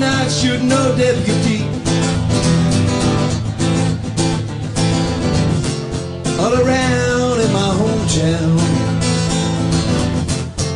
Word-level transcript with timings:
Not 0.00 0.30
should 0.30 0.62
know 0.62 0.94
deputy. 0.96 1.64
All 6.38 6.52
around 6.52 7.40
in 7.40 7.50
my 7.52 7.70
hometown, 7.80 8.58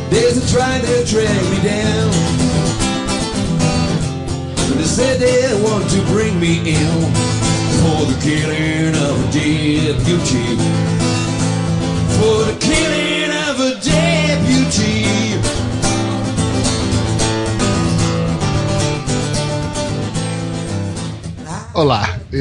there's 0.09 0.37
a 0.37 0.53
trying 0.53 0.81
to 0.81 1.05
drag 1.05 1.43
me 1.51 1.61
down. 1.61 2.09
But 4.55 4.77
they 4.77 4.83
said 4.83 5.19
they 5.19 5.61
want 5.61 5.87
to 5.91 6.01
bring 6.11 6.39
me 6.39 6.57
in 6.59 7.01
for 7.79 8.05
the 8.11 8.17
killing 8.23 8.95
of 8.95 9.35
a 9.35 9.93
deputy. 9.93 10.50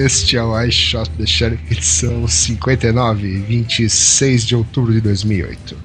Este 0.01 0.37
é 0.37 0.43
o 0.43 0.59
I 0.59 0.71
Shot 0.73 1.11
the 1.19 1.27
Sheriff, 1.27 1.63
edição 1.71 2.27
59, 2.27 3.41
26 3.43 4.47
de 4.47 4.57
outubro 4.57 4.93
de 4.93 5.01
2008. 5.01 5.77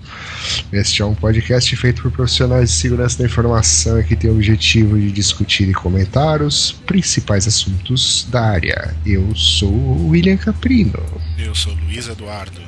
Este 0.71 1.02
é 1.02 1.05
um 1.05 1.13
podcast 1.16 1.75
feito 1.75 2.02
por 2.02 2.11
profissionais 2.11 2.69
de 2.69 2.75
segurança 2.75 3.17
da 3.17 3.25
informação 3.25 3.99
e 3.99 4.03
que 4.03 4.16
tem 4.16 4.30
o 4.30 4.33
objetivo 4.36 4.97
de 4.99 5.11
discutir 5.11 5.67
e 5.67 5.73
comentar 5.73 6.41
os 6.41 6.71
principais 6.71 7.47
assuntos 7.47 8.25
da 8.30 8.41
área. 8.52 8.95
Eu 9.05 9.36
sou 9.36 9.69
o 9.71 10.09
William 10.09 10.38
Caprino. 10.38 10.99
Eu 11.38 11.53
sou 11.53 11.73
Luiz 11.86 12.08
Eduardo. 12.08 12.61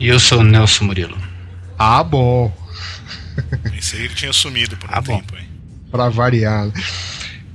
E 0.00 0.08
eu 0.08 0.18
sou 0.18 0.40
o 0.40 0.44
Nelson 0.44 0.84
Murilo. 0.86 1.16
Ah, 1.78 2.02
bom. 2.02 2.52
Pensei 3.70 4.08
que 4.08 4.14
tinha 4.16 4.32
sumido 4.32 4.76
por 4.76 4.90
um 4.90 4.92
Ah, 4.94 5.00
bom. 5.00 5.16
tempo, 5.18 5.36
hein? 5.36 5.46
Pra 5.90 6.08
variar. 6.08 6.68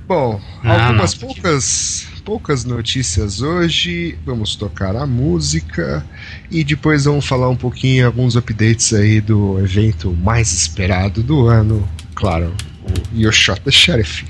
Bom, 0.08 0.40
Ah, 0.64 0.86
algumas 0.86 1.12
não. 1.14 1.28
poucas 1.28 2.06
poucas 2.24 2.64
notícias 2.64 3.40
hoje. 3.42 4.18
Vamos 4.24 4.56
tocar 4.56 4.96
a 4.96 5.06
música 5.06 6.04
e 6.50 6.64
depois 6.64 7.04
vamos 7.04 7.26
falar 7.26 7.48
um 7.50 7.56
pouquinho 7.56 8.06
alguns 8.06 8.34
updates 8.36 8.92
aí 8.92 9.20
do 9.20 9.58
evento 9.60 10.12
mais 10.12 10.52
esperado 10.52 11.22
do 11.22 11.46
ano, 11.46 11.86
claro, 12.14 12.54
o 12.82 13.18
Your 13.18 13.32
Shot 13.32 13.60
the 13.62 13.70
Sheriff. 13.70 14.24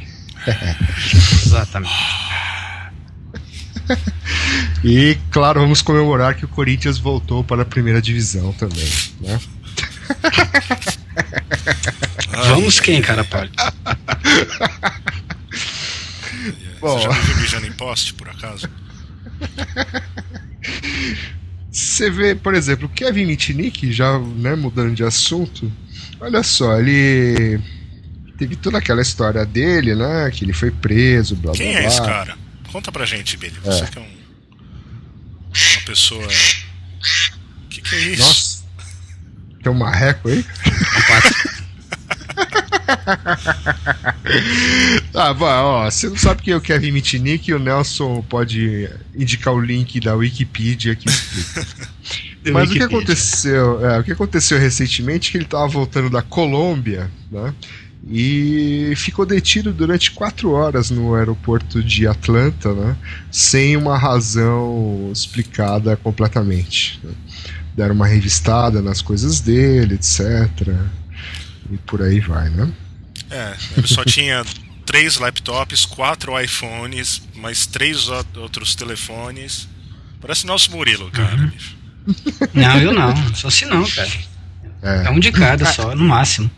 Exatamente. 1.46 1.92
E 4.84 5.16
claro, 5.30 5.60
vamos 5.60 5.80
comemorar 5.82 6.34
que 6.36 6.44
o 6.44 6.48
Corinthians 6.48 6.98
voltou 6.98 7.42
para 7.42 7.62
a 7.62 7.64
primeira 7.64 8.00
divisão 8.02 8.52
também, 8.52 8.86
né? 9.20 9.40
Vamos 12.48 12.78
quem, 12.78 13.00
cara, 13.02 13.24
Paulo? 13.24 13.48
Bom. 16.80 16.98
Você 16.98 17.04
já 17.04 17.12
me 17.12 17.20
viu 17.20 17.36
mijando 17.36 17.66
em 17.66 17.72
poste, 17.72 18.14
por 18.14 18.28
acaso? 18.28 18.68
Você 21.70 22.10
vê, 22.10 22.34
por 22.34 22.54
exemplo, 22.54 22.86
o 22.86 22.88
Kevin 22.88 23.26
Mitnick, 23.26 23.92
já 23.92 24.18
né, 24.18 24.54
mudando 24.56 24.94
de 24.94 25.04
assunto, 25.04 25.70
olha 26.20 26.42
só, 26.42 26.78
ele 26.78 27.60
teve 28.38 28.56
toda 28.56 28.78
aquela 28.78 29.02
história 29.02 29.44
dele, 29.44 29.94
né? 29.94 30.30
Que 30.30 30.44
ele 30.44 30.52
foi 30.52 30.70
preso, 30.70 31.36
blá 31.36 31.52
Quem 31.52 31.72
blá 31.72 31.80
é 31.80 31.86
esse 31.86 32.00
cara? 32.00 32.36
Conta 32.72 32.90
pra 32.92 33.04
gente, 33.04 33.36
Billy. 33.36 33.58
Você 33.64 33.86
que 33.86 33.98
é 33.98 34.00
um, 34.00 34.04
uma 34.04 35.80
pessoa. 35.86 36.26
O 36.26 37.68
que, 37.68 37.80
que 37.80 37.94
é 37.94 37.98
isso? 37.98 38.22
Nossa, 38.22 38.64
tem 39.62 39.72
um 39.72 39.76
marreco 39.76 40.28
aí? 40.28 40.44
ah, 45.14 45.32
bom, 45.32 45.46
ó, 45.46 45.90
você 45.90 46.08
não 46.08 46.16
sabe 46.16 46.42
quem 46.42 46.52
é 46.52 46.56
o 46.56 46.60
Kevin 46.60 46.92
Mitnick, 46.92 47.52
o 47.52 47.58
Nelson 47.58 48.22
pode 48.28 48.88
indicar 49.14 49.54
o 49.54 49.60
link 49.60 50.00
da 50.00 50.14
Wikipedia 50.14 50.94
que 50.94 51.08
explica. 51.08 51.66
Mas 52.52 52.70
o 52.70 52.72
que 52.72 52.82
aconteceu? 52.82 53.84
é, 53.84 53.98
o 53.98 54.04
que 54.04 54.12
aconteceu 54.12 54.58
recentemente 54.58 55.28
é 55.28 55.32
que 55.32 55.36
ele 55.38 55.44
estava 55.44 55.66
voltando 55.66 56.08
da 56.08 56.22
Colômbia, 56.22 57.10
né? 57.30 57.52
E 58.10 58.94
ficou 58.96 59.26
detido 59.26 59.72
durante 59.72 60.12
quatro 60.12 60.52
horas 60.52 60.90
no 60.90 61.14
aeroporto 61.14 61.82
de 61.82 62.06
Atlanta, 62.06 62.72
né? 62.72 62.96
Sem 63.30 63.76
uma 63.76 63.98
razão 63.98 65.10
explicada 65.12 65.96
completamente. 65.96 66.98
né? 67.02 67.12
Deram 67.76 67.94
uma 67.94 68.06
revistada 68.06 68.80
nas 68.80 69.02
coisas 69.02 69.40
dele, 69.40 69.96
etc. 69.96 70.20
E 71.70 71.76
por 71.78 72.00
aí 72.00 72.18
vai, 72.20 72.48
né? 72.48 72.72
É, 73.30 73.54
ele 73.76 73.86
só 73.86 74.02
tinha 74.04 74.42
três 74.88 75.18
laptops, 75.18 75.84
quatro 75.84 76.40
iPhones, 76.40 77.20
mais 77.34 77.66
três 77.66 78.08
outros 78.08 78.74
telefones. 78.74 79.68
Parece 80.18 80.46
nosso 80.46 80.70
Murilo, 80.70 81.10
cara. 81.10 81.36
Uhum. 81.36 81.50
Não, 82.54 82.78
eu 82.78 82.92
não. 82.94 83.34
Só 83.34 83.50
se 83.50 83.66
não, 83.66 83.86
cara. 83.86 84.08
É. 84.82 85.06
É 85.08 85.10
um 85.10 85.20
de 85.20 85.30
cada 85.30 85.66
só, 85.70 85.94
no 85.94 86.06
máximo. 86.06 86.50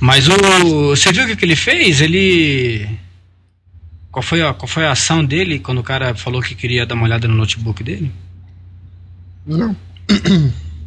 Mas 0.00 0.26
o. 0.28 0.96
Você 0.96 1.12
viu 1.12 1.24
o 1.24 1.26
que, 1.26 1.36
que 1.36 1.44
ele 1.44 1.56
fez? 1.56 2.00
Ele. 2.00 2.88
Qual 4.10 4.22
foi, 4.22 4.40
a, 4.42 4.54
qual 4.54 4.66
foi 4.66 4.86
a 4.86 4.92
ação 4.92 5.22
dele 5.22 5.58
quando 5.58 5.78
o 5.78 5.84
cara 5.84 6.14
falou 6.14 6.40
que 6.40 6.54
queria 6.54 6.86
dar 6.86 6.94
uma 6.94 7.04
olhada 7.04 7.28
no 7.28 7.34
notebook 7.34 7.84
dele? 7.84 8.10
Não. 9.46 9.76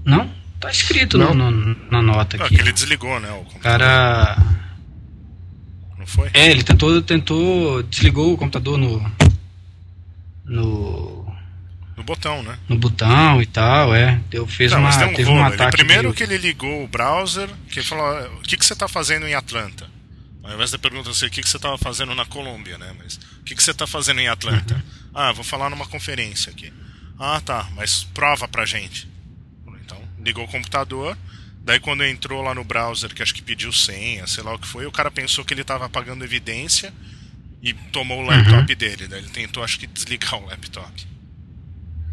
Não? 0.04 0.32
Tá 0.60 0.72
escrito 0.72 1.18
Não. 1.18 1.34
no- 1.36 1.52
no- 1.52 1.78
na 1.92 2.02
nota 2.02 2.38
Ah, 2.40 2.46
aqui. 2.46 2.56
que 2.56 2.62
ele 2.62 2.72
desligou, 2.72 3.20
né? 3.20 3.30
O 3.32 3.60
cara. 3.60 4.36
Não 6.04 6.08
foi? 6.08 6.30
É, 6.34 6.52
ele 6.52 6.64
tentou, 6.64 7.02
tentou. 7.02 7.82
Desligou 7.84 8.34
o 8.34 8.38
computador 8.38 8.78
no. 8.78 9.00
No. 10.46 11.24
No 11.96 12.04
botão, 12.04 12.42
né? 12.44 12.58
No 12.68 12.78
botão 12.78 13.42
e 13.42 13.46
tal, 13.46 13.96
é. 13.96 14.20
Deu, 14.30 14.46
fez 14.48 14.72
Não, 14.72 14.80
uma, 14.80 14.90
mas 14.90 14.98
um 14.98 15.14
teve 15.14 15.24
rolo. 15.30 15.40
um 15.42 15.46
Ele- 15.46 15.54
ataque. 15.56 15.78
primeiro 15.78 16.10
de- 16.10 16.16
que 16.18 16.24
ele 16.24 16.38
ligou 16.38 16.84
o 16.84 16.88
browser, 16.88 17.48
que 17.70 17.80
ele 17.80 17.88
falou, 17.88 18.06
"Ah, 18.06 18.30
o 18.40 18.42
que, 18.42 18.58
que 18.58 18.66
você 18.66 18.74
está 18.74 18.88
fazendo 18.88 19.26
em 19.28 19.34
Atlanta? 19.36 19.88
Ao 20.44 20.54
invés 20.54 20.72
de 20.72 20.78
perguntar 20.78 21.12
assim, 21.12 21.28
o 21.28 21.30
que, 21.30 21.42
que 21.42 21.48
você 21.48 21.56
estava 21.56 21.78
fazendo 21.78 22.14
na 22.14 22.26
Colômbia, 22.26 22.78
né? 22.78 22.94
Mas 23.00 23.16
o 23.40 23.44
que, 23.46 23.56
que 23.56 23.64
você 23.64 23.72
está 23.72 23.88
fazendo 23.88 24.20
em 24.20 24.28
Atlanta? 24.28 24.74
Uhum. 24.76 24.82
Ah, 25.16 25.32
vou 25.32 25.44
falar 25.44 25.70
numa 25.70 25.86
conferência 25.86 26.52
aqui. 26.52 26.74
Ah, 27.20 27.40
tá, 27.40 27.70
mas 27.76 28.04
prova 28.04 28.48
pra 28.48 28.66
gente. 28.66 29.08
Então, 29.86 30.02
ligou 30.26 30.44
o 30.44 30.48
computador, 30.48 31.16
daí 31.64 31.80
quando 31.80 32.04
entrou 32.04 32.42
lá 32.42 32.54
no 32.54 32.64
browser, 32.64 33.14
que 33.14 33.24
acho 33.24 33.34
que 33.34 33.42
pediu 33.42 33.72
senha, 33.72 34.28
sei 34.28 34.44
lá 34.44 34.54
o 34.54 34.60
que 34.60 34.68
foi, 34.68 34.86
o 34.86 34.92
cara 34.92 35.10
pensou 35.10 35.44
que 35.46 35.54
ele 35.54 35.62
estava 35.62 35.86
apagando 35.86 36.24
evidência 36.24 36.94
e 37.62 37.74
tomou 37.74 38.22
o 38.22 38.26
laptop 38.26 38.76
dele. 38.76 39.08
Daí 39.08 39.20
ele 39.20 39.30
tentou, 39.30 39.64
acho 39.64 39.80
que, 39.80 39.88
desligar 39.88 40.36
o 40.36 40.46
laptop. 40.46 41.08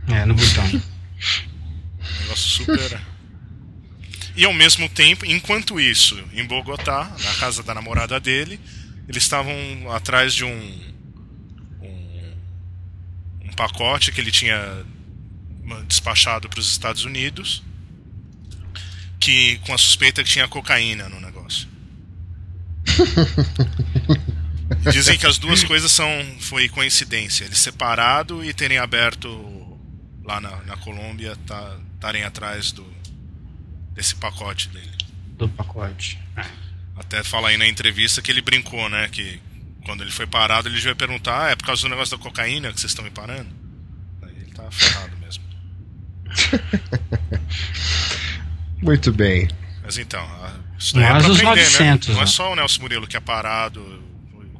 É, 0.08 0.24
no 0.24 0.34
botão. 0.34 0.64
Um 0.64 2.22
negócio 2.22 2.48
super. 2.48 3.00
E 4.36 4.44
ao 4.44 4.54
mesmo 4.54 4.88
tempo, 4.88 5.26
enquanto 5.26 5.80
isso, 5.80 6.16
em 6.32 6.44
Bogotá, 6.44 7.14
na 7.22 7.34
casa 7.34 7.62
da 7.62 7.74
namorada 7.74 8.18
dele, 8.20 8.60
eles 9.08 9.24
estavam 9.24 9.54
atrás 9.92 10.32
de 10.32 10.44
um, 10.44 10.94
um. 11.82 12.34
um 13.44 13.52
pacote 13.56 14.12
que 14.12 14.20
ele 14.20 14.30
tinha 14.30 14.84
despachado 15.86 16.48
para 16.48 16.60
os 16.60 16.70
Estados 16.70 17.04
Unidos, 17.04 17.62
que 19.20 19.58
com 19.58 19.74
a 19.74 19.78
suspeita 19.78 20.24
que 20.24 20.30
tinha 20.30 20.48
cocaína 20.48 21.08
no 21.08 21.20
negócio. 21.20 21.68
Dizem 24.90 25.18
que 25.18 25.26
as 25.26 25.36
duas 25.36 25.62
coisas 25.62 25.92
são 25.92 26.08
foi 26.40 26.68
coincidência, 26.68 27.44
eles 27.44 27.58
separado 27.58 28.42
e 28.42 28.54
terem 28.54 28.78
aberto 28.78 29.28
lá 30.24 30.40
na, 30.40 30.56
na 30.62 30.76
Colômbia, 30.78 31.36
tá- 31.46 31.76
estarem 31.94 32.22
atrás 32.24 32.72
do 32.72 32.86
desse 33.92 34.14
pacote 34.14 34.68
dele. 34.68 34.90
Do 35.36 35.48
pacote. 35.48 36.18
Até 36.96 37.22
fala 37.22 37.48
aí 37.48 37.56
na 37.58 37.66
entrevista 37.66 38.22
que 38.22 38.30
ele 38.30 38.40
brincou, 38.40 38.88
né, 38.88 39.08
que 39.08 39.40
quando 39.84 40.02
ele 40.02 40.10
foi 40.10 40.26
parado 40.26 40.68
ele 40.68 40.78
já 40.78 40.90
ia 40.90 40.96
perguntar, 40.96 41.46
ah, 41.46 41.50
é 41.50 41.56
por 41.56 41.66
causa 41.66 41.82
do 41.82 41.88
negócio 41.88 42.16
da 42.16 42.22
cocaína 42.22 42.72
que 42.72 42.80
vocês 42.80 42.92
estão 42.92 43.04
me 43.04 43.10
parando? 43.10 43.50
Aí 44.22 44.32
ele 44.36 44.52
tá 44.52 44.70
ferrado 44.70 45.16
mesmo. 45.18 45.44
Muito 48.82 49.12
bem. 49.12 49.48
Mas 49.82 49.98
então, 49.98 50.24
isso 50.78 50.94
daí 50.94 51.04
é 51.04 51.16
os 51.16 51.24
aprender, 51.24 51.44
900, 51.44 52.08
né? 52.08 52.14
Não 52.14 52.20
é 52.20 52.24
né? 52.24 52.30
só 52.30 52.52
o 52.52 52.56
Nelson 52.56 52.82
Murilo 52.82 53.06
que 53.06 53.16
é 53.16 53.20
parado 53.20 54.02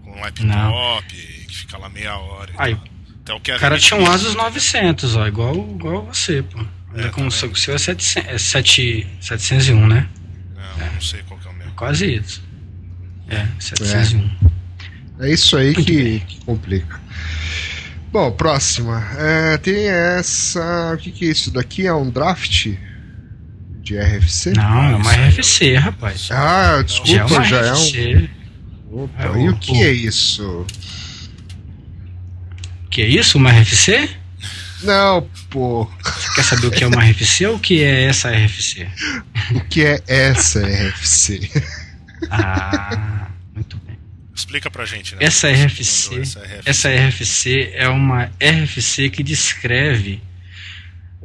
com 0.03 0.13
um 0.13 0.21
laptop, 0.21 1.07
que 1.07 1.55
fica 1.55 1.79
lá 1.79 1.89
meia 1.89 2.17
hora. 2.17 2.53
Aí. 2.59 2.77
Até 3.23 3.35
o 3.35 3.41
que 3.41 3.53
O 3.53 3.59
cara 3.59 3.79
tinha 3.79 3.99
um 4.01 4.11
Asus 4.11 4.35
900, 4.35 5.17
ó, 5.17 5.27
igual, 5.27 5.55
igual 5.55 6.05
você, 6.05 6.43
pô. 6.43 6.65
Olha 6.93 7.07
É, 7.07 7.09
como 7.11 7.29
o 7.29 7.31
seu, 7.31 7.51
é, 7.75 7.79
700, 7.79 8.17
é 8.29 8.39
7, 8.39 9.07
701, 9.21 9.87
né? 9.87 10.09
Não, 10.57 10.93
não 10.93 11.01
sei 11.01 11.23
qual 11.23 11.39
que 11.39 11.47
é 11.47 11.51
o 11.51 11.55
meu. 11.55 11.71
Quase 11.77 12.15
isso. 12.15 12.43
É, 13.29 13.47
701. 13.59 14.31
É 15.21 15.31
isso 15.31 15.57
aí 15.57 15.75
que, 15.75 16.21
que, 16.21 16.45
complica. 16.45 17.01
Bom, 18.11 18.33
próxima. 18.33 19.07
É, 19.17 19.59
tem 19.59 19.89
essa. 19.89 20.95
O 20.95 20.99
que, 20.99 21.13
que 21.13 21.27
é 21.27 21.29
isso 21.29 21.51
daqui? 21.53 21.87
É 21.87 21.95
um 21.95 22.11
draft 22.11 22.75
de 23.91 23.99
RFC? 23.99 24.53
Não, 24.53 24.85
é 24.85 24.97
uma 24.97 25.13
RFC, 25.13 25.75
rapaz. 25.75 26.29
Ah, 26.31 26.81
desculpa, 26.83 27.43
já 27.43 27.43
é, 27.43 27.45
já 27.45 27.67
é 27.67 27.75
um. 27.75 28.29
Opa, 29.03 29.23
é, 29.23 29.43
e 29.43 29.49
o, 29.49 29.53
o 29.53 29.59
que 29.59 29.83
é 29.83 29.93
isso? 29.93 30.67
Que 32.89 33.03
é 33.03 33.07
isso? 33.07 33.39
Uma 33.39 33.51
RFC? 33.51 34.09
Não, 34.83 35.29
pô. 35.51 35.91
Você 36.03 36.35
quer 36.35 36.45
saber 36.45 36.67
o 36.69 36.71
que 36.71 36.85
é 36.85 36.87
uma 36.87 37.03
RFC 37.03 37.47
ou 37.47 37.57
o 37.57 37.59
que 37.59 37.83
é 37.83 38.05
essa 38.05 38.31
RFC? 38.31 38.89
O 39.55 39.61
que 39.61 39.85
é 39.85 40.03
essa 40.07 40.61
RFC? 40.61 41.51
Ah, 42.31 43.29
muito 43.55 43.77
bem. 43.79 43.99
Explica 44.35 44.71
pra 44.71 44.85
gente, 44.85 45.15
né? 45.17 45.25
Essa 45.25 45.51
RFC, 45.51 46.21
essa 46.21 46.41
RFC, 46.41 46.63
essa 46.65 46.89
RFC 46.89 47.71
é 47.75 47.89
uma 47.89 48.31
RFC 48.41 49.11
que 49.11 49.23
descreve 49.23 50.23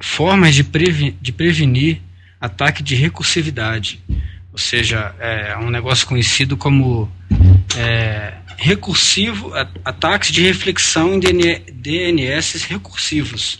formas 0.01 0.53
de, 0.53 0.63
previ 0.63 1.15
de 1.21 1.31
prevenir 1.31 2.01
ataque 2.45 2.81
de 2.81 2.95
recursividade. 2.95 4.01
Ou 4.51 4.57
seja, 4.57 5.13
é 5.19 5.57
um 5.57 5.69
negócio 5.69 6.07
conhecido 6.07 6.55
como 6.55 7.11
é, 7.75 8.33
recursivo, 8.57 9.51
ataques 9.83 10.31
de 10.31 10.41
reflexão 10.41 11.15
em 11.15 11.19
DNS 11.19 12.65
recursivos. 12.69 13.59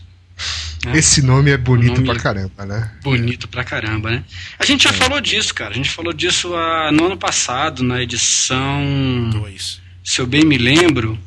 Né? 0.86 0.98
Esse 0.98 1.22
nome 1.22 1.52
é 1.52 1.58
bonito 1.58 1.96
nome 1.96 2.06
pra 2.06 2.16
caramba, 2.20 2.66
né? 2.66 2.92
Bonito 3.04 3.48
pra 3.48 3.64
caramba, 3.64 4.12
né? 4.12 4.24
A 4.60 4.66
gente 4.66 4.84
já 4.84 4.92
é. 4.92 4.94
falou 4.94 5.20
disso, 5.20 5.54
cara. 5.54 5.72
A 5.72 5.76
gente 5.76 5.90
falou 5.90 6.14
disso 6.14 6.56
a, 6.56 6.92
no 6.92 7.08
ano 7.08 7.18
passado, 7.18 7.84
na 7.84 8.02
edição. 8.02 9.30
2. 9.32 9.82
Se 10.04 10.22
eu 10.22 10.28
bem 10.28 10.46
me 10.46 10.58
lembro, 10.58 11.20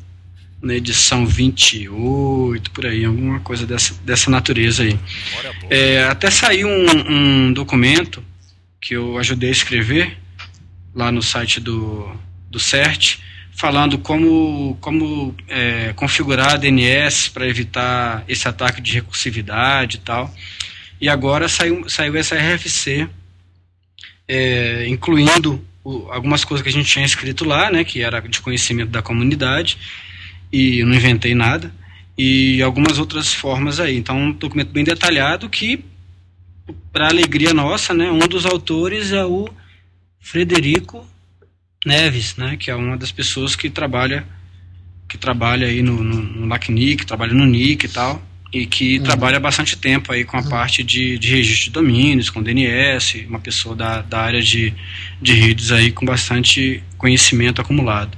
na 0.61 0.75
edição 0.75 1.25
28, 1.25 2.71
por 2.71 2.85
aí, 2.85 3.05
alguma 3.05 3.39
coisa 3.39 3.65
dessa, 3.65 3.93
dessa 4.03 4.29
natureza 4.29 4.83
aí. 4.83 4.99
É, 5.69 6.03
até 6.03 6.29
saiu 6.29 6.67
um, 6.67 7.47
um 7.47 7.53
documento 7.53 8.23
que 8.81 8.95
eu 8.95 9.17
ajudei 9.17 9.49
a 9.49 9.53
escrever 9.53 10.17
lá 10.93 11.11
no 11.11 11.21
site 11.21 11.59
do, 11.59 12.09
do 12.49 12.59
CERT, 12.59 13.19
falando 13.51 13.97
como, 13.97 14.77
como 14.81 15.35
é, 15.47 15.93
configurar 15.93 16.53
a 16.53 16.57
DNS 16.57 17.29
para 17.29 17.47
evitar 17.47 18.23
esse 18.27 18.47
ataque 18.47 18.81
de 18.81 18.93
recursividade 18.93 19.97
e 19.97 19.99
tal. 19.99 20.33
E 20.99 21.07
agora 21.07 21.47
saiu, 21.47 21.89
saiu 21.89 22.15
essa 22.17 22.35
RFC, 22.35 23.07
é, 24.27 24.87
incluindo 24.87 25.63
o, 25.83 26.09
algumas 26.11 26.43
coisas 26.43 26.61
que 26.63 26.69
a 26.69 26.71
gente 26.71 26.89
tinha 26.89 27.05
escrito 27.05 27.45
lá, 27.45 27.71
né, 27.71 27.83
que 27.83 28.01
era 28.01 28.19
de 28.21 28.41
conhecimento 28.41 28.89
da 28.89 29.01
comunidade, 29.01 29.77
e 30.51 30.79
eu 30.79 30.87
não 30.87 30.95
inventei 30.95 31.35
nada, 31.35 31.73
e 32.17 32.61
algumas 32.61 32.99
outras 32.99 33.33
formas 33.33 33.79
aí. 33.79 33.97
Então, 33.97 34.17
um 34.17 34.31
documento 34.31 34.71
bem 34.71 34.83
detalhado 34.83 35.49
que, 35.49 35.83
para 36.91 37.07
alegria 37.07 37.53
nossa, 37.53 37.93
né, 37.93 38.11
um 38.11 38.19
dos 38.19 38.45
autores 38.45 39.11
é 39.11 39.23
o 39.23 39.49
Frederico 40.19 41.07
Neves, 41.85 42.35
né, 42.35 42.57
que 42.57 42.69
é 42.69 42.75
uma 42.75 42.97
das 42.97 43.11
pessoas 43.11 43.55
que 43.55 43.69
trabalha 43.69 44.25
que 45.07 45.17
trabalha 45.17 45.65
aí 45.65 45.81
no, 45.81 46.03
no, 46.03 46.21
no 46.21 46.45
LACNIC, 46.45 47.03
trabalha 47.03 47.33
no 47.33 47.43
NIC 47.43 47.85
e 47.85 47.89
tal, 47.89 48.21
e 48.53 48.65
que 48.67 48.97
uhum. 48.97 49.03
trabalha 49.03 49.39
bastante 49.39 49.75
tempo 49.75 50.11
aí 50.11 50.23
com 50.23 50.37
a 50.37 50.41
uhum. 50.41 50.49
parte 50.49 50.83
de, 50.83 51.17
de 51.17 51.29
registro 51.29 51.65
de 51.65 51.71
domínios, 51.71 52.29
com 52.29 52.43
DNS, 52.43 53.25
uma 53.27 53.39
pessoa 53.39 53.75
da, 53.75 54.01
da 54.03 54.21
área 54.21 54.41
de, 54.41 54.71
de 55.19 55.33
redes 55.33 55.71
aí 55.71 55.91
com 55.91 56.05
bastante 56.05 56.83
conhecimento 56.97 57.59
acumulado. 57.59 58.17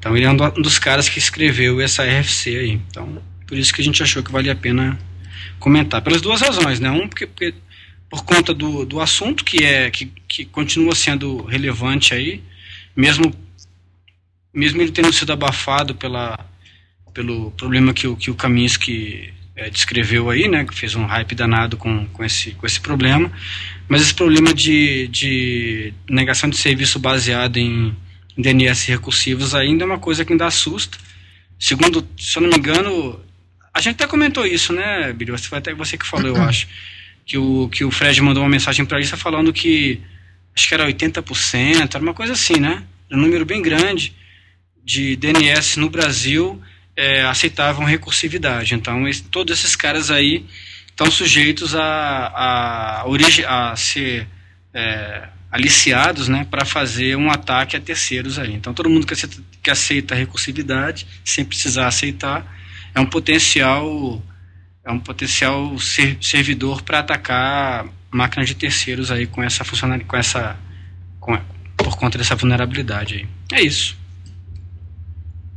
Então 0.00 0.16
ele 0.16 0.24
é 0.24 0.30
um 0.30 0.62
dos 0.62 0.78
caras 0.78 1.08
que 1.08 1.18
escreveu 1.18 1.80
essa 1.80 2.02
RFC 2.02 2.56
aí. 2.56 2.70
Então, 2.70 3.22
por 3.46 3.56
isso 3.56 3.72
que 3.72 3.82
a 3.82 3.84
gente 3.84 4.02
achou 4.02 4.22
que 4.22 4.32
valia 4.32 4.52
a 4.52 4.56
pena 4.56 4.98
comentar. 5.58 6.00
Pelas 6.00 6.22
duas 6.22 6.40
razões, 6.40 6.80
né? 6.80 6.90
Um, 6.90 7.06
porque, 7.06 7.26
porque 7.26 7.54
por 8.08 8.24
conta 8.24 8.54
do, 8.54 8.86
do 8.86 8.98
assunto 8.98 9.44
que 9.44 9.62
é 9.62 9.90
que, 9.90 10.10
que 10.26 10.44
continua 10.46 10.94
sendo 10.94 11.44
relevante 11.44 12.14
aí, 12.14 12.42
mesmo, 12.96 13.32
mesmo 14.52 14.80
ele 14.80 14.90
tendo 14.90 15.12
sido 15.12 15.32
abafado 15.32 15.94
pela, 15.94 16.38
pelo 17.12 17.50
problema 17.52 17.92
que 17.92 18.08
o, 18.08 18.16
que 18.16 18.30
o 18.30 18.34
Kaminsky 18.34 19.32
é, 19.54 19.68
descreveu 19.68 20.30
aí, 20.30 20.48
né, 20.48 20.64
que 20.64 20.74
fez 20.74 20.94
um 20.94 21.04
hype 21.04 21.34
danado 21.34 21.76
com, 21.76 22.06
com, 22.06 22.24
esse, 22.24 22.52
com 22.52 22.66
esse 22.66 22.80
problema, 22.80 23.30
mas 23.86 24.00
esse 24.00 24.14
problema 24.14 24.54
de, 24.54 25.06
de 25.08 25.92
negação 26.08 26.48
de 26.48 26.56
serviço 26.56 26.98
baseado 26.98 27.58
em, 27.58 27.88
em 27.88 27.94
DNS 28.40 28.88
recursivos 28.88 29.54
ainda 29.54 29.84
é 29.84 29.86
uma 29.86 29.98
coisa 29.98 30.24
que 30.24 30.32
ainda 30.32 30.46
assusta. 30.46 30.98
Segundo, 31.58 32.06
se 32.18 32.38
eu 32.38 32.42
não 32.42 32.50
me 32.50 32.56
engano, 32.56 33.20
a 33.72 33.80
gente 33.80 33.94
até 33.94 34.06
comentou 34.06 34.46
isso, 34.46 34.72
né, 34.72 35.12
Billy? 35.12 35.36
Foi 35.38 35.58
até 35.58 35.74
você 35.74 35.96
que 35.96 36.06
falou, 36.06 36.28
eu 36.28 36.42
acho. 36.42 36.66
Que 37.26 37.38
o, 37.38 37.68
que 37.68 37.84
o 37.84 37.90
Fred 37.90 38.20
mandou 38.20 38.42
uma 38.42 38.48
mensagem 38.48 38.84
para 38.84 39.00
isso 39.00 39.16
falando 39.16 39.52
que 39.52 40.00
acho 40.56 40.66
que 40.66 40.74
era 40.74 40.86
80%, 40.86 41.94
era 41.94 42.02
uma 42.02 42.14
coisa 42.14 42.32
assim, 42.32 42.58
né? 42.58 42.82
Um 43.10 43.18
número 43.18 43.44
bem 43.44 43.62
grande 43.62 44.14
de 44.84 45.14
DNS 45.16 45.78
no 45.78 45.88
Brasil 45.88 46.60
é, 46.96 47.22
aceitavam 47.22 47.84
recursividade. 47.84 48.74
Então, 48.74 49.06
esse, 49.06 49.22
todos 49.22 49.58
esses 49.58 49.76
caras 49.76 50.10
aí 50.10 50.44
estão 50.88 51.10
sujeitos 51.10 51.74
a, 51.74 51.82
a, 51.82 53.02
a, 53.02 53.72
a 53.72 53.76
ser 53.76 54.26
é, 54.74 55.28
aliciados 55.50 56.28
né, 56.28 56.46
para 56.48 56.64
fazer 56.64 57.16
um 57.16 57.30
ataque 57.30 57.76
a 57.76 57.80
terceiros 57.80 58.38
aí. 58.38 58.54
Então, 58.54 58.72
todo 58.72 58.88
mundo 58.88 59.06
que 59.06 59.14
aceita, 59.14 59.42
que 59.62 59.70
aceita 59.70 60.14
a 60.14 60.18
recursividade, 60.18 61.06
sem 61.24 61.44
precisar 61.44 61.88
aceitar, 61.88 62.46
é 62.94 63.00
um 63.00 63.06
potencial 63.06 64.22
é 64.84 64.90
um 64.90 64.98
potencial 64.98 65.78
ser, 65.78 66.16
servidor 66.22 66.82
para 66.82 67.00
atacar 67.00 67.86
máquinas 68.10 68.48
de 68.48 68.54
terceiros 68.54 69.10
aí 69.10 69.26
com 69.26 69.42
essa 69.42 69.62
funcionalidade, 69.62 70.08
com 70.08 70.16
essa 70.16 70.56
com, 71.18 71.38
por 71.76 71.96
conta 71.96 72.16
dessa 72.16 72.34
vulnerabilidade 72.34 73.14
aí. 73.14 73.28
É 73.52 73.62
isso. 73.62 73.96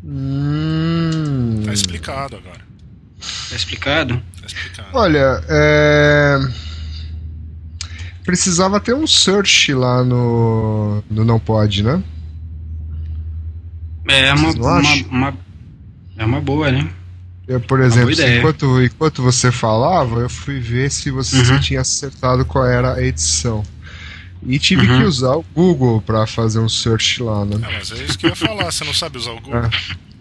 Hum... 0.03 1.63
Tá 1.65 1.73
explicado 1.73 2.35
agora. 2.35 2.61
Tá 3.49 3.55
explicado? 3.55 4.21
Tá 4.39 4.45
explicado. 4.45 4.89
Olha, 4.93 5.41
é... 5.47 6.39
precisava 8.23 8.79
ter 8.79 8.95
um 8.95 9.05
search 9.05 9.73
lá 9.73 10.03
no, 10.03 11.03
no 11.09 11.25
não 11.25 11.39
pode, 11.39 11.83
né? 11.83 12.01
É 14.07 14.33
uma, 14.33 14.49
uma, 14.51 14.93
uma, 15.09 15.37
é 16.17 16.25
uma 16.25 16.41
boa, 16.41 16.71
né? 16.71 16.89
Eu, 17.47 17.59
por 17.59 17.81
exemplo, 17.81 18.11
enquanto, 18.11 18.81
enquanto 18.81 19.21
você 19.21 19.51
falava, 19.51 20.21
eu 20.21 20.29
fui 20.29 20.59
ver 20.59 20.89
se 20.89 21.11
você 21.11 21.37
uhum. 21.37 21.59
tinha 21.59 21.81
acertado 21.81 22.45
qual 22.45 22.65
era 22.65 22.93
a 22.93 23.03
edição. 23.03 23.63
E 24.45 24.59
tive 24.59 24.87
uhum. 24.87 24.99
que 24.99 25.03
usar 25.05 25.35
o 25.35 25.45
Google 25.53 26.01
para 26.01 26.25
fazer 26.27 26.59
um 26.59 26.69
search 26.69 27.21
lá, 27.21 27.45
né? 27.45 27.55
É, 27.55 27.77
mas 27.77 27.91
é 27.91 28.03
isso 28.03 28.17
que 28.17 28.25
eu 28.25 28.29
ia 28.29 28.35
falar, 28.35 28.71
você 28.71 28.83
não 28.83 28.93
sabe 28.93 29.17
usar 29.17 29.31
o 29.31 29.41
Google. 29.41 29.59
É. 29.59 29.69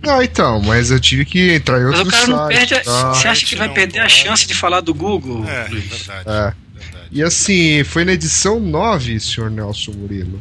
Não, 0.03 0.21
então, 0.21 0.61
mas 0.63 0.91
eu 0.91 0.99
tive 0.99 1.25
que 1.25 1.55
entrar 1.55 1.81
em 1.81 1.85
outro 1.85 2.05
mas 2.05 2.09
o 2.09 2.11
cara 2.11 2.27
não 2.27 2.49
perde 2.49 2.75
a, 2.75 2.81
tá? 2.81 3.15
Você 3.15 3.29
acha 3.29 3.47
que 3.47 3.55
vai 3.55 3.69
perder 3.69 4.01
pode. 4.01 4.07
a 4.07 4.09
chance 4.09 4.47
de 4.47 4.55
falar 4.55 4.81
do 4.81 4.93
Google? 4.93 5.45
É, 5.47 5.69
Luiz? 5.69 5.85
verdade. 5.85 6.29
É. 6.29 6.62
E 7.13 7.23
assim, 7.23 7.85
foi 7.85 8.07
na 8.07 8.15
edição 8.15 8.59
9, 8.59 9.21
senhor 9.21 9.51
Nelson 9.51 9.93
Murilo. 9.93 10.41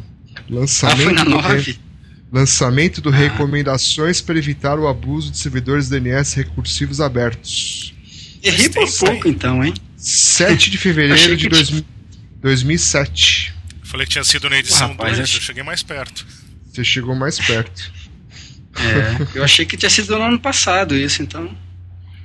Lançamento 0.50 1.02
ah, 1.02 1.04
foi 1.04 1.14
na 1.14 1.26
9? 1.26 1.80
Lançamento 2.32 3.02
do 3.02 3.10
ah. 3.10 3.16
Recomendações 3.16 4.22
para 4.22 4.38
evitar 4.38 4.80
o 4.80 4.88
abuso 4.88 5.32
de 5.32 5.38
servidores 5.38 5.90
DNS 5.90 6.34
recursivos 6.38 7.02
abertos. 7.02 7.94
Errei 8.42 8.70
por 8.70 8.90
pouco, 8.90 9.28
então, 9.28 9.64
hein? 9.64 9.74
7 9.98 10.72
de 10.72 10.78
fevereiro 10.78 11.36
de 11.36 11.50
dois, 11.50 11.84
2007. 12.42 13.54
Falei 13.84 14.08
que 14.08 14.14
tinha 14.14 14.24
sido 14.24 14.50
na 14.50 14.58
edição 14.58 14.96
2, 14.96 15.20
eu 15.20 15.28
cheguei 15.28 15.64
mais 15.64 15.84
perto. 15.84 16.26
Você 16.72 16.86
chegou 16.86 17.14
mais 17.14 17.38
perto. 17.38 17.92
É, 18.74 19.38
eu 19.38 19.44
achei 19.44 19.66
que 19.66 19.76
tinha 19.76 19.90
sido 19.90 20.18
no 20.18 20.24
ano 20.24 20.40
passado 20.40 20.96
isso, 20.96 21.22
então. 21.22 21.54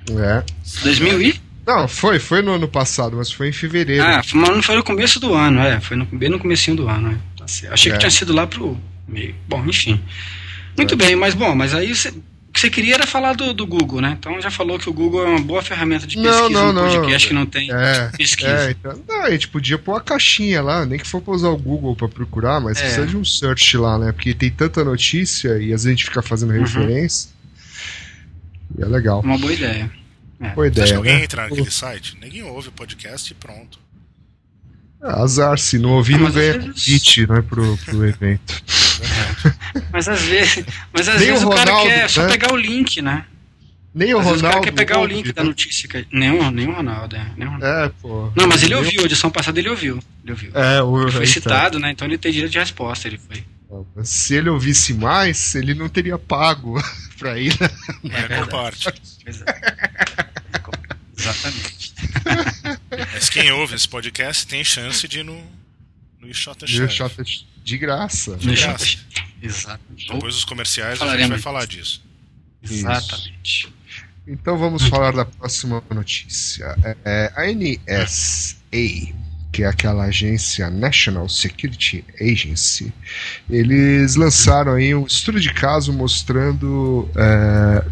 É. 0.09 0.45
2000 0.85 1.23
e? 1.23 1.46
Não, 1.67 1.89
foi, 1.89 2.21
foi 2.21 2.43
no 2.43 2.53
ano 2.53 2.69
passado, 2.69 3.17
mas 3.17 3.33
foi 3.33 3.49
em 3.49 3.53
fevereiro. 3.53 4.05
Ah, 4.05 4.23
mas 4.35 4.51
não 4.51 4.63
foi 4.63 4.77
no 4.77 4.85
começo 4.85 5.19
do 5.19 5.35
ano, 5.35 5.61
é. 5.61 5.81
Foi 5.81 5.97
no, 5.97 6.05
bem 6.05 6.29
no 6.29 6.39
comecinho 6.39 6.77
do 6.77 6.89
ano, 6.89 7.11
é. 7.11 7.17
Tá 7.37 7.45
achei 7.73 7.91
é. 7.91 7.95
que 7.95 7.99
tinha 8.01 8.11
sido 8.11 8.33
lá 8.33 8.47
pro 8.47 8.79
meio. 9.09 9.35
Bom, 9.49 9.65
enfim. 9.67 10.01
Muito 10.77 10.95
é. 10.95 10.97
bem, 10.97 11.17
mas 11.17 11.35
bom, 11.35 11.57
mas 11.57 11.75
aí 11.75 11.93
você, 11.93 12.11
o 12.11 12.53
que 12.53 12.61
você 12.61 12.71
queria 12.71 12.95
era 12.95 13.07
falar 13.07 13.35
do, 13.35 13.53
do 13.53 13.67
Google, 13.67 14.01
né? 14.01 14.17
Então 14.17 14.41
já 14.41 14.51
falou 14.51 14.79
que 14.79 14.89
o 14.89 14.93
Google 14.93 15.25
é 15.25 15.29
uma 15.29 15.41
boa 15.41 15.61
ferramenta 15.61 16.07
de 16.07 16.17
pesquisa 16.17 16.49
não, 16.51 16.73
não, 16.73 16.73
no 16.73 16.81
podcast 16.83 17.11
não. 17.11 17.29
que 17.29 17.35
não 17.35 17.47
tem 17.47 17.73
é, 17.73 18.11
pesquisa. 18.17 18.69
É, 18.69 18.71
então, 18.71 19.03
não, 19.09 19.25
a 19.25 19.31
gente 19.31 19.49
podia 19.49 19.77
pôr 19.77 19.97
a 19.97 20.01
caixinha 20.01 20.63
lá, 20.63 20.87
nem 20.87 21.01
que 21.01 21.07
for 21.07 21.21
pra 21.21 21.35
usar 21.35 21.49
o 21.49 21.57
Google 21.57 21.97
para 21.97 22.09
procurar, 22.09 22.61
mas 22.61 22.79
é. 22.79 22.83
precisa 22.83 23.07
de 23.07 23.17
um 23.17 23.25
search 23.25 23.77
lá, 23.77 23.99
né? 23.99 24.13
Porque 24.13 24.33
tem 24.33 24.51
tanta 24.51 24.85
notícia 24.85 25.59
e 25.59 25.73
às 25.73 25.83
vezes 25.83 25.87
a 25.87 25.91
gente 25.91 26.05
fica 26.05 26.23
fazendo 26.23 26.53
uhum. 26.53 26.61
referência. 26.61 27.31
E 28.79 28.83
é 28.83 28.87
legal. 28.87 29.21
Uma 29.21 29.39
boa 29.39 29.53
ideia. 29.53 29.91
É. 30.41 30.51
Boa 30.51 30.67
ideia. 30.67 30.87
Você 30.87 30.93
acha 30.93 30.93
que 30.93 30.97
alguém 30.99 31.19
né? 31.19 31.25
entra 31.25 31.43
naquele 31.43 31.71
site? 31.71 32.17
Ninguém 32.21 32.43
ouve 32.43 32.69
o 32.69 32.73
podcast 32.73 33.33
e 33.33 33.35
pronto. 33.35 33.79
Azar, 35.03 35.59
se 35.59 35.79
não 35.79 35.91
ouvir, 35.91 36.15
ah, 36.15 36.19
não 36.19 36.31
ganha 36.31 36.59
convite 36.59 37.27
né, 37.27 37.43
pro, 37.43 37.77
pro 37.79 38.07
evento. 38.07 38.63
mas 39.93 40.09
às 40.09 40.23
vezes, 40.23 40.65
mas 40.93 41.09
às 41.09 41.21
vezes 41.21 41.43
o, 41.43 41.49
Ronaldo, 41.49 41.71
cara 41.71 41.83
quer 41.83 42.11
só 42.11 42.23
né? 42.23 42.29
pegar 42.29 42.53
o 42.53 42.57
link, 42.57 43.01
né? 43.03 43.25
Nem 43.95 44.15
o 44.15 44.19
às 44.19 44.25
Ronaldo. 44.25 44.47
O 44.47 44.51
cara 44.51 44.61
quer 44.63 44.73
pegar 44.73 44.99
o 44.99 45.07
link 45.07 45.27
né? 45.27 45.33
da 45.33 45.45
notícia. 45.45 45.89
Que... 45.89 46.07
Nem, 46.13 46.31
o, 46.31 46.51
nem 46.51 46.67
o 46.67 46.73
Ronaldo, 46.73 47.17
é. 47.17 47.27
Nem 47.37 47.47
o 47.47 47.53
Ronaldo. 47.53 47.67
É, 47.67 47.93
pô. 48.01 48.33
Não, 48.35 48.47
mas 48.47 48.63
ele 48.63 48.75
ouviu, 48.75 49.03
a 49.03 49.05
edição 49.05 49.31
passada 49.31 49.59
ele 49.59 49.69
ouviu. 49.69 49.99
Ele 50.23 50.33
ouviu. 50.33 50.51
É, 50.55 50.83
o, 50.83 51.03
ele 51.03 51.11
foi 51.13 51.21
então. 51.23 51.33
citado, 51.33 51.79
né? 51.79 51.93
Então 51.93 52.07
ele 52.07 52.19
tem 52.19 52.33
direito 52.33 52.53
de 52.53 52.59
resposta, 52.59 53.07
ele 53.07 53.19
foi. 53.19 53.45
Se 54.05 54.35
ele 54.35 54.49
ouvisse 54.49 54.95
mais, 54.95 55.55
ele 55.55 55.75
não 55.75 55.89
teria 55.89 56.19
pago 56.19 56.81
pra 57.19 57.39
ir. 57.39 57.53
Né? 57.61 57.69
É, 58.31 58.35
é 58.35 58.47
parte. 58.47 58.89
Exatamente. 61.19 61.95
Mas 63.13 63.29
quem 63.29 63.51
ouve 63.53 63.75
esse 63.75 63.89
podcast 63.89 64.47
tem 64.47 64.63
chance 64.63 65.09
de 65.09 65.21
ir 65.21 65.25
no, 65.25 65.43
no 66.21 66.33
Shota 66.33 66.67
de 66.67 66.79
graça. 66.79 67.17
De 67.65 67.79
graça. 67.79 68.39
Exatamente. 69.43 70.09
Depois 70.09 70.35
dos 70.35 70.45
comerciais 70.45 71.01
a 71.01 71.17
gente 71.17 71.29
vai 71.29 71.39
falar 71.39 71.67
disso. 71.67 72.03
Exatamente. 72.63 73.73
Então 74.27 74.59
vamos 74.59 74.89
falar 74.89 75.13
da 75.13 75.25
próxima 75.25 75.83
notícia. 75.91 76.77
É, 76.85 76.97
é 77.05 77.33
a 77.37 77.47
NSA, 77.53 79.15
que 79.57 79.63
é 79.63 79.67
aquela 79.67 80.05
agência 80.05 80.69
National 80.69 81.31
Security 81.31 82.05
Agency, 82.21 82.93
eles 83.49 84.15
lançaram 84.15 84.75
aí 84.75 84.95
um 84.95 85.07
estudo 85.07 85.41
de 85.41 85.51
caso 85.51 85.95
mostrando 85.95 87.09
é, 87.17 87.85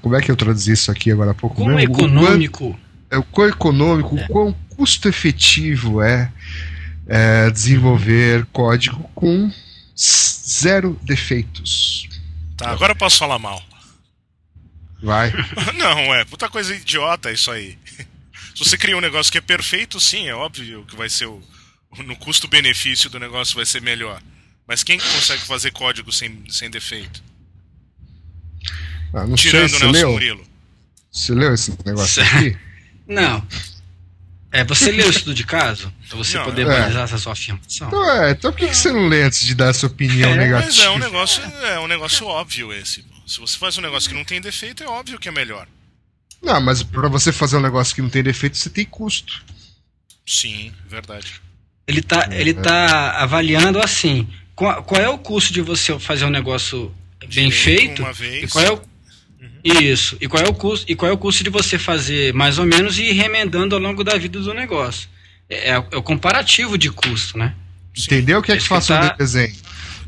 como 0.00 0.16
é 0.16 0.22
que 0.22 0.30
eu 0.30 0.36
traduzi 0.36 0.72
isso 0.72 0.90
aqui 0.90 1.12
agora 1.12 1.32
há 1.32 1.34
pouco? 1.34 1.56
Como 1.56 1.74
mesmo? 1.74 1.94
econômico. 1.94 2.64
O 2.64 2.70
quão, 2.70 2.80
é, 3.10 3.18
o 3.18 3.22
quão 3.22 3.48
econômico, 3.48 4.16
é. 4.16 4.24
o 4.24 4.28
quão 4.28 4.56
custo 4.74 5.06
efetivo 5.06 6.00
é, 6.00 6.32
é 7.06 7.50
desenvolver 7.50 8.46
código 8.54 9.10
com 9.14 9.52
zero 9.94 10.98
defeitos. 11.02 12.08
Tá, 12.56 12.70
agora 12.70 12.92
eu 12.92 12.96
posso 12.96 13.18
falar 13.18 13.38
mal. 13.38 13.62
Vai. 15.02 15.30
Não, 15.76 16.14
é 16.14 16.24
puta 16.24 16.48
coisa 16.48 16.74
idiota 16.74 17.30
isso 17.30 17.50
aí. 17.50 17.76
Se 18.54 18.64
você 18.64 18.76
cria 18.76 18.96
um 18.96 19.00
negócio 19.00 19.30
que 19.32 19.38
é 19.38 19.40
perfeito, 19.40 19.98
sim, 20.00 20.28
é 20.28 20.34
óbvio 20.34 20.84
que 20.86 20.96
vai 20.96 21.08
ser 21.08 21.26
o. 21.26 21.42
No 21.98 22.16
custo-benefício 22.16 23.10
do 23.10 23.20
negócio 23.20 23.54
vai 23.54 23.66
ser 23.66 23.82
melhor. 23.82 24.22
Mas 24.66 24.82
quem 24.82 24.98
consegue 24.98 25.42
fazer 25.42 25.72
código 25.72 26.10
sem, 26.10 26.42
sem 26.48 26.70
defeito? 26.70 27.22
Ah, 29.12 29.26
não 29.26 29.36
Tirando 29.36 29.68
sei, 29.68 29.76
o 29.76 29.80
Nelson 29.80 29.92
leu? 29.92 30.12
Murilo. 30.12 30.46
Você 31.10 31.34
leu 31.34 31.52
esse 31.52 31.76
negócio 31.84 32.22
aqui? 32.22 32.56
Não. 33.06 33.46
É, 34.50 34.64
você 34.64 34.90
leu 34.92 35.06
o 35.06 35.10
estudo 35.10 35.34
de 35.34 35.44
caso? 35.44 35.92
Pra 36.08 36.18
você 36.18 36.36
não, 36.36 36.44
poder 36.44 36.62
é. 36.62 36.64
balizar 36.66 37.04
essa 37.04 37.16
sua 37.16 37.32
afirmação? 37.32 37.88
Então, 37.88 38.10
é, 38.10 38.30
então 38.32 38.52
por 38.52 38.58
que, 38.58 38.68
que 38.68 38.76
você 38.76 38.92
não 38.92 39.08
lê 39.08 39.22
antes 39.22 39.46
de 39.46 39.54
dar 39.54 39.70
essa 39.70 39.86
opinião 39.86 40.30
é, 40.30 40.36
negativa? 40.36 40.66
Mas 40.66 40.78
é 40.78 40.90
um 40.90 40.98
negócio, 40.98 41.42
é 41.42 41.80
um 41.80 41.88
negócio 41.88 42.26
óbvio 42.26 42.70
esse. 42.70 43.02
Se 43.26 43.40
você 43.40 43.58
faz 43.58 43.78
um 43.78 43.80
negócio 43.80 44.10
que 44.10 44.14
não 44.14 44.24
tem 44.24 44.42
defeito, 44.42 44.82
é 44.82 44.86
óbvio 44.86 45.18
que 45.18 45.26
é 45.26 45.32
melhor. 45.32 45.66
Não, 46.42 46.60
mas 46.60 46.82
para 46.82 47.08
você 47.08 47.32
fazer 47.32 47.56
um 47.56 47.60
negócio 47.60 47.94
que 47.94 48.02
não 48.02 48.08
tem 48.08 48.22
defeito, 48.22 48.56
você 48.56 48.68
tem 48.68 48.84
custo. 48.84 49.44
Sim, 50.26 50.72
verdade. 50.88 51.40
Ele 51.86 52.02
tá, 52.02 52.28
é, 52.30 52.40
ele 52.40 52.54
tá 52.54 53.22
avaliando 53.22 53.80
assim: 53.80 54.28
qual, 54.54 54.82
qual, 54.82 55.00
é 55.00 55.08
o 55.08 55.18
custo 55.18 55.52
de 55.52 55.60
você 55.60 55.98
fazer 55.98 56.24
um 56.24 56.30
negócio 56.30 56.92
bem 57.32 57.50
feito? 57.50 58.02
Uma 58.02 58.12
vez. 58.12 58.44
E 58.44 58.48
qual 58.48 58.64
é 58.64 58.72
o, 58.72 58.82
isso. 59.64 60.16
E 60.20 60.28
qual 60.28 60.42
é 60.42 60.48
o 60.48 60.54
custo? 60.54 60.90
E 60.90 60.96
qual 60.96 61.10
é 61.10 61.14
o 61.14 61.18
custo 61.18 61.44
de 61.44 61.50
você 61.50 61.78
fazer 61.78 62.34
mais 62.34 62.58
ou 62.58 62.66
menos 62.66 62.98
e 62.98 63.04
ir 63.04 63.12
remendando 63.12 63.74
ao 63.74 63.80
longo 63.80 64.02
da 64.02 64.18
vida 64.18 64.40
do 64.40 64.52
negócio? 64.52 65.08
É, 65.48 65.70
é, 65.70 65.74
é 65.74 65.96
o 65.96 66.02
comparativo 66.02 66.76
de 66.76 66.90
custo, 66.90 67.38
né? 67.38 67.54
Entendeu 67.96 68.38
o 68.38 68.42
que 68.42 68.52
é 68.52 68.56
que 68.56 68.66
faço 68.66 68.88
tá... 68.88 69.10
desenho? 69.10 69.54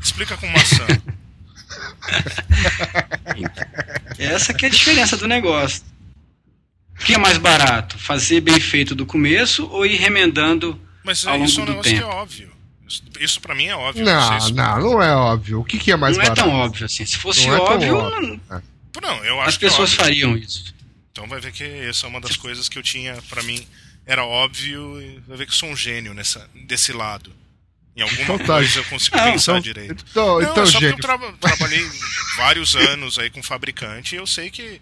Explica 0.01 0.35
com 0.37 0.47
maçã. 0.47 0.85
Essa 4.17 4.53
que 4.53 4.65
é 4.65 4.69
a 4.69 4.71
diferença 4.71 5.17
do 5.17 5.27
negócio. 5.27 5.83
O 6.99 7.05
que 7.05 7.13
é 7.13 7.17
mais 7.17 7.37
barato? 7.37 7.97
Fazer 7.97 8.41
bem 8.41 8.59
feito 8.59 8.95
do 8.95 9.05
começo 9.05 9.67
ou 9.67 9.85
ir 9.85 9.97
remendando 9.97 10.79
Mas 11.03 11.25
ao 11.25 11.33
longo 11.33 11.45
isso 11.45 11.59
é 11.59 11.63
um 11.63 11.65
negócio 11.67 11.91
tempo? 11.91 12.03
que 12.03 12.11
é 12.11 12.15
óbvio. 12.15 12.51
Isso, 12.87 13.03
isso 13.19 13.41
para 13.41 13.55
mim 13.55 13.65
é 13.65 13.75
óbvio. 13.75 14.05
Não, 14.05 14.29
não, 14.29 14.49
não, 14.49 14.79
não, 14.79 15.03
é 15.03 15.15
óbvio. 15.15 15.59
O 15.59 15.63
que, 15.63 15.77
que 15.77 15.91
é 15.91 15.95
mais 15.95 16.17
não 16.17 16.23
barato? 16.23 16.41
Não 16.41 16.47
é 16.47 16.51
tão 16.51 16.59
óbvio 16.59 16.85
assim. 16.85 17.05
Se 17.05 17.17
fosse 17.17 17.47
não 17.47 17.55
é 17.55 17.59
óbvio, 17.59 17.95
óbvio. 17.95 18.41
Não... 18.49 18.61
Não, 19.01 19.25
eu 19.25 19.39
acho 19.41 19.49
As 19.49 19.57
pessoas 19.57 19.93
que 19.93 20.01
é 20.01 20.03
fariam 20.05 20.37
isso. 20.37 20.73
Então 21.11 21.27
vai 21.27 21.39
ver 21.39 21.51
que 21.51 21.63
essa 21.63 22.05
é 22.05 22.09
uma 22.09 22.21
das 22.21 22.37
coisas 22.37 22.67
que 22.67 22.77
eu 22.77 22.83
tinha, 22.83 23.17
para 23.29 23.41
mim, 23.43 23.65
era 24.05 24.25
óbvio, 24.25 25.01
e 25.01 25.19
vai 25.27 25.37
ver 25.37 25.45
que 25.45 25.51
eu 25.51 25.55
sou 25.55 25.69
um 25.69 25.75
gênio 25.75 26.13
nessa, 26.13 26.49
desse 26.65 26.91
lado. 26.91 27.31
Em 27.95 28.01
alguma 28.01 28.21
então, 28.23 28.37
tá. 28.39 28.45
coisa 28.55 28.79
eu 28.79 28.83
consigo 28.85 29.15
não, 29.15 29.31
pensar 29.31 29.53
então, 29.53 29.61
direito. 29.61 30.05
Então, 30.11 30.41
não, 30.41 30.41
então, 30.41 30.63
é 30.63 30.65
só 30.65 30.79
gênio. 30.79 30.97
porque 30.97 31.09
eu 31.09 31.17
tra 31.17 31.31
trabalhei 31.39 31.89
vários 32.35 32.75
anos 32.75 33.17
aí 33.17 33.29
com 33.29 33.41
fabricante 33.41 34.15
e 34.15 34.17
eu 34.17 34.27
sei 34.27 34.49
que, 34.49 34.81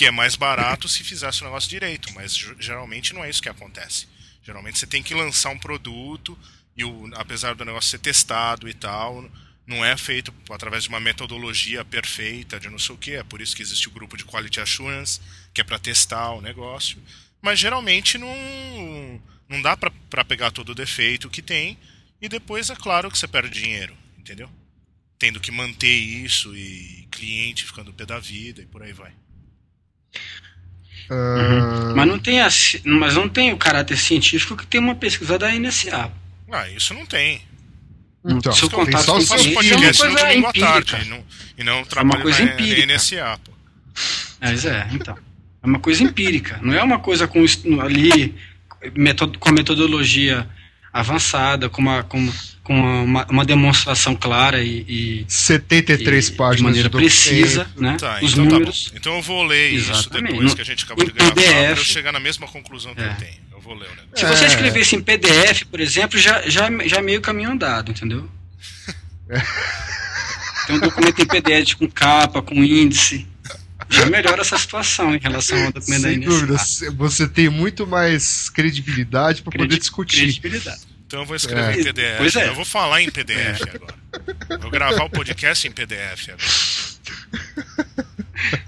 que 0.00 0.06
é 0.06 0.10
mais 0.10 0.34
barato 0.34 0.88
se 0.88 1.04
fizesse 1.04 1.42
o 1.42 1.44
negócio 1.44 1.68
direito, 1.68 2.10
mas 2.14 2.34
geralmente 2.58 3.12
não 3.12 3.22
é 3.22 3.28
isso 3.28 3.42
que 3.42 3.50
acontece. 3.50 4.08
Geralmente 4.42 4.78
você 4.78 4.86
tem 4.86 5.02
que 5.02 5.12
lançar 5.12 5.50
um 5.50 5.58
produto 5.58 6.38
e 6.74 6.82
o, 6.82 7.10
apesar 7.16 7.54
do 7.54 7.66
negócio 7.66 7.90
ser 7.90 7.98
testado 7.98 8.66
e 8.66 8.72
tal, 8.72 9.30
não 9.66 9.84
é 9.84 9.94
feito 9.98 10.32
através 10.48 10.84
de 10.84 10.88
uma 10.88 11.00
metodologia 11.00 11.84
perfeita, 11.84 12.58
de 12.58 12.70
não 12.70 12.78
sei 12.78 12.94
o 12.94 12.98
que. 12.98 13.10
É 13.10 13.22
por 13.22 13.42
isso 13.42 13.54
que 13.54 13.60
existe 13.60 13.88
o 13.88 13.90
grupo 13.90 14.16
de 14.16 14.24
Quality 14.24 14.62
Assurance, 14.62 15.20
que 15.52 15.60
é 15.60 15.64
para 15.64 15.78
testar 15.78 16.30
o 16.30 16.40
negócio. 16.40 16.96
Mas 17.42 17.58
geralmente 17.58 18.16
não, 18.16 19.22
não 19.50 19.60
dá 19.60 19.76
para 19.76 20.24
pegar 20.24 20.50
todo 20.50 20.70
o 20.70 20.74
defeito 20.74 21.28
que 21.28 21.42
tem 21.42 21.76
e 22.22 22.26
depois 22.26 22.70
é 22.70 22.74
claro 22.74 23.10
que 23.10 23.18
você 23.18 23.28
perde 23.28 23.60
dinheiro, 23.60 23.94
entendeu? 24.18 24.50
Tendo 25.18 25.38
que 25.38 25.50
manter 25.50 25.94
isso 25.94 26.56
e 26.56 27.06
cliente 27.10 27.66
ficando 27.66 27.92
pé 27.92 28.06
da 28.06 28.18
vida 28.18 28.62
e 28.62 28.66
por 28.66 28.82
aí 28.82 28.94
vai. 28.94 29.12
Uhum. 31.10 31.94
Mas 31.96 32.06
não 32.06 32.18
tem 32.18 32.40
a, 32.40 32.48
mas 32.84 33.14
não 33.14 33.28
tem 33.28 33.52
o 33.52 33.56
caráter 33.56 33.98
científico 33.98 34.56
que 34.56 34.66
tem 34.66 34.80
uma 34.80 34.94
pesquisa 34.94 35.38
da 35.38 35.50
NSA. 35.52 36.10
Ah, 36.52 36.68
isso 36.68 36.94
não 36.94 37.04
tem. 37.04 37.42
Então, 38.24 38.52
seu 38.52 38.70
contato 38.70 39.06
com 39.06 39.18
o 39.18 39.26
cliente 39.26 39.72
é 39.72 39.76
uma 39.76 39.94
coisa 39.94 40.34
empírica. 40.34 40.96
Tarde, 40.96 41.06
e 41.06 41.08
não, 41.08 41.24
e 41.58 41.64
não 41.64 41.86
é 41.96 42.02
uma 42.02 42.20
coisa 42.20 42.44
na, 42.44 42.52
empírica. 42.52 42.86
Na 42.86 42.94
NSA, 42.94 43.40
pô. 43.44 43.52
Mas 44.40 44.64
é, 44.64 44.88
então. 44.92 45.16
É 45.62 45.66
uma 45.66 45.78
coisa 45.78 46.02
empírica. 46.02 46.58
Não 46.62 46.74
é 46.74 46.82
uma 46.82 46.98
coisa 46.98 47.26
com 47.26 47.44
ali 47.80 48.34
com 49.38 49.48
a 49.48 49.52
metodologia 49.52 50.48
avançada, 50.92 51.68
com 51.68 51.82
uma, 51.82 52.02
com, 52.02 52.32
com 52.70 53.02
uma, 53.02 53.26
uma 53.26 53.44
demonstração 53.44 54.14
clara 54.14 54.62
e, 54.62 54.84
e 54.88 55.24
73 55.26 56.28
e, 56.28 56.32
páginas 56.34 56.56
de 56.56 56.62
maneira 56.62 56.88
de 56.88 56.96
precisa, 56.96 57.68
né? 57.76 57.96
Tá, 57.98 58.20
Os 58.22 58.30
então 58.30 58.46
tá 58.46 58.52
números. 58.52 58.84
Tá 58.84 58.96
então 58.96 59.16
eu 59.16 59.22
vou 59.22 59.42
ler 59.42 59.74
Exatamente. 59.74 60.04
isso 60.04 60.10
depois 60.10 60.54
que 60.54 60.60
a 60.60 60.64
gente 60.64 60.84
acabou 60.84 61.04
de 61.04 61.10
gravar 61.10 61.34
para 61.34 61.70
eu 61.70 61.76
chegar 61.78 62.12
na 62.12 62.20
mesma 62.20 62.46
conclusão 62.46 62.94
que 62.94 63.00
é. 63.00 63.08
eu 63.08 63.14
tenho 63.16 63.50
vou 63.60 63.74
ler 63.74 63.88
o 63.88 63.96
negócio. 63.96 64.06
Se 64.14 64.24
você 64.24 64.44
é. 64.44 64.46
escrevesse 64.46 64.94
em 64.94 65.02
PDF, 65.02 65.64
por 65.68 65.80
exemplo, 65.80 66.16
já, 66.16 66.48
já, 66.48 66.70
já 66.86 66.98
é 66.98 67.02
meio 67.02 67.20
caminho 67.20 67.50
andado, 67.50 67.90
entendeu? 67.90 68.30
Tem 70.68 70.76
um 70.76 70.80
documento 70.80 71.20
em 71.20 71.26
PDF 71.26 71.74
com 71.74 71.90
capa, 71.90 72.40
com 72.40 72.62
índice. 72.62 73.26
Já 73.88 74.06
melhora 74.06 74.42
essa 74.42 74.56
situação 74.56 75.12
em 75.12 75.18
relação 75.18 75.58
ao 75.58 75.72
documento 75.72 76.02
Sem 76.02 76.20
da 76.20 76.26
dúvida, 76.26 76.56
você 76.96 77.26
tem 77.26 77.48
muito 77.48 77.84
mais 77.84 78.48
credibilidade 78.48 79.42
para 79.42 79.58
poder 79.58 79.76
discutir. 79.76 80.22
Credibilidade. 80.22 80.89
Então 81.10 81.22
eu 81.22 81.26
vou 81.26 81.34
escrever 81.34 81.76
é. 81.76 81.80
em 81.80 81.82
PDF. 81.82 82.18
Pois 82.18 82.36
é. 82.36 82.48
Eu 82.50 82.54
vou 82.54 82.64
falar 82.64 83.02
em 83.02 83.10
PDF 83.10 83.62
é. 83.66 83.74
agora. 83.74 83.94
Vou 84.60 84.70
gravar 84.70 85.02
o 85.02 85.10
podcast 85.10 85.66
em 85.66 85.72
PDF 85.72 86.28
agora. 86.28 86.38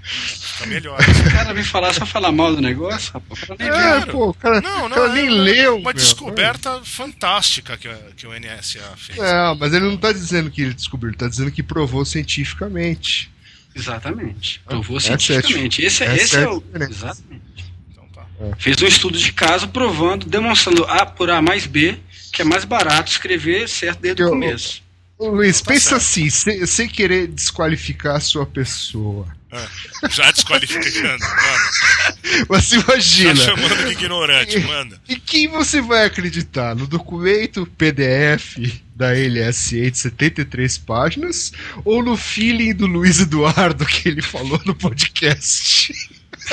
Fica 0.03 0.65
melhor. 0.65 0.99
O 0.99 1.31
cara 1.31 1.53
vem 1.53 1.63
falar 1.63 1.93
só 1.93 2.05
falar 2.05 2.33
mal 2.33 2.53
do 2.53 2.61
negócio, 2.61 3.13
rapaz. 3.13 3.43
É, 3.59 4.11
pô, 4.11 4.33
cara, 4.33 4.59
não, 4.59 4.89
não, 4.89 4.95
cara 4.97 5.13
nem 5.13 5.27
é, 5.27 5.29
leu. 5.29 5.75
Uma 5.77 5.83
meu. 5.83 5.93
descoberta 5.93 6.81
fantástica 6.83 7.77
que, 7.77 7.87
que 8.17 8.27
o 8.27 8.37
NSA 8.37 8.91
fez. 8.97 9.17
É, 9.19 9.55
mas 9.57 9.73
ele 9.73 9.85
não 9.85 9.95
está 9.95 10.11
dizendo 10.11 10.51
que 10.51 10.63
ele 10.63 10.73
descobriu, 10.73 11.11
ele 11.11 11.15
está 11.15 11.29
dizendo 11.29 11.49
que 11.49 11.63
provou 11.63 12.03
cientificamente. 12.03 13.31
Exatamente. 13.73 14.59
Provou 14.65 14.97
essa 14.97 15.17
cientificamente. 15.17 15.81
É 15.81 15.87
esse, 15.87 16.03
é, 16.03 16.15
esse 16.17 16.35
é, 16.35 16.49
o. 16.49 16.61
Exatamente. 16.75 17.73
Então, 17.89 18.05
tá. 18.13 18.25
Fez 18.57 18.81
um 18.81 18.85
estudo 18.85 19.17
de 19.17 19.31
caso 19.31 19.69
provando, 19.69 20.25
demonstrando 20.25 20.83
A 20.83 21.05
por 21.05 21.29
A 21.29 21.41
mais 21.41 21.65
B, 21.65 21.97
que 22.33 22.41
é 22.41 22.45
mais 22.45 22.65
barato 22.65 23.11
escrever 23.11 23.69
certo 23.69 23.99
desde 24.01 24.23
o 24.23 24.29
começo. 24.29 24.81
Ô, 25.19 25.27
Luiz, 25.29 25.61
tá 25.61 25.71
pensa 25.71 25.89
certo. 25.89 26.01
assim, 26.01 26.29
sem, 26.29 26.65
sem 26.65 26.89
querer 26.89 27.27
desqualificar 27.27 28.15
a 28.15 28.19
sua 28.19 28.45
pessoa. 28.45 29.27
Ah, 29.51 29.67
já 30.09 30.31
desqualificando, 30.31 31.23
mano. 31.23 32.47
Você 32.49 32.77
imagina. 32.77 33.35
Já 33.35 33.45
chamando 33.45 33.85
de 33.85 33.91
ignorante, 33.91 34.59
manda. 34.61 34.99
E 35.07 35.15
quem 35.15 35.47
você 35.47 35.79
vai 35.79 36.07
acreditar? 36.07 36.75
No 36.75 36.87
documento 36.87 37.67
PDF 37.77 38.57
da 38.95 39.11
LSA 39.11 39.91
de 39.91 39.97
73 39.97 40.77
páginas 40.79 41.51
ou 41.85 42.01
no 42.01 42.17
feeling 42.17 42.73
do 42.73 42.87
Luiz 42.87 43.19
Eduardo 43.19 43.85
que 43.85 44.09
ele 44.09 44.23
falou 44.23 44.59
no 44.65 44.73
podcast? 44.73 45.93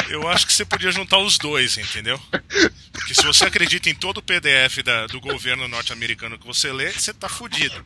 Eu 0.08 0.28
acho 0.28 0.46
que 0.46 0.52
você 0.52 0.64
podia 0.64 0.90
juntar 0.90 1.18
os 1.18 1.38
dois, 1.38 1.76
entendeu? 1.78 2.20
Porque 2.92 3.14
se 3.14 3.22
você 3.22 3.44
acredita 3.44 3.88
em 3.88 3.94
todo 3.94 4.18
o 4.18 4.22
PDF 4.22 4.82
da, 4.84 5.06
do 5.06 5.20
governo 5.20 5.66
norte-americano 5.68 6.38
que 6.38 6.46
você 6.46 6.72
lê, 6.72 6.90
você 6.92 7.12
tá 7.12 7.28
fudido. 7.28 7.84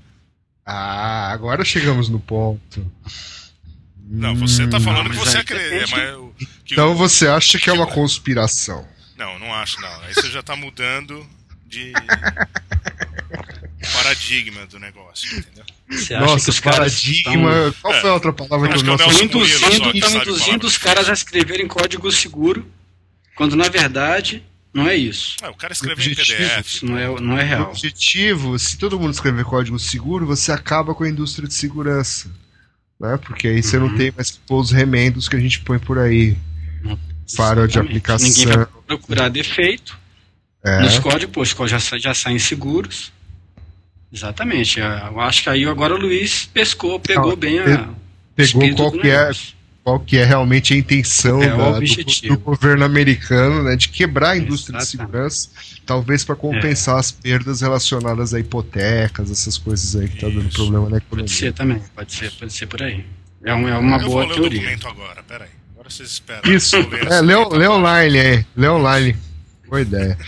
Ah, 0.64 1.30
agora 1.30 1.64
chegamos 1.64 2.08
no 2.08 2.18
ponto. 2.18 2.90
Não, 4.06 4.34
você 4.34 4.66
tá 4.68 4.78
falando 4.80 5.10
que 5.10 5.16
você 5.16 5.38
acredita. 5.38 6.18
então 6.70 6.94
você 6.94 7.26
acha 7.26 7.58
que 7.58 7.70
é 7.70 7.72
uma 7.72 7.86
conspiração? 7.86 8.86
Não, 9.16 9.38
não 9.38 9.52
acho 9.54 9.80
não. 9.80 10.00
Aí 10.02 10.14
você 10.14 10.30
já 10.30 10.42
tá 10.42 10.54
mudando 10.56 11.26
de 11.66 11.92
paradigma 13.92 14.66
do 14.66 14.78
negócio, 14.78 15.38
entendeu? 15.38 15.64
Você 15.90 16.14
acha 16.14 16.26
Nossa, 16.26 16.44
que 16.44 16.50
os 16.50 16.60
paradigma. 16.60 17.68
Estão... 17.68 17.72
Qual 17.82 18.00
foi 18.00 18.10
a 18.10 18.14
outra 18.14 18.32
palavra 18.32 18.68
que 18.68 18.78
eu 18.78 18.82
não 18.82 18.94
Estão 18.94 19.12
induzindo, 19.12 19.90
estão 19.94 20.16
induzindo 20.16 20.66
os 20.66 20.78
caras 20.78 21.08
a 21.08 21.12
escreverem 21.12 21.68
código 21.68 22.10
seguro, 22.10 22.66
quando 23.36 23.54
na 23.54 23.68
verdade 23.68 24.42
não 24.72 24.88
é 24.88 24.96
isso. 24.96 25.36
Ah, 25.42 25.50
o 25.50 25.54
cara 25.54 25.72
escreveu 25.72 26.04
em 26.04 26.14
PDF. 26.14 26.66
Isso 26.66 26.86
não 26.86 26.98
é, 26.98 27.20
não 27.20 27.38
é 27.38 27.44
real. 27.44 27.68
O 27.68 27.70
objetivo, 27.70 28.58
se 28.58 28.76
todo 28.76 28.98
mundo 28.98 29.12
escrever 29.12 29.44
código 29.44 29.78
seguro, 29.78 30.26
você 30.26 30.50
acaba 30.50 30.94
com 30.94 31.04
a 31.04 31.08
indústria 31.08 31.46
de 31.46 31.54
segurança. 31.54 32.28
Né? 32.98 33.16
Porque 33.18 33.46
aí 33.46 33.62
você 33.62 33.78
não 33.78 33.86
uhum. 33.86 33.96
tem 33.96 34.12
mais 34.16 34.32
que 34.32 34.38
pôr 34.46 34.60
os 34.60 34.72
remendos 34.72 35.28
que 35.28 35.36
a 35.36 35.40
gente 35.40 35.60
põe 35.60 35.78
por 35.78 35.98
aí. 35.98 36.36
Faro 37.36 37.66
de 37.68 37.78
aplicação. 37.78 38.28
Ninguém 38.28 38.46
vai 38.46 38.66
procurar 38.86 39.28
defeito. 39.28 39.98
É. 40.62 40.80
Nos 40.80 40.98
códigos, 40.98 41.32
pô, 41.32 41.42
os 41.42 41.52
códigos 41.52 41.84
já, 41.84 41.98
já 41.98 42.14
saem 42.14 42.38
seguros. 42.38 43.12
Exatamente. 44.14 44.78
Eu 44.78 45.20
acho 45.20 45.42
que 45.42 45.50
aí 45.50 45.64
agora 45.64 45.92
o 45.92 45.98
Luiz 45.98 46.46
pescou, 46.46 47.00
pegou 47.00 47.30
não, 47.30 47.36
bem 47.36 47.58
a. 47.58 47.88
Pegou 48.36 48.74
qual 48.74 48.92
que, 48.92 49.10
é, 49.10 49.30
qual 49.82 50.00
que 50.00 50.16
é 50.16 50.24
realmente 50.24 50.72
a 50.72 50.76
intenção 50.76 51.42
é 51.42 51.48
da, 51.48 51.78
do, 51.78 52.28
do, 52.28 52.38
governo 52.38 52.84
americano 52.84 53.62
né, 53.64 53.76
de 53.76 53.88
quebrar 53.88 54.30
a 54.30 54.36
indústria 54.36 54.76
Exatamente. 54.78 54.86
de 54.86 55.12
segurança, 55.12 55.48
talvez 55.84 56.24
para 56.24 56.34
compensar 56.36 56.96
é. 56.96 57.00
as 57.00 57.10
perdas 57.10 57.60
relacionadas 57.60 58.34
a 58.34 58.40
hipotecas, 58.40 59.30
essas 59.30 59.58
coisas 59.58 59.94
aí 59.94 60.08
que 60.08 60.14
está 60.14 60.28
dando 60.28 60.48
problema 60.52 60.90
na 60.90 60.96
economia. 60.96 61.26
Pode 61.26 61.30
ser 61.30 61.52
também, 61.52 61.82
pode 61.94 62.12
ser, 62.12 62.32
pode 62.32 62.52
ser 62.52 62.66
por 62.66 62.82
aí. 62.82 63.04
É, 63.44 63.54
um, 63.54 63.68
é 63.68 63.76
uma 63.76 63.96
eu 63.98 64.06
boa 64.06 64.08
vou 64.08 64.20
ler 64.20 64.34
teoria. 64.34 64.58
O 64.58 64.62
documento 64.62 64.88
agora, 64.88 65.22
peraí. 65.22 65.50
Agora 65.72 65.90
vocês 65.90 66.08
esperam. 66.08 66.52
Isso, 66.52 66.76
é, 66.76 67.20
lê, 67.20 67.34
lê 67.34 67.68
online 67.68 68.18
aí, 68.18 68.46
lê 68.56 68.68
online. 68.68 69.16
Boa 69.68 69.80
ideia. 69.80 70.18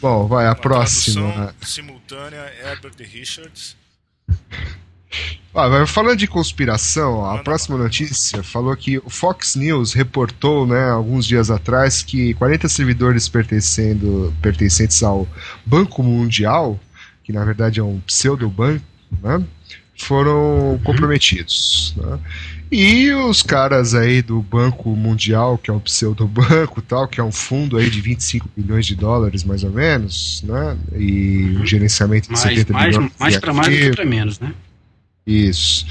Bom, 0.00 0.26
vai, 0.26 0.46
a 0.46 0.50
Uma 0.50 0.56
próxima. 0.56 1.54
simultânea, 1.62 2.52
Herbert 2.62 2.94
Richards. 2.98 3.76
Ah, 5.54 5.86
falando 5.86 6.18
de 6.18 6.26
conspiração, 6.26 7.24
a 7.24 7.38
próxima 7.38 7.78
notícia 7.78 8.42
falou 8.42 8.76
que 8.76 8.98
o 8.98 9.08
Fox 9.08 9.56
News 9.56 9.94
reportou, 9.94 10.66
né, 10.66 10.90
alguns 10.90 11.24
dias 11.26 11.50
atrás, 11.50 12.02
que 12.02 12.34
40 12.34 12.68
servidores 12.68 13.26
pertencendo, 13.26 14.34
pertencentes 14.42 15.02
ao 15.02 15.26
Banco 15.64 16.02
Mundial, 16.02 16.78
que 17.24 17.32
na 17.32 17.42
verdade 17.42 17.80
é 17.80 17.82
um 17.82 18.00
pseudo-banco, 18.00 18.84
né, 19.22 19.42
foram 19.96 20.72
uhum. 20.72 20.78
comprometidos. 20.80 21.94
Né? 21.96 22.18
E 22.70 23.12
os 23.12 23.42
caras 23.42 23.94
aí 23.94 24.20
do 24.22 24.42
Banco 24.42 24.90
Mundial, 24.90 25.56
que 25.56 25.70
é 25.70 25.74
um 25.74 25.78
pseudo-banco 25.78 26.82
tal, 26.82 27.06
que 27.06 27.20
é 27.20 27.24
um 27.24 27.30
fundo 27.30 27.76
aí 27.76 27.88
de 27.88 28.00
25 28.00 28.48
bilhões 28.56 28.86
de 28.86 28.96
dólares, 28.96 29.44
mais 29.44 29.62
ou 29.62 29.70
menos, 29.70 30.42
né? 30.42 30.76
E 30.96 31.52
uhum. 31.54 31.62
um 31.62 31.66
gerenciamento 31.66 32.28
de 32.28 32.34
mais, 32.34 32.40
70 32.40 32.72
mais, 32.72 32.96
bilhões. 32.96 33.12
Mais 33.18 33.36
para 33.38 33.52
mais 33.52 33.68
do 33.68 33.74
que 33.74 33.90
para 33.90 34.04
menos, 34.04 34.40
né? 34.40 34.52
Isso. 35.24 35.86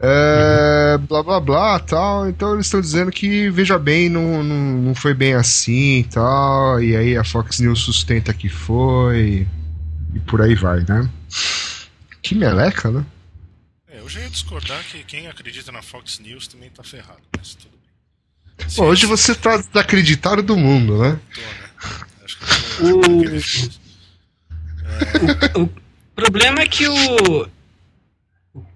É, 0.00 0.96
uhum. 0.98 1.06
blá 1.06 1.22
blá 1.22 1.40
blá 1.40 1.78
tal. 1.80 2.28
Então 2.28 2.54
eles 2.54 2.66
estão 2.66 2.80
dizendo 2.80 3.10
que, 3.10 3.50
veja 3.50 3.78
bem, 3.78 4.08
não, 4.08 4.42
não, 4.42 4.78
não 4.78 4.94
foi 4.94 5.12
bem 5.12 5.34
assim 5.34 6.06
tal. 6.10 6.82
E 6.82 6.96
aí 6.96 7.16
a 7.18 7.24
Fox 7.24 7.60
News 7.60 7.80
sustenta 7.80 8.32
que 8.32 8.48
foi. 8.48 9.46
E 10.14 10.20
por 10.20 10.40
aí 10.40 10.54
vai, 10.54 10.84
né? 10.88 11.06
Que 12.22 12.34
meleca, 12.34 12.90
né? 12.90 13.04
Eu 14.08 14.12
já 14.12 14.20
ia 14.20 14.30
discordar 14.30 14.82
que 14.84 15.04
quem 15.04 15.26
acredita 15.26 15.70
na 15.70 15.82
Fox 15.82 16.18
News 16.18 16.48
também 16.48 16.70
tá 16.70 16.82
ferrado, 16.82 17.20
mas 17.36 17.54
tudo 17.54 17.72
bem. 17.76 18.66
Bom, 18.74 18.84
hoje 18.86 19.04
você 19.04 19.34
tá 19.34 19.58
desacreditado 19.58 20.42
do 20.42 20.56
mundo, 20.56 20.96
né? 21.02 21.20
Tô, 21.34 21.40
né? 21.42 22.08
Acho 22.24 22.38
que 22.38 22.44
eu 22.84 23.00
o... 23.00 23.24
É... 24.86 25.58
o 25.60 25.68
problema 26.16 26.62
é 26.62 26.66
que 26.66 26.88
o. 26.88 27.42
O 28.54 28.66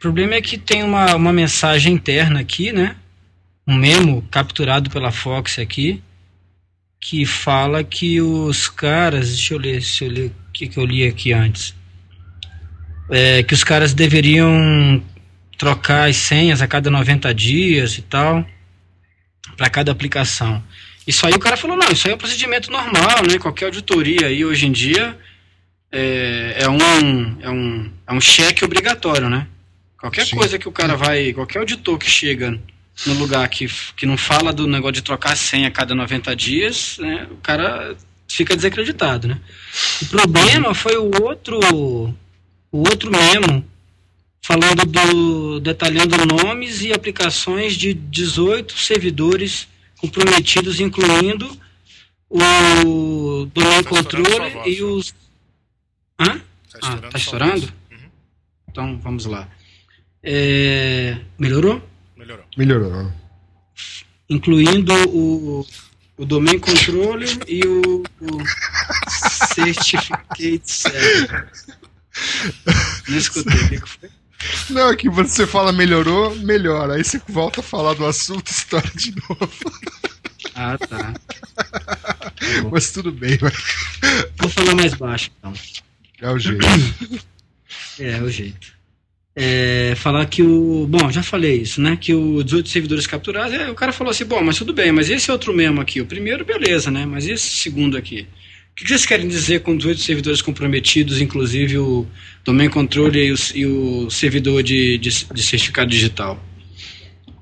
problema 0.00 0.34
é 0.34 0.42
que 0.42 0.58
tem 0.58 0.82
uma, 0.82 1.14
uma 1.14 1.32
mensagem 1.32 1.94
interna 1.94 2.40
aqui, 2.40 2.72
né? 2.72 2.96
Um 3.64 3.76
memo 3.76 4.20
capturado 4.32 4.90
pela 4.90 5.12
Fox 5.12 5.60
aqui, 5.60 6.02
que 6.98 7.24
fala 7.24 7.84
que 7.84 8.20
os 8.20 8.68
caras. 8.68 9.28
Deixa 9.28 9.54
eu 9.54 9.58
ler, 9.58 9.80
se 9.80 10.02
eu 10.02 10.10
ler 10.10 10.26
o 10.26 10.52
que, 10.52 10.66
que 10.66 10.76
eu 10.76 10.84
li 10.84 11.06
aqui 11.06 11.32
antes 11.32 11.78
é, 13.10 13.42
que 13.42 13.54
os 13.54 13.64
caras 13.64 13.92
deveriam 13.92 15.02
trocar 15.58 16.08
as 16.08 16.16
senhas 16.16 16.62
a 16.62 16.66
cada 16.66 16.90
90 16.90 17.34
dias 17.34 17.98
e 17.98 18.02
tal, 18.02 18.46
para 19.56 19.68
cada 19.68 19.92
aplicação. 19.92 20.62
Isso 21.06 21.26
aí 21.26 21.34
o 21.34 21.38
cara 21.38 21.56
falou, 21.56 21.76
não, 21.76 21.90
isso 21.90 22.06
aí 22.06 22.12
é 22.12 22.14
um 22.14 22.18
procedimento 22.18 22.70
normal, 22.70 23.22
né? 23.28 23.38
Qualquer 23.38 23.66
auditoria 23.66 24.26
aí 24.26 24.44
hoje 24.44 24.66
em 24.66 24.72
dia 24.72 25.18
é, 25.92 26.56
é, 26.60 26.68
um, 26.68 27.36
é, 27.40 27.50
um, 27.50 27.92
é 28.06 28.12
um 28.12 28.20
cheque 28.20 28.64
obrigatório, 28.64 29.28
né? 29.28 29.46
Qualquer 29.98 30.26
Sim. 30.26 30.36
coisa 30.36 30.58
que 30.58 30.68
o 30.68 30.72
cara 30.72 30.96
vai, 30.96 31.32
qualquer 31.32 31.58
auditor 31.58 31.98
que 31.98 32.10
chega 32.10 32.58
no 33.06 33.14
lugar 33.14 33.48
que, 33.48 33.66
que 33.96 34.06
não 34.06 34.16
fala 34.16 34.52
do 34.52 34.66
negócio 34.66 34.94
de 34.94 35.02
trocar 35.02 35.36
senha 35.36 35.68
a 35.68 35.70
cada 35.70 35.94
90 35.94 36.34
dias, 36.36 36.96
né, 36.98 37.26
o 37.30 37.36
cara 37.36 37.96
fica 38.28 38.54
desacreditado, 38.54 39.26
né? 39.26 39.38
O 40.02 40.06
problema 40.06 40.74
foi 40.74 40.96
o 40.96 41.10
outro 41.22 41.58
o 42.72 42.78
outro 42.78 43.10
memo 43.10 43.64
falando 44.42 44.84
do 44.86 45.60
detalhando 45.60 46.16
nomes 46.26 46.82
e 46.82 46.92
aplicações 46.92 47.74
de 47.74 47.94
18 47.94 48.78
servidores 48.78 49.68
comprometidos, 49.98 50.80
incluindo 50.80 51.58
o 52.30 53.46
domain 53.46 53.82
tá 53.82 53.88
controller 53.88 54.66
e 54.66 54.82
os. 54.82 55.14
Hã? 56.18 56.38
Tá 56.70 56.78
ah, 56.82 56.96
tá 56.96 57.18
estourando? 57.18 57.72
Uhum. 57.90 58.10
Então 58.68 58.98
vamos 58.98 59.26
lá. 59.26 59.48
É... 60.22 61.18
Melhorou? 61.38 61.82
Melhorou. 62.16 62.44
Melhorou. 62.56 63.12
Incluindo 64.28 64.92
o, 65.08 65.66
o 66.16 66.24
domain 66.24 66.58
controller 66.58 67.36
e 67.48 67.66
o, 67.66 68.04
o 68.20 68.44
certificate 69.54 70.70
server. 70.70 71.50
Não 73.08 73.16
escutei, 73.16 73.78
o 73.78 73.82
que 73.82 73.88
foi? 73.88 74.10
Não, 74.70 74.90
é 74.90 74.96
que 74.96 75.08
você 75.08 75.46
fala 75.46 75.72
melhorou, 75.72 76.34
melhora. 76.36 76.94
Aí 76.94 77.04
você 77.04 77.20
volta 77.28 77.60
a 77.60 77.64
falar 77.64 77.94
do 77.94 78.06
assunto 78.06 78.48
e 78.48 78.52
estoura 78.52 78.90
de 78.94 79.14
novo. 79.28 79.50
Ah, 80.54 80.78
tá. 80.78 81.14
Mas 82.70 82.90
tudo 82.90 83.12
bem, 83.12 83.36
vai. 83.36 83.52
Vou 84.36 84.48
falar 84.48 84.74
mais 84.74 84.94
baixo, 84.94 85.30
então. 85.38 85.52
É 86.20 86.30
o 86.30 86.38
jeito. 86.38 86.66
É, 87.98 88.12
é 88.12 88.22
o 88.22 88.30
jeito. 88.30 88.80
É, 89.34 89.94
falar 89.96 90.26
que 90.26 90.42
o. 90.42 90.86
Bom, 90.88 91.10
já 91.10 91.22
falei 91.22 91.62
isso, 91.62 91.80
né? 91.80 91.96
Que 91.96 92.12
o 92.14 92.42
18 92.42 92.68
servidores 92.68 93.06
capturados. 93.06 93.54
É, 93.54 93.70
o 93.70 93.74
cara 93.74 93.92
falou 93.92 94.10
assim: 94.10 94.24
bom, 94.24 94.42
mas 94.42 94.58
tudo 94.58 94.72
bem, 94.72 94.90
mas 94.90 95.08
esse 95.08 95.30
outro 95.30 95.54
mesmo 95.54 95.80
aqui, 95.80 96.00
o 96.00 96.06
primeiro, 96.06 96.44
beleza, 96.44 96.90
né? 96.90 97.06
Mas 97.06 97.26
esse 97.26 97.46
segundo 97.46 97.96
aqui. 97.96 98.26
O 98.80 98.82
que 98.82 98.88
vocês 98.88 99.04
querem 99.04 99.28
dizer 99.28 99.60
com 99.60 99.76
18 99.76 100.00
servidores 100.00 100.40
comprometidos, 100.40 101.20
inclusive 101.20 101.76
o 101.76 102.06
domain 102.42 102.70
controller 102.70 103.26
e 103.26 103.30
o, 103.30 103.36
e 103.54 103.66
o 103.66 104.10
servidor 104.10 104.62
de, 104.62 104.96
de, 104.96 105.10
de, 105.26 105.42
certificado 105.42 105.90
digital? 105.90 106.42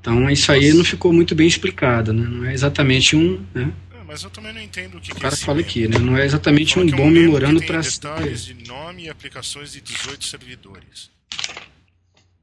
Então, 0.00 0.28
isso 0.28 0.50
aí 0.50 0.72
não 0.72 0.84
ficou 0.84 1.12
muito 1.12 1.36
bem 1.36 1.46
explicado, 1.46 2.12
né? 2.12 2.26
Não 2.28 2.44
é 2.44 2.52
exatamente 2.52 3.14
um. 3.14 3.40
Né? 3.54 3.72
É, 3.92 4.02
mas 4.04 4.24
eu 4.24 4.30
também 4.30 4.52
não 4.52 4.60
entendo 4.60 4.98
o 4.98 5.00
que, 5.00 5.12
o 5.12 5.14
que 5.14 5.20
cara 5.20 5.34
é 5.34 5.36
fala 5.36 5.60
aqui, 5.60 5.86
né? 5.86 5.96
Não 5.98 6.18
é 6.18 6.24
exatamente 6.24 6.76
um 6.76 6.84
bom 6.86 7.04
é 7.04 7.06
um 7.06 7.10
memorando 7.10 7.62
para. 7.64 7.82
detalhes 7.82 8.44
de 8.44 8.54
nome 8.66 9.04
e 9.04 9.08
aplicações 9.08 9.70
de 9.70 9.80
18 9.80 10.24
servidores. 10.24 11.08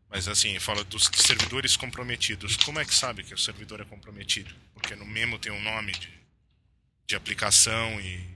Mas 0.09 0.29
assim, 0.29 0.57
fala 0.57 0.85
dos 0.85 1.11
servidores 1.17 1.75
comprometidos. 1.75 2.55
Como 2.55 2.79
é 2.79 2.85
que 2.85 2.95
sabe 2.95 3.23
que 3.23 3.33
o 3.33 3.37
servidor 3.37 3.81
é 3.81 3.83
comprometido? 3.83 4.51
Porque 4.73 4.95
no 4.95 5.05
memo 5.05 5.37
tem 5.37 5.51
um 5.51 5.61
nome 5.61 5.91
de, 5.91 6.07
de 7.07 7.15
aplicação 7.17 7.99
e 7.99 8.34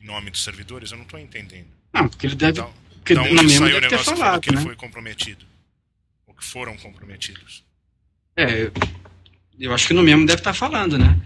nome 0.00 0.30
dos 0.30 0.42
servidores? 0.42 0.90
Eu 0.90 0.98
não 0.98 1.04
estou 1.04 1.18
entendendo. 1.18 1.66
Não, 1.92 2.08
porque 2.08 2.26
ele 2.26 2.34
deve. 2.34 2.60
Da, 2.60 2.68
porque 2.96 3.14
da 3.14 3.22
onde 3.22 3.50
saiu 3.50 3.78
o 3.78 3.80
negócio 3.80 4.16
falado, 4.16 4.40
que, 4.40 4.50
né? 4.50 4.58
ele 4.58 4.66
foi 4.66 4.76
comprometido? 4.76 5.44
Ou 6.26 6.34
que 6.34 6.44
foram 6.44 6.76
comprometidos? 6.76 7.64
É, 8.36 8.70
eu 9.58 9.72
acho 9.72 9.86
que 9.86 9.94
no 9.94 10.02
mesmo 10.02 10.26
deve 10.26 10.40
estar 10.40 10.52
falando, 10.52 10.98
né? 10.98 11.16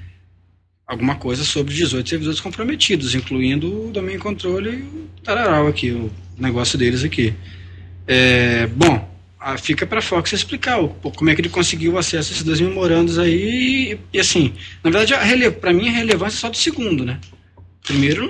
Alguma 0.86 1.16
coisa 1.16 1.44
sobre 1.44 1.72
18 1.74 2.08
servidores 2.08 2.40
comprometidos, 2.40 3.14
incluindo 3.14 3.88
o 3.88 3.92
domain 3.92 4.18
controle 4.18 4.70
e 4.70 4.82
o 4.82 5.08
tararau 5.22 5.68
aqui, 5.68 5.90
o 5.90 6.10
negócio 6.36 6.78
deles 6.78 7.04
aqui. 7.04 7.34
É, 8.06 8.66
bom, 8.66 9.08
fica 9.58 9.86
para 9.86 10.00
a 10.00 10.02
Fox 10.02 10.32
explicar 10.32 10.80
o, 10.80 10.88
como 10.88 11.30
é 11.30 11.34
que 11.34 11.40
ele 11.40 11.48
conseguiu 11.48 11.96
acesso 11.96 12.30
a 12.30 12.32
esses 12.32 12.44
dois 12.44 12.60
memorandos 12.60 13.18
aí. 13.18 13.92
E, 13.92 14.00
e 14.12 14.20
assim, 14.20 14.52
na 14.82 14.90
verdade, 14.90 15.50
para 15.52 15.72
mim 15.72 15.88
a 15.88 15.92
relevância 15.92 16.36
é 16.36 16.40
só 16.40 16.48
do 16.48 16.56
segundo, 16.56 17.04
né? 17.04 17.20
Primeiro 17.90 18.26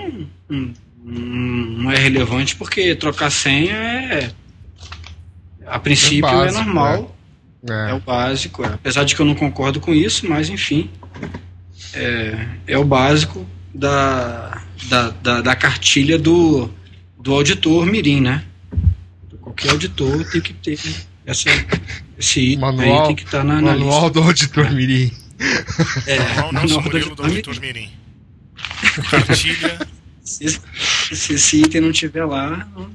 não, 0.49 0.75
não, 1.05 1.15
não 1.15 1.91
é 1.91 1.97
relevante 1.97 2.57
porque 2.57 2.95
trocar 2.95 3.31
senha 3.31 3.75
é, 3.75 4.33
a 5.67 5.79
princípio 5.79 6.27
é, 6.27 6.33
básico, 6.33 6.61
é 6.61 6.65
normal, 6.65 7.17
é. 7.69 7.91
é. 7.91 7.95
o 7.95 8.01
básico. 8.01 8.65
Apesar 8.65 9.05
de 9.05 9.15
que 9.15 9.21
eu 9.21 9.27
não 9.27 9.35
concordo 9.35 9.79
com 9.79 9.93
isso, 9.93 10.27
mas 10.27 10.49
enfim, 10.49 10.89
é, 11.93 12.47
é 12.67 12.79
o 12.79 12.85
básico 12.85 13.47
da, 13.75 14.63
da, 14.89 15.11
da, 15.11 15.41
da 15.43 15.55
cartilha 15.55 16.19
do, 16.19 16.71
do 17.19 17.35
auditor 17.35 17.85
mirim, 17.85 18.23
né? 18.23 18.43
Qualquer 19.43 19.73
auditor 19.73 20.25
tem 20.31 20.41
que 20.41 20.55
ter 20.55 20.79
essa, 21.27 21.51
esse 22.17 22.41
item 22.41 22.61
manual, 22.61 23.01
aí 23.01 23.07
tem 23.09 23.17
que 23.17 23.25
estar 23.25 23.39
tá 23.39 23.45
na, 23.45 23.57
na 23.57 23.73
Manual 23.73 24.05
lista. 24.05 24.21
do 24.21 24.27
auditor 24.27 24.73
mirim. 24.73 25.13
É, 26.07 26.19
manual, 26.19 26.53
manual 26.53 26.83
do, 26.83 27.15
do 27.15 27.23
auditor 27.25 27.61
mirim. 27.61 27.91
Se, 30.23 30.61
se, 31.13 31.33
esse 31.35 31.61
item 31.63 31.81
não 31.81 31.93
tiver 31.93 32.25
lá, 32.25 32.69
não, 32.75 32.91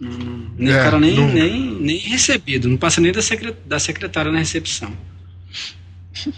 não, 0.00 0.50
nem, 0.58 0.72
é, 0.72 0.82
cara 0.82 0.98
nem, 0.98 1.16
nem, 1.32 1.80
nem 1.80 1.98
recebido, 1.98 2.68
não 2.68 2.76
passa 2.76 3.00
nem 3.00 3.12
da, 3.12 3.22
secret, 3.22 3.54
da 3.64 3.78
secretária 3.78 4.32
na 4.32 4.38
recepção. 4.38 4.92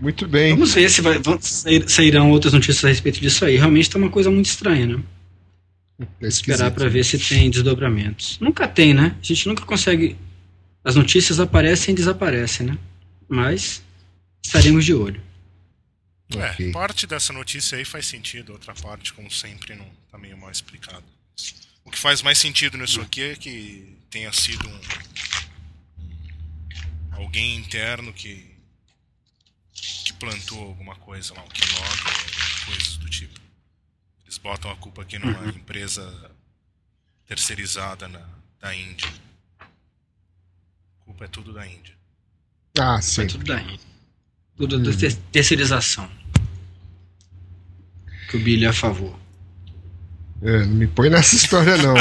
Muito 0.00 0.28
bem. 0.28 0.52
Vamos 0.52 0.74
ver 0.74 0.88
se 0.88 1.00
vai, 1.00 1.18
vão, 1.18 1.38
sairão 1.86 2.30
outras 2.30 2.52
notícias 2.52 2.84
a 2.84 2.88
respeito 2.88 3.20
disso 3.20 3.44
aí. 3.44 3.56
Realmente 3.56 3.88
está 3.88 3.98
uma 3.98 4.10
coisa 4.10 4.30
muito 4.30 4.46
estranha, 4.46 4.86
né? 4.86 5.02
É 6.20 6.28
Esperar 6.28 6.70
para 6.70 6.88
ver 6.88 7.04
se 7.04 7.18
tem 7.18 7.50
desdobramentos. 7.50 8.38
Nunca 8.40 8.68
tem, 8.68 8.94
né? 8.94 9.16
A 9.20 9.24
gente 9.26 9.48
nunca 9.48 9.64
consegue. 9.64 10.16
As 10.84 10.94
notícias 10.94 11.40
aparecem 11.40 11.92
e 11.92 11.96
desaparecem, 11.96 12.68
né? 12.68 12.78
Mas 13.28 13.82
estaremos 14.44 14.84
de 14.84 14.94
olho. 14.94 15.20
É, 16.36 16.50
okay. 16.50 16.72
parte 16.72 17.06
dessa 17.06 17.32
notícia 17.32 17.78
aí 17.78 17.84
faz 17.84 18.06
sentido, 18.06 18.52
outra 18.52 18.74
parte, 18.74 19.14
como 19.14 19.30
sempre, 19.30 19.74
não 19.74 19.90
está 20.04 20.18
meio 20.18 20.36
mal 20.36 20.50
explicado. 20.50 21.04
O 21.84 21.90
que 21.90 21.98
faz 21.98 22.20
mais 22.20 22.36
sentido 22.38 22.76
nisso 22.76 23.00
aqui 23.00 23.22
é 23.22 23.36
que 23.36 23.96
tenha 24.10 24.30
sido 24.32 24.68
um, 24.68 24.80
alguém 27.12 27.56
interno 27.56 28.12
que 28.12 28.58
que 30.08 30.12
plantou 30.14 30.60
alguma 30.60 30.96
coisa 30.96 31.34
lá, 31.34 31.44
o 31.44 31.48
que 31.48 31.60
logo, 31.74 32.66
coisas 32.66 32.96
do 32.96 33.08
tipo. 33.08 33.38
Eles 34.24 34.38
botam 34.38 34.70
a 34.70 34.76
culpa 34.76 35.02
aqui 35.02 35.18
numa 35.18 35.38
uhum. 35.38 35.50
empresa 35.50 36.30
terceirizada 37.26 38.08
na, 38.08 38.26
da 38.58 38.74
Índia. 38.74 39.08
A 39.60 41.04
culpa 41.04 41.26
é 41.26 41.28
tudo 41.28 41.52
da 41.52 41.66
Índia. 41.66 41.94
Ah, 42.78 43.00
sim. 43.00 43.22
É 43.22 43.26
tudo 43.26 43.44
da 43.44 43.60
Índia. 43.60 43.86
Tudo 44.56 44.78
hum. 44.78 44.82
da 44.82 44.90
terceirização. 45.30 46.10
Que 48.28 48.36
o 48.36 48.40
Billy 48.40 48.66
é 48.66 48.68
a 48.68 48.72
favor. 48.72 49.18
É, 50.42 50.64
não 50.64 50.74
me 50.74 50.86
põe 50.86 51.10
nessa 51.10 51.34
história, 51.36 51.76
não. 51.78 51.94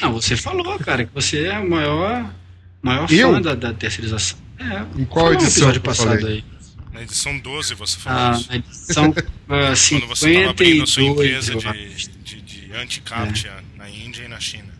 não, 0.00 0.12
você 0.12 0.36
falou, 0.36 0.78
cara, 0.78 1.04
que 1.04 1.14
você 1.14 1.44
é 1.44 1.58
o 1.58 1.68
maior, 1.68 2.34
maior 2.82 3.08
fã 3.08 3.40
da, 3.40 3.54
da 3.54 3.72
terceirização. 3.72 4.38
É, 4.58 5.00
em 5.00 5.04
qual 5.04 5.32
edição? 5.32 5.48
episódio 5.48 5.80
passado 5.80 6.26
aí. 6.26 6.44
Na 6.92 7.02
edição 7.02 7.36
12 7.36 7.74
você 7.74 7.98
falou 7.98 8.20
ah, 8.20 8.38
isso. 8.38 8.48
Na 8.48 8.56
edição 8.56 9.10
uh, 9.10 9.14
Quando 9.46 10.06
você 10.06 10.30
estava 10.30 10.50
abrindo 10.50 10.84
a 10.84 10.86
sua 10.86 11.02
empresa 11.02 11.54
de, 11.56 12.06
de, 12.22 12.40
de 12.40 12.72
anti-captcha 12.72 13.48
é. 13.48 13.78
na 13.78 13.90
Índia 13.90 14.22
e 14.22 14.28
na 14.28 14.38
China. 14.38 14.72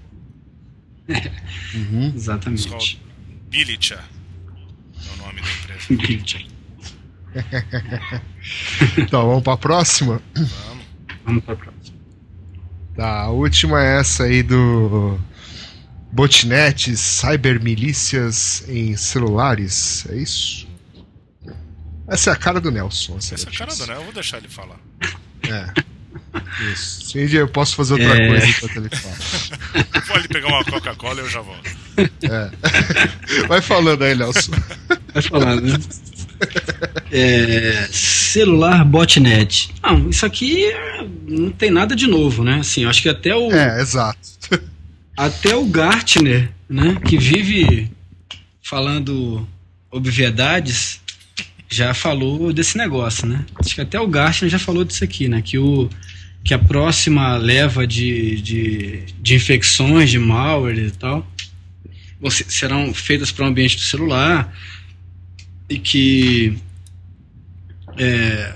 Uhum. 1.75 2.13
Exatamente. 2.15 3.01
Bilicha 3.49 3.97
é 3.97 5.15
o 5.15 5.27
nome 5.27 5.41
da 5.41 5.49
empresa. 5.49 5.87
Bilicha. 5.91 6.54
Então, 8.99 9.27
vamos 9.29 9.43
para 9.43 9.55
a 9.55 9.59
próxima? 9.59 10.21
Vamos. 10.35 10.85
Vamos 11.25 11.45
para 11.45 11.55
a 11.55 11.57
próxima. 11.57 11.97
Tá, 12.97 13.23
a 13.23 13.31
última 13.31 13.83
é 13.83 13.99
essa 13.99 14.25
aí 14.25 14.43
do 14.43 15.19
botnets, 16.13 17.01
cybermilícias 17.01 18.65
em 18.69 18.97
celulares, 18.97 20.07
é 20.11 20.17
isso? 20.17 20.69
Essa 22.07 22.31
é 22.31 22.33
a 22.35 22.37
cara 22.37 22.61
do 22.61 22.71
Nelson. 22.71 23.17
Essa, 23.17 23.35
essa 23.35 23.49
é 23.49 23.53
a 23.53 23.57
cara 23.57 23.75
do 23.75 23.79
Nelson, 23.79 23.93
eu 23.93 24.05
vou 24.05 24.13
deixar 24.13 24.39
ele 24.39 24.49
falar. 24.49 24.79
É. 25.43 25.95
Isso. 26.73 27.11
Sim, 27.11 27.37
eu 27.37 27.49
posso 27.49 27.75
fazer 27.75 27.95
outra 27.95 28.17
é... 28.17 28.29
coisa 28.29 28.47
enquanto 28.47 28.77
ele 28.77 28.89
fala. 28.91 30.03
Pode 30.07 30.29
pegar 30.29 30.49
uma 30.49 30.65
Coca-Cola 30.65 31.21
e 31.21 31.25
eu 31.25 31.31
já 31.31 31.41
volto. 31.41 31.71
É. 32.23 32.51
Vai 33.49 33.61
falando 33.61 34.03
aí, 34.05 34.15
Nelson. 34.15 34.53
Vai 35.13 35.23
falando, 35.23 35.63
né? 35.63 35.79
É, 37.11 37.89
celular 37.93 38.85
botnet. 38.85 39.73
Não, 39.83 40.11
isso 40.11 40.27
aqui 40.27 40.65
não 41.29 41.51
tem 41.51 41.71
nada 41.71 41.95
de 41.95 42.07
novo, 42.07 42.43
né? 42.43 42.59
Assim, 42.59 42.85
acho 42.85 43.03
que 43.03 43.09
até 43.09 43.35
o. 43.35 43.53
É, 43.53 43.81
exato. 43.81 44.19
Até 45.17 45.55
o 45.55 45.65
Gartner, 45.65 46.51
né? 46.69 46.97
Que 47.07 47.17
vive 47.17 47.89
falando 48.61 49.47
obviedades, 49.91 51.01
já 51.69 51.95
falou 51.95 52.53
desse 52.53 52.77
negócio, 52.77 53.27
né? 53.27 53.45
Acho 53.57 53.75
que 53.75 53.81
até 53.81 54.01
o 54.01 54.09
Gartner 54.09 54.51
já 54.51 54.59
falou 54.59 54.85
disso 54.85 55.05
aqui, 55.05 55.29
né? 55.29 55.41
Que, 55.41 55.59
o, 55.59 55.89
que 56.43 56.53
a 56.53 56.59
próxima 56.59 57.37
leva 57.37 57.87
de, 57.87 58.41
de, 58.41 59.05
de 59.21 59.35
infecções, 59.35 60.11
de 60.11 60.19
malware 60.19 60.79
e 60.79 60.91
tal, 60.91 61.25
serão 62.49 62.93
feitas 62.93 63.31
para 63.31 63.45
o 63.45 63.49
ambiente 63.49 63.77
do 63.77 63.83
celular 63.83 64.53
e 65.69 65.79
que 65.79 66.59
é, 67.97 68.55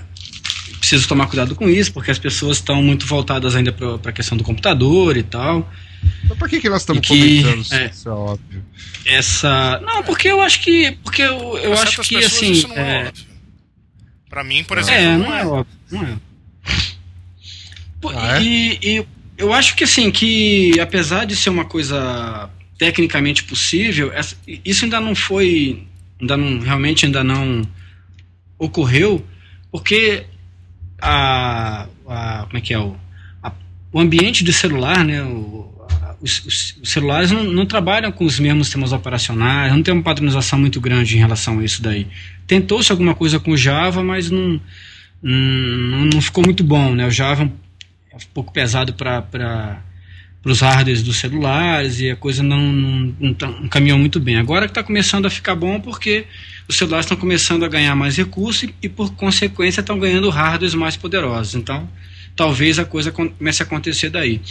preciso 0.79 1.07
tomar 1.07 1.27
cuidado 1.27 1.55
com 1.55 1.69
isso, 1.69 1.93
porque 1.93 2.11
as 2.11 2.19
pessoas 2.19 2.57
estão 2.57 2.81
muito 2.81 3.05
voltadas 3.05 3.55
ainda 3.55 3.71
para 3.71 4.09
a 4.09 4.13
questão 4.13 4.37
do 4.37 4.43
computador 4.43 5.17
e 5.17 5.23
tal. 5.23 5.71
Então 6.23 6.37
por 6.37 6.49
que, 6.49 6.59
que 6.59 6.69
nós 6.69 6.81
estamos 6.81 7.05
que, 7.05 7.43
comentando 7.43 7.73
é, 7.73 7.85
isso? 7.87 8.09
É 8.09 8.11
óbvio. 8.11 8.65
Essa. 9.05 9.79
Não, 9.83 10.03
porque 10.03 10.29
eu 10.29 10.41
acho 10.41 10.61
que. 10.61 10.91
Porque 11.03 11.21
eu, 11.21 11.57
eu 11.57 11.73
acho 11.73 12.01
que 12.01 12.17
assim. 12.17 12.51
Isso 12.51 12.67
não 12.67 12.75
é, 12.77 13.07
é 13.07 13.11
Pra 14.29 14.43
mim, 14.43 14.63
por 14.63 14.77
exemplo. 14.77 15.01
É, 15.01 15.17
não 15.17 15.33
é, 15.33 15.41
é 15.41 15.45
óbvio. 15.45 15.77
Não 15.91 16.03
é. 16.03 16.17
Ah, 18.15 18.37
é? 18.37 18.43
E, 18.43 18.79
e 18.81 19.05
eu 19.37 19.51
acho 19.53 19.75
que 19.75 19.83
assim, 19.83 20.11
que 20.11 20.79
apesar 20.79 21.25
de 21.25 21.35
ser 21.35 21.49
uma 21.49 21.65
coisa 21.65 22.49
tecnicamente 22.77 23.43
possível, 23.43 24.11
isso 24.63 24.85
ainda 24.85 25.01
não 25.01 25.15
foi. 25.15 25.85
Ainda 26.19 26.35
não, 26.35 26.59
realmente 26.59 27.05
ainda 27.05 27.23
não 27.23 27.61
ocorreu, 28.57 29.25
porque 29.71 30.25
a, 31.01 31.87
a 32.07 32.45
como 32.45 32.57
é 32.57 32.61
que 32.61 32.73
é 32.73 32.79
o, 32.79 32.95
a, 33.41 33.51
o 33.91 33.99
ambiente 33.99 34.43
de 34.43 34.51
celular, 34.51 35.05
né, 35.05 35.23
o, 35.23 35.73
os, 36.21 36.45
os, 36.45 36.77
os, 36.81 36.91
celulares 36.91 37.31
não, 37.31 37.43
não, 37.43 37.65
trabalham 37.65 38.11
com 38.11 38.25
os 38.25 38.39
mesmos 38.39 38.67
sistemas 38.67 38.91
operacionais, 38.91 39.71
não 39.71 39.81
tem 39.81 39.93
uma 39.93 40.03
padronização 40.03 40.59
muito 40.59 40.81
grande 40.81 41.15
em 41.15 41.19
relação 41.19 41.59
a 41.59 41.63
isso 41.63 41.81
daí. 41.81 42.07
Tentou-se 42.45 42.91
alguma 42.91 43.15
coisa 43.15 43.39
com 43.39 43.55
Java, 43.55 44.03
mas 44.03 44.29
não, 44.29 44.59
não, 45.21 46.05
não, 46.05 46.21
ficou 46.21 46.43
muito 46.43 46.63
bom. 46.63 46.93
Né? 46.93 47.07
O 47.07 47.11
Java 47.11 47.43
é 48.11 48.15
um 48.15 48.19
pouco 48.33 48.51
pesado 48.51 48.93
para 48.93 49.81
os 50.43 50.61
hardwares 50.61 51.03
dos 51.03 51.17
celulares 51.17 51.99
e 51.99 52.09
a 52.09 52.15
coisa 52.15 52.41
não, 52.41 52.61
não, 52.61 53.15
não, 53.19 53.33
tá, 53.33 53.47
não 53.47 53.67
caminhou 53.67 53.99
muito 53.99 54.19
bem. 54.19 54.37
Agora 54.37 54.65
que 54.65 54.71
está 54.71 54.83
começando 54.83 55.25
a 55.25 55.29
ficar 55.29 55.55
bom 55.55 55.79
porque 55.79 56.25
os 56.67 56.77
celulares 56.77 57.05
estão 57.05 57.17
começando 57.17 57.65
a 57.65 57.67
ganhar 57.67 57.95
mais 57.95 58.15
recursos 58.15 58.63
e, 58.63 58.75
e 58.83 58.89
por 58.89 59.13
consequência, 59.15 59.81
estão 59.81 59.99
ganhando 59.99 60.29
hardwares 60.29 60.73
mais 60.73 60.95
poderosos. 60.95 61.55
Então, 61.55 61.89
talvez 62.35 62.79
a 62.79 62.85
coisa 62.85 63.11
comece 63.11 63.61
a 63.61 63.65
acontecer 63.65 64.09
daí. 64.09 64.41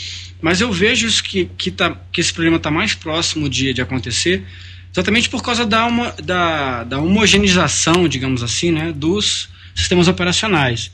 Mas 0.43 0.61
eu 0.61 0.71
vejo 0.71 1.23
que, 1.23 1.47
que, 1.57 1.71
tá, 1.71 1.97
que 2.13 2.21
esse 2.21 2.33
problema 2.33 2.59
está 2.59 2.71
mais 2.71 2.95
próximo 2.95 3.49
de, 3.49 3.73
de 3.73 3.81
acontecer 3.81 4.45
exatamente 4.93 5.29
por 5.29 5.43
causa 5.43 5.65
da, 5.65 5.87
uma, 5.87 6.11
da, 6.23 6.85
da 6.85 7.01
homogeneização, 7.01 8.09
digamos 8.09 8.43
assim, 8.43 8.73
né, 8.73 8.93
dos 8.93 9.49
sistemas 9.75 10.09
operacionais. 10.09 10.91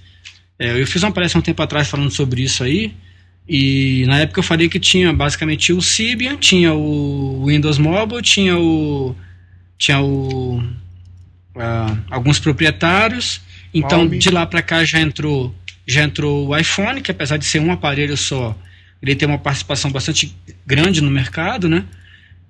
É, 0.58 0.80
eu 0.80 0.86
fiz 0.86 1.02
uma 1.02 1.10
palestra 1.10 1.38
um 1.38 1.42
tempo 1.42 1.60
atrás 1.62 1.88
falando 1.88 2.10
sobre 2.10 2.42
isso 2.42 2.62
aí, 2.62 2.94
e 3.48 4.04
na 4.06 4.20
época 4.20 4.40
eu 4.40 4.44
falei 4.44 4.68
que 4.68 4.80
tinha 4.80 5.12
basicamente 5.12 5.72
o 5.72 5.82
Symbian, 5.82 6.36
tinha 6.36 6.72
o 6.72 7.44
Windows 7.46 7.78
Mobile, 7.78 8.22
tinha 8.22 8.58
o. 8.58 9.14
tinha 9.76 10.00
o. 10.00 10.58
Uh, 11.54 11.98
alguns 12.10 12.38
proprietários. 12.38 13.40
Então 13.72 14.08
de 14.08 14.30
lá 14.30 14.46
para 14.46 14.62
cá 14.62 14.84
já 14.84 15.00
entrou 15.00 15.54
já 15.86 16.02
entrou 16.02 16.48
o 16.48 16.56
iPhone, 16.56 17.00
que 17.02 17.10
apesar 17.10 17.36
de 17.36 17.44
ser 17.44 17.60
um 17.60 17.70
aparelho 17.70 18.16
só, 18.16 18.56
ele 19.02 19.14
tem 19.14 19.28
uma 19.28 19.38
participação 19.38 19.90
bastante 19.90 20.34
grande 20.66 21.02
no 21.02 21.10
mercado, 21.10 21.68
né? 21.68 21.84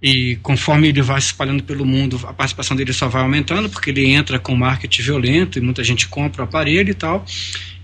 E 0.00 0.36
conforme 0.36 0.88
ele 0.88 1.02
vai 1.02 1.20
se 1.20 1.28
espalhando 1.28 1.64
pelo 1.64 1.84
mundo, 1.84 2.20
a 2.24 2.32
participação 2.32 2.76
dele 2.76 2.92
só 2.92 3.08
vai 3.08 3.22
aumentando, 3.22 3.68
porque 3.68 3.90
ele 3.90 4.06
entra 4.06 4.38
com 4.38 4.54
marketing 4.54 5.02
violento 5.02 5.58
e 5.58 5.62
muita 5.62 5.82
gente 5.82 6.06
compra 6.06 6.42
o 6.42 6.44
aparelho 6.44 6.90
e 6.90 6.94
tal. 6.94 7.24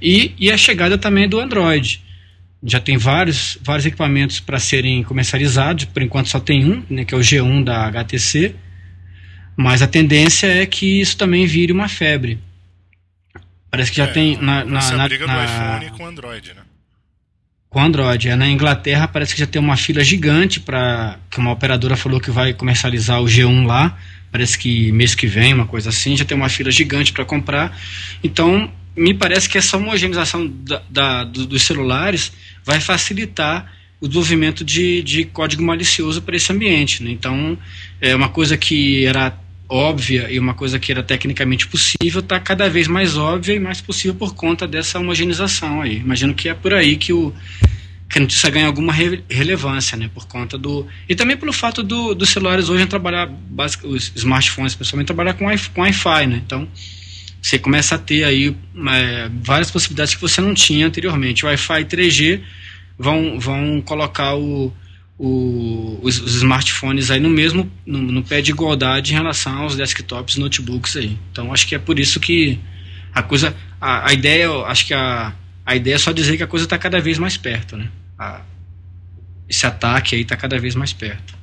E, 0.01 0.35
e 0.39 0.53
a 0.53 0.57
chegada 0.57 0.99
também 0.99 1.29
do 1.29 1.41
Android. 1.41 2.01
Já 2.63 2.79
tem 2.79 2.99
vários, 2.99 3.59
vários 3.63 3.87
equipamentos 3.87 4.39
para 4.39 4.59
serem 4.59 5.03
comercializados, 5.03 5.87
por 5.87 6.03
enquanto 6.03 6.29
só 6.29 6.39
tem 6.39 6.65
um, 6.65 6.83
né, 6.91 7.05
que 7.05 7.15
é 7.15 7.17
o 7.17 7.21
G1 7.21 7.65
da 7.65 7.87
HTC. 7.87 8.55
Mas 9.57 9.83
a 9.83 9.87
tendência 9.87 10.47
é 10.47 10.67
que 10.67 11.01
isso 11.01 11.17
também 11.17 11.47
vire 11.47 11.73
uma 11.73 11.89
febre. 11.89 12.39
Parece 13.71 13.91
que 13.91 13.97
já 13.97 14.05
é, 14.05 14.07
tem 14.09 14.37
na, 14.37 14.65
na, 14.65 14.79
essa 14.79 14.97
na, 14.97 15.05
briga 15.05 15.27
na, 15.27 15.37
do 15.37 15.45
iPhone 15.45 15.91
com 15.97 16.05
o 16.05 16.07
Android, 16.07 16.55
né? 16.55 16.63
Com 17.69 17.81
Android. 17.81 18.29
É, 18.29 18.37
na 18.37 18.49
Inglaterra 18.49 19.07
parece 19.07 19.35
que 19.35 19.41
já 19.41 19.47
tem 19.47 19.63
uma 19.63 19.77
fila 19.77 20.03
gigante 20.03 20.59
para 20.59 21.19
que 21.31 21.39
uma 21.39 21.53
operadora 21.53 21.97
falou 21.97 22.21
que 22.21 22.31
vai 22.31 22.53
comercializar 22.53 23.21
o 23.23 23.27
G1 23.27 23.65
lá. 23.67 23.97
Parece 24.33 24.59
que 24.59 24.91
mês 24.93 25.15
que 25.15 25.27
vem, 25.27 25.55
uma 25.55 25.67
coisa 25.67 25.91
assim, 25.91 26.17
já 26.17 26.25
tem 26.25 26.37
uma 26.37 26.49
fila 26.49 26.71
gigante 26.71 27.13
para 27.13 27.25
comprar. 27.25 27.79
Então, 28.23 28.73
me 28.97 29.15
parece 29.15 29.49
que 29.49 29.59
essa 29.59 29.77
homogeneização 29.77 30.47
da, 30.47 30.83
da, 30.89 31.25
dos 31.25 31.63
celulares 31.63 32.33
vai 32.65 32.81
facilitar 32.81 33.73
o 34.01 34.09
desenvolvimento 34.09 34.65
de, 34.65 35.03
de 35.03 35.25
código 35.25 35.63
malicioso 35.63 36.23
para 36.23 36.37
esse 36.37 36.53
ambiente. 36.53 37.03
Né? 37.03 37.11
Então, 37.11 37.57
é 38.01 38.15
uma 38.15 38.29
coisa 38.29 38.57
que 38.57 39.05
era 39.05 39.39
óbvia 39.69 40.29
e 40.31 40.39
uma 40.39 40.53
coisa 40.53 40.79
que 40.81 40.91
era 40.91 41.03
tecnicamente 41.03 41.69
possível 41.69 42.21
está 42.21 42.41
cada 42.41 42.69
vez 42.69 42.89
mais 42.89 43.17
óbvia 43.17 43.55
e 43.55 43.61
mais 43.61 43.81
possível 43.81 44.15
por 44.17 44.35
conta 44.35 44.67
dessa 44.67 44.99
homogeneização 44.99 45.81
aí. 45.81 45.99
Imagino 45.99 46.35
que 46.35 46.49
é 46.49 46.55
por 46.55 46.75
aí 46.75 46.97
que 46.97 47.13
o 47.13 47.33
que 48.09 48.19
a 48.19 48.23
notícia 48.23 48.51
ganha 48.51 48.67
alguma 48.67 48.93
re 48.93 49.23
relevância, 49.31 49.97
né? 49.97 50.11
Por 50.13 50.27
conta 50.27 50.59
do 50.59 50.85
e 51.09 51.15
também 51.15 51.37
pelo 51.37 51.53
fato 51.53 51.81
do, 51.81 52.13
dos 52.13 52.31
celulares 52.31 52.69
hoje 52.69 52.85
trabalhar 52.87 53.31
os 53.85 54.11
smartphones, 54.17 54.75
principalmente 54.75 55.07
trabalhar 55.07 55.35
com 55.35 55.45
com 55.73 55.83
Wi-Fi, 55.83 56.27
né? 56.27 56.43
Então 56.45 56.67
você 57.43 57.59
começa 57.59 57.95
a 57.95 57.99
ter 57.99 58.25
aí 58.25 58.57
é, 58.93 59.31
várias 59.43 59.71
possibilidades 59.71 60.15
que 60.15 60.21
você 60.21 60.41
não 60.41 60.55
tinha 60.55 60.87
anteriormente. 60.87 61.45
Wi-Fi 61.45 61.85
3G 61.85 62.41
vão 62.99 63.39
vão 63.41 63.81
colocar 63.81 64.35
o 64.35 64.73
o, 65.23 65.99
os, 66.03 66.19
os, 66.19 66.37
smartphones 66.37 67.11
aí 67.11 67.21
no 67.21 67.29
mesmo 67.29 67.71
no, 67.85 68.01
no, 68.01 68.23
pé 68.23 68.41
de 68.41 68.53
igualdade 68.53 69.13
em 69.13 69.15
relação 69.15 69.59
aos 69.59 69.77
desktops 69.77 70.37
e 70.37 70.41
notebooks 70.41 70.97
aí. 70.97 71.19
Então 71.31 71.53
acho 71.53 71.67
que 71.67 71.75
é 71.75 71.79
por 71.79 71.99
isso 71.99 72.19
que 72.19 72.59
a 73.13 73.23
coisa 73.23 73.55
a, 73.79 74.09
a 74.09 74.13
ideia 74.15 74.51
acho 74.63 74.87
que 74.87 74.95
a, 74.95 75.35
a 75.67 75.77
ideia 75.77 75.97
é 75.97 75.99
só 75.99 76.11
dizer 76.11 76.39
que 76.39 76.43
a 76.43 76.47
coisa 76.47 76.65
está 76.65 76.79
cada 76.79 76.99
vez 77.01 77.19
mais 77.19 77.37
perto, 77.37 77.77
né? 77.77 77.91
A, 78.19 78.41
esse 79.47 79.67
ataque 79.67 80.15
aí 80.15 80.23
está 80.23 80.37
cada 80.37 80.59
vez 80.59 80.75
mais 80.75 80.93
perto. 80.95 81.35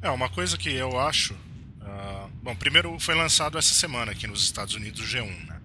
É 0.00 0.10
uma 0.10 0.28
coisa 0.28 0.56
que 0.56 0.72
eu 0.72 1.00
acho. 1.00 1.34
Bom, 2.42 2.56
primeiro 2.56 2.98
foi 2.98 3.14
lançado 3.14 3.56
essa 3.56 3.72
semana 3.72 4.10
aqui 4.10 4.26
nos 4.26 4.42
Estados 4.42 4.74
Unidos 4.74 5.00
o 5.00 5.04
G1, 5.04 5.46
né? 5.46 5.60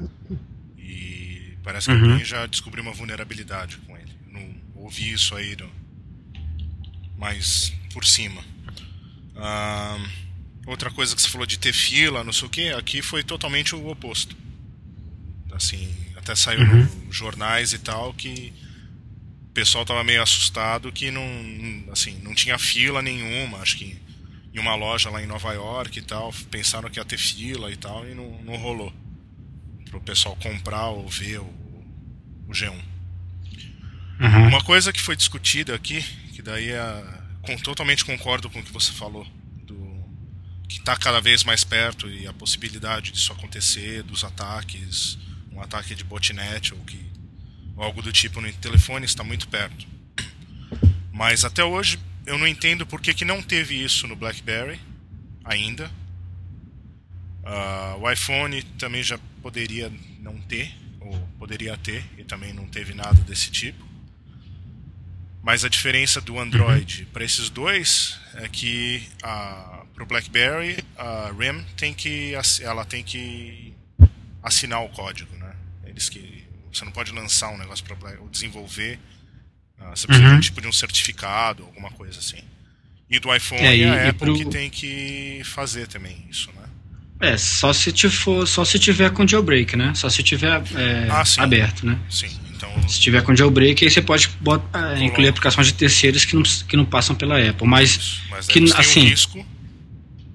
E 0.77 1.57
parece 1.63 1.87
que 1.87 1.95
uhum. 1.95 2.11
alguém 2.11 2.25
já 2.25 2.45
descobriu 2.45 2.83
uma 2.83 2.93
vulnerabilidade 2.93 3.77
com 3.77 3.97
ele. 3.97 4.11
Não 4.27 4.55
ouvi 4.75 5.11
isso 5.11 5.35
aí 5.35 5.55
no, 5.55 5.71
mais 7.17 7.73
por 7.91 8.05
cima. 8.05 8.43
Outra 10.67 10.91
coisa 10.91 11.15
que 11.15 11.21
você 11.21 11.29
falou 11.29 11.47
de 11.47 11.57
ter 11.57 11.73
fila, 11.73 12.23
não 12.23 12.33
sei 12.33 12.47
o 12.47 12.51
que, 12.51 12.69
aqui 12.69 13.01
foi 13.01 13.23
totalmente 13.23 13.73
o 13.73 13.87
oposto. 13.87 14.35
Assim, 15.51 15.95
até 16.15 16.35
saiu 16.35 16.61
uhum. 16.61 17.05
nos 17.05 17.15
jornais 17.15 17.73
e 17.73 17.79
tal 17.79 18.13
que 18.13 18.53
o 19.49 19.53
pessoal 19.53 19.83
tava 19.83 20.03
meio 20.03 20.21
assustado 20.21 20.91
que 20.91 21.09
não, 21.09 21.23
assim, 21.91 22.19
não 22.21 22.35
tinha 22.35 22.59
fila 22.59 23.01
nenhuma, 23.01 23.57
acho 23.59 23.77
que 23.77 23.97
em 24.53 24.59
uma 24.59 24.75
loja 24.75 25.09
lá 25.09 25.21
em 25.21 25.27
Nova 25.27 25.53
York 25.53 25.99
e 25.99 26.01
tal, 26.01 26.33
pensaram 26.49 26.89
que 26.89 26.99
ia 26.99 27.05
ter 27.05 27.17
fila 27.17 27.71
e 27.71 27.75
tal 27.75 28.07
e 28.07 28.13
não, 28.13 28.41
não 28.43 28.55
rolou. 28.55 28.91
Para 29.89 29.97
o 29.97 30.01
pessoal 30.01 30.35
comprar 30.37 30.87
ou 30.87 31.07
ver 31.07 31.39
o, 31.39 31.45
o 32.47 32.51
G1. 32.51 32.71
Uhum. 34.19 34.47
Uma 34.47 34.63
coisa 34.63 34.91
que 34.91 34.99
foi 34.99 35.15
discutida 35.15 35.75
aqui, 35.75 36.01
que 36.33 36.41
daí 36.41 36.71
é, 36.71 37.03
com, 37.41 37.55
totalmente 37.57 38.03
concordo 38.03 38.49
com 38.49 38.59
o 38.59 38.63
que 38.63 38.71
você 38.71 38.91
falou, 38.91 39.25
do, 39.63 40.03
que 40.67 40.79
está 40.79 40.97
cada 40.97 41.21
vez 41.21 41.43
mais 41.43 41.63
perto 41.63 42.09
e 42.09 42.27
a 42.27 42.33
possibilidade 42.33 43.11
disso 43.11 43.31
acontecer, 43.31 44.03
dos 44.03 44.23
ataques, 44.23 45.17
um 45.51 45.61
ataque 45.61 45.93
de 45.93 46.03
botnet 46.03 46.73
ou, 46.73 46.79
que, 46.81 46.99
ou 47.75 47.83
algo 47.83 48.01
do 48.01 48.11
tipo 48.11 48.41
no 48.41 48.51
telefone 48.53 49.05
está 49.05 49.23
muito 49.23 49.47
perto. 49.47 49.87
Mas 51.11 51.45
até 51.45 51.63
hoje 51.63 51.99
eu 52.27 52.37
não 52.37 52.45
entendo 52.45 52.85
por 52.85 53.01
que, 53.01 53.13
que 53.13 53.25
não 53.25 53.41
teve 53.41 53.81
isso 53.81 54.05
no 54.05 54.15
BlackBerry 54.15 54.79
ainda. 55.43 55.89
Uh, 57.41 58.01
o 58.01 58.11
iPhone 58.11 58.61
também 58.77 59.01
já 59.01 59.17
poderia 59.41 59.91
não 60.19 60.37
ter, 60.41 60.75
ou 60.99 61.17
poderia 61.39 61.77
ter, 61.77 62.03
e 62.17 62.25
também 62.25 62.53
não 62.53 62.67
teve 62.67 62.93
nada 62.93 63.19
desse 63.23 63.49
tipo. 63.49 63.87
Mas 65.41 65.63
a 65.63 65.69
diferença 65.69 66.19
do 66.19 66.37
Android 66.37 67.03
uhum. 67.03 67.09
para 67.13 67.23
esses 67.23 67.49
dois 67.49 68.19
é 68.33 68.49
que 68.49 69.07
para 69.21 70.03
o 70.03 70.05
BlackBerry 70.05 70.83
a 70.97 71.31
RIM 71.31 71.63
tem 71.77 71.93
que 71.93 72.33
ela 72.61 72.83
tem 72.83 73.01
que 73.01 73.73
assinar 74.43 74.83
o 74.83 74.89
código, 74.89 75.33
né? 75.37 75.55
Eles 75.85 76.09
que 76.09 76.45
você 76.73 76.83
não 76.83 76.91
pode 76.91 77.13
lançar 77.13 77.47
um 77.49 77.57
negócio 77.57 77.85
para 77.85 78.17
desenvolver, 78.29 78.99
uh, 79.79 79.95
você 79.95 80.07
precisa 80.07 80.27
uhum. 80.27 80.33
de 80.33 80.37
um 80.37 80.41
tipo 80.41 80.61
de 80.61 80.67
um 80.67 80.71
certificado, 80.71 81.63
alguma 81.63 81.91
coisa 81.91 82.19
assim. 82.19 82.39
E 83.09 83.19
do 83.19 83.33
iPhone 83.33 83.61
é, 83.61 83.75
e, 83.75 83.85
a 83.85 84.09
Apple 84.09 84.25
pro... 84.25 84.37
que 84.37 84.45
tem 84.45 84.69
que 84.69 85.41
fazer 85.45 85.87
também 85.87 86.25
isso, 86.29 86.49
né? 86.55 86.67
É, 87.19 87.37
só 87.37 87.73
se, 87.73 87.91
for, 88.09 88.47
só 88.47 88.63
se 88.63 88.77
tiver 88.77 89.09
com 89.11 89.27
jailbreak, 89.27 89.75
né? 89.75 89.93
Só 89.95 90.09
se 90.09 90.21
tiver 90.21 90.61
é, 90.75 91.07
ah, 91.09 91.23
aberto, 91.37 91.85
né? 91.85 91.97
Sim. 92.09 92.29
Então, 92.57 92.69
Se 92.87 92.99
tiver 92.99 93.21
com 93.21 93.35
jailbreak, 93.35 93.83
aí 93.83 93.91
você 93.91 94.01
pode 94.01 94.29
botar, 94.41 94.99
incluir 94.99 95.27
aplicações 95.27 95.67
de 95.67 95.73
terceiros 95.73 96.25
que 96.25 96.35
não, 96.35 96.41
que 96.41 96.75
não 96.75 96.85
passam 96.85 97.15
pela 97.15 97.39
Apple. 97.39 97.67
Mas, 97.67 98.21
mas 98.29 98.47
que, 98.47 98.59
assim, 98.75 99.01
um 99.01 99.09
risco. 99.09 99.45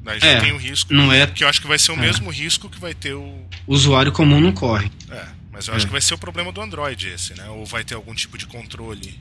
Daí 0.02 0.20
já 0.20 0.26
é, 0.26 0.40
tem 0.40 0.52
o 0.52 0.56
risco. 0.56 0.94
Não 0.94 1.12
é, 1.12 1.26
que 1.26 1.42
eu 1.42 1.48
acho 1.48 1.60
que 1.60 1.66
vai 1.66 1.78
ser 1.78 1.92
o 1.92 1.96
é. 1.96 1.98
mesmo 1.98 2.30
risco 2.30 2.70
que 2.70 2.78
vai 2.80 2.94
ter 2.94 3.14
o. 3.14 3.24
O 3.66 3.74
usuário 3.74 4.12
comum 4.12 4.40
não 4.40 4.52
corre. 4.52 4.90
É, 5.10 5.24
mas 5.52 5.66
eu 5.66 5.74
acho 5.74 5.84
é. 5.84 5.88
que 5.88 5.92
vai 5.92 6.00
ser 6.00 6.14
o 6.14 6.18
problema 6.18 6.52
do 6.52 6.60
Android 6.60 7.08
esse, 7.08 7.34
né? 7.34 7.48
Ou 7.48 7.66
vai 7.66 7.82
ter 7.84 7.94
algum 7.94 8.14
tipo 8.14 8.38
de 8.38 8.46
controle 8.46 9.18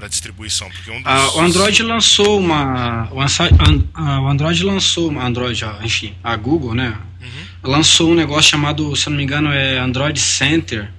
para 0.00 0.08
distribuição, 0.08 0.70
porque 0.70 0.90
um 0.90 0.96
dos... 0.96 1.06
ah, 1.06 1.36
o 1.36 1.40
Android 1.40 1.82
lançou 1.82 2.40
uma 2.40 3.06
o, 3.12 3.18
o 3.18 4.28
Android 4.28 4.64
lançou 4.64 5.08
uma 5.10 5.26
Android, 5.26 5.62
enfim, 5.82 6.14
a 6.24 6.34
Google, 6.36 6.74
né? 6.74 6.96
Uhum. 7.20 7.70
Lançou 7.70 8.10
um 8.10 8.14
negócio 8.14 8.50
chamado, 8.50 8.96
se 8.96 9.10
não 9.10 9.18
me 9.18 9.22
engano, 9.22 9.52
é 9.52 9.78
Android 9.78 10.18
Center, 10.18 10.90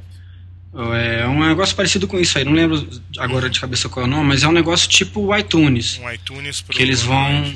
é 0.96 1.28
um 1.28 1.48
negócio 1.48 1.76
parecido 1.76 2.08
com 2.08 2.20
isso 2.20 2.38
aí, 2.38 2.46
não 2.46 2.54
lembro 2.54 2.88
agora 3.18 3.50
de 3.50 3.60
cabeça 3.60 3.90
qual 3.90 4.06
é 4.06 4.08
o 4.08 4.12
nome, 4.12 4.28
mas 4.28 4.44
é 4.44 4.48
um 4.48 4.52
negócio 4.52 4.88
tipo 4.88 5.20
o 5.20 5.36
iTunes. 5.36 6.00
Um 6.00 6.12
iTunes 6.12 6.62
que 6.62 6.82
eles 6.82 7.02
vão 7.02 7.56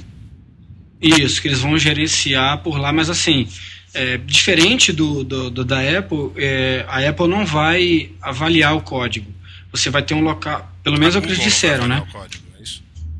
Isso, 1.00 1.40
que 1.40 1.48
eles 1.48 1.60
vão 1.60 1.78
gerenciar 1.78 2.58
por 2.64 2.80
lá, 2.80 2.92
mas 2.92 3.08
assim, 3.08 3.48
é, 3.94 4.18
diferente 4.18 4.92
do, 4.92 5.24
do, 5.24 5.52
do, 5.52 5.64
da 5.64 5.80
Apple, 5.80 6.32
é, 6.38 6.84
a 6.88 7.08
Apple 7.08 7.28
não 7.28 7.46
vai 7.46 8.10
avaliar 8.20 8.76
o 8.76 8.82
código. 8.82 9.36
Você 9.76 9.90
vai 9.90 10.02
ter 10.02 10.14
um 10.14 10.22
local, 10.22 10.72
pelo 10.84 11.00
menos 11.00 11.16
é 11.16 11.20
o 11.20 11.22
que 11.22 11.28
eles 11.28 11.44
disseram, 11.44 11.88
né? 11.88 12.06
Código, 12.12 12.44
é 12.60 12.66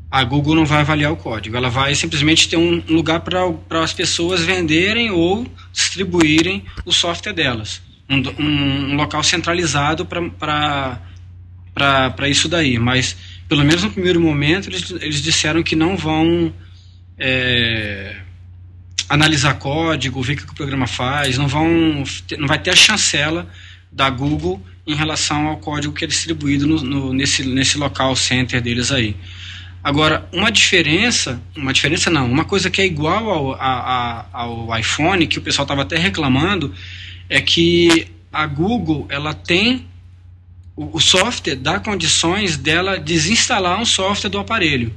a 0.08 0.24
Google 0.24 0.54
não 0.54 0.64
vai 0.64 0.80
avaliar 0.80 1.12
o 1.12 1.16
código, 1.16 1.56
ela 1.56 1.68
vai 1.68 1.94
simplesmente 1.94 2.48
ter 2.48 2.56
um 2.56 2.82
lugar 2.88 3.20
para 3.20 3.82
as 3.82 3.92
pessoas 3.92 4.40
venderem 4.40 5.10
ou 5.10 5.46
distribuírem 5.72 6.64
o 6.84 6.92
software 6.92 7.32
delas 7.32 7.82
um, 8.08 8.22
um, 8.42 8.92
um 8.92 8.96
local 8.96 9.22
centralizado 9.22 10.06
para 10.06 11.00
isso 12.28 12.48
daí. 12.48 12.78
Mas, 12.78 13.16
pelo 13.48 13.64
menos 13.64 13.82
no 13.82 13.90
primeiro 13.90 14.20
momento, 14.20 14.68
eles, 14.68 14.90
eles 14.90 15.22
disseram 15.22 15.62
que 15.62 15.76
não 15.76 15.96
vão 15.96 16.52
é, 17.18 18.16
analisar 19.08 19.54
código, 19.54 20.22
ver 20.22 20.34
o 20.34 20.36
que 20.36 20.44
o 20.44 20.54
programa 20.54 20.86
faz, 20.86 21.36
não, 21.36 21.48
vão, 21.48 22.04
não 22.38 22.46
vai 22.46 22.58
ter 22.58 22.70
a 22.70 22.76
chancela 22.76 23.48
da 23.90 24.08
Google 24.10 24.64
em 24.86 24.94
relação 24.94 25.48
ao 25.48 25.56
código 25.56 25.92
que 25.92 26.04
é 26.04 26.06
distribuído 26.06 26.66
no, 26.66 26.80
no, 26.82 27.12
nesse, 27.12 27.44
nesse 27.44 27.76
local 27.76 28.14
center 28.14 28.60
deles 28.60 28.92
aí. 28.92 29.16
Agora, 29.82 30.28
uma 30.32 30.50
diferença, 30.50 31.40
uma 31.56 31.72
diferença 31.72 32.10
não, 32.10 32.30
uma 32.30 32.44
coisa 32.44 32.70
que 32.70 32.80
é 32.80 32.86
igual 32.86 33.30
ao, 33.30 33.52
a, 33.54 33.58
a, 33.58 34.26
ao 34.32 34.78
iPhone, 34.78 35.26
que 35.26 35.38
o 35.38 35.42
pessoal 35.42 35.64
estava 35.64 35.82
até 35.82 35.96
reclamando, 35.96 36.74
é 37.28 37.40
que 37.40 38.08
a 38.32 38.46
Google 38.46 39.06
ela 39.08 39.32
tem 39.32 39.86
o, 40.76 40.96
o 40.96 41.00
software 41.00 41.56
dá 41.56 41.80
condições 41.80 42.56
dela 42.56 42.98
desinstalar 42.98 43.80
um 43.80 43.84
software 43.84 44.28
do 44.28 44.38
aparelho, 44.38 44.94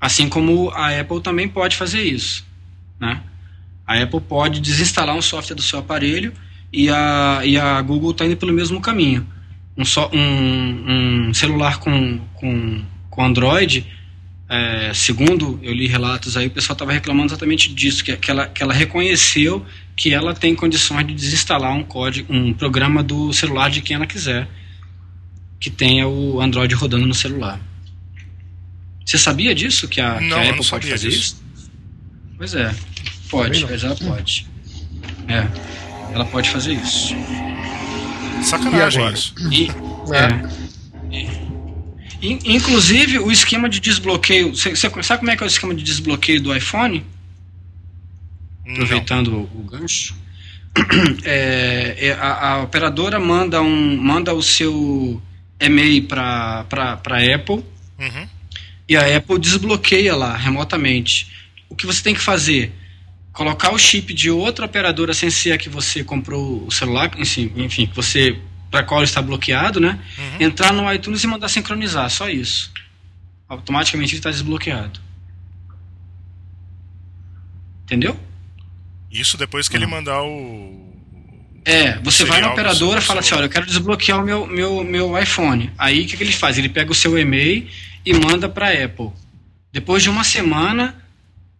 assim 0.00 0.28
como 0.28 0.70
a 0.70 0.98
Apple 0.98 1.20
também 1.22 1.48
pode 1.48 1.76
fazer 1.76 2.02
isso, 2.02 2.44
né? 2.98 3.22
A 3.86 4.02
Apple 4.02 4.20
pode 4.20 4.60
desinstalar 4.60 5.14
um 5.14 5.22
software 5.22 5.54
do 5.54 5.62
seu 5.62 5.78
aparelho 5.78 6.32
e 6.72 6.88
a, 6.88 7.42
e 7.44 7.58
a 7.58 7.80
Google 7.82 8.12
está 8.12 8.24
indo 8.24 8.36
pelo 8.36 8.52
mesmo 8.52 8.80
caminho. 8.80 9.26
Um, 9.76 9.84
so, 9.84 10.08
um, 10.12 11.28
um 11.28 11.34
celular 11.34 11.78
com, 11.78 12.18
com, 12.34 12.82
com 13.10 13.24
Android, 13.24 13.86
é, 14.48 14.92
segundo 14.94 15.58
eu 15.62 15.72
li 15.72 15.86
relatos 15.86 16.36
aí, 16.36 16.46
o 16.46 16.50
pessoal 16.50 16.74
estava 16.74 16.92
reclamando 16.92 17.28
exatamente 17.28 17.72
disso, 17.72 18.04
que, 18.04 18.16
que, 18.16 18.30
ela, 18.30 18.46
que 18.46 18.62
ela 18.62 18.72
reconheceu 18.72 19.64
que 19.96 20.12
ela 20.12 20.34
tem 20.34 20.54
condições 20.54 21.06
de 21.06 21.14
desinstalar 21.14 21.72
um 21.74 21.82
código, 21.82 22.32
um 22.32 22.52
programa 22.52 23.02
do 23.02 23.32
celular 23.32 23.70
de 23.70 23.82
quem 23.82 23.96
ela 23.96 24.06
quiser, 24.06 24.48
que 25.60 25.70
tenha 25.70 26.08
o 26.08 26.40
Android 26.40 26.74
rodando 26.74 27.06
no 27.06 27.14
celular. 27.14 27.60
Você 29.04 29.18
sabia 29.18 29.54
disso 29.54 29.88
que 29.88 30.00
a, 30.00 30.20
não, 30.20 30.40
que 30.40 30.48
a 30.48 30.50
Apple 30.50 30.68
pode 30.68 30.90
fazer 30.90 31.08
disso. 31.08 31.42
isso? 31.54 31.70
Pois 32.36 32.54
é, 32.54 32.74
pode, 33.30 33.64
mas 33.64 33.84
ela 33.84 33.96
pode. 33.96 34.50
É, 35.28 35.46
ela 36.12 36.24
pode 36.24 36.50
fazer 36.50 36.74
isso. 36.74 37.14
Sacanagem 38.42 39.04
e 39.04 39.12
isso. 39.12 39.34
E, 39.50 39.70
é. 40.14 40.62
Inclusive, 42.22 43.18
o 43.18 43.32
esquema 43.32 43.68
de 43.68 43.80
desbloqueio. 43.80 44.54
Você, 44.54 44.76
sabe 44.76 45.18
como 45.18 45.30
é 45.30 45.36
que 45.36 45.42
é 45.42 45.46
o 45.46 45.48
esquema 45.48 45.74
de 45.74 45.82
desbloqueio 45.82 46.40
do 46.40 46.54
iPhone? 46.54 47.04
Aproveitando 48.68 49.28
o, 49.28 49.60
o 49.60 49.64
gancho. 49.64 50.14
É, 51.24 51.96
é, 51.98 52.12
a, 52.12 52.48
a, 52.48 52.62
operadora 52.62 53.20
manda, 53.20 53.60
um, 53.60 53.96
manda 53.98 54.32
o 54.32 54.42
seu 54.42 55.20
e-mail 55.60 56.04
para 56.04 56.66
a 56.70 57.34
Apple 57.34 57.62
uhum. 57.98 58.28
e 58.88 58.96
a 58.96 59.16
Apple 59.18 59.38
desbloqueia 59.38 60.16
lá 60.16 60.34
remotamente. 60.34 61.30
O 61.68 61.76
que 61.76 61.86
você 61.86 62.02
tem 62.02 62.14
que 62.14 62.22
fazer? 62.22 62.72
Colocar 63.32 63.72
o 63.72 63.78
chip 63.78 64.12
de 64.12 64.30
outra 64.30 64.66
operadora 64.66 65.14
sem 65.14 65.30
ser 65.30 65.52
a 65.52 65.58
que 65.58 65.68
você 65.68 66.04
comprou 66.04 66.66
o 66.66 66.70
celular, 66.70 67.10
enfim, 67.16 67.86
que 67.86 67.96
você 67.96 68.38
para 68.70 68.82
qual 68.82 69.04
está 69.04 69.20
bloqueado, 69.20 69.78
né? 69.78 69.98
Uhum. 70.16 70.46
Entrar 70.46 70.72
no 70.72 70.90
iTunes 70.92 71.22
e 71.22 71.26
mandar 71.26 71.48
sincronizar, 71.48 72.08
só 72.08 72.28
isso. 72.28 72.72
Automaticamente 73.46 74.14
ele 74.14 74.18
está 74.18 74.30
desbloqueado. 74.30 74.98
Entendeu? 77.84 78.18
Isso 79.10 79.36
depois 79.36 79.68
que 79.68 79.76
ele 79.76 79.86
mandar 79.86 80.22
o. 80.22 80.90
É, 81.64 81.98
você 81.98 82.24
vai 82.24 82.40
na 82.40 82.52
operadora 82.52 82.98
e 82.98 83.02
fala 83.02 83.20
assim: 83.20 83.34
olha, 83.34 83.44
eu 83.44 83.50
quero 83.50 83.66
desbloquear 83.66 84.18
o 84.18 84.24
meu, 84.24 84.46
meu, 84.46 84.82
meu 84.82 85.18
iPhone. 85.18 85.70
Aí 85.76 86.02
o 86.02 86.06
que, 86.06 86.16
que 86.16 86.22
ele 86.22 86.32
faz? 86.32 86.56
Ele 86.56 86.70
pega 86.70 86.90
o 86.90 86.94
seu 86.94 87.18
e-mail 87.18 87.68
e 88.06 88.14
manda 88.14 88.48
para 88.48 88.72
Apple. 88.72 89.10
Depois 89.70 90.02
de 90.02 90.08
uma 90.08 90.24
semana, 90.24 91.01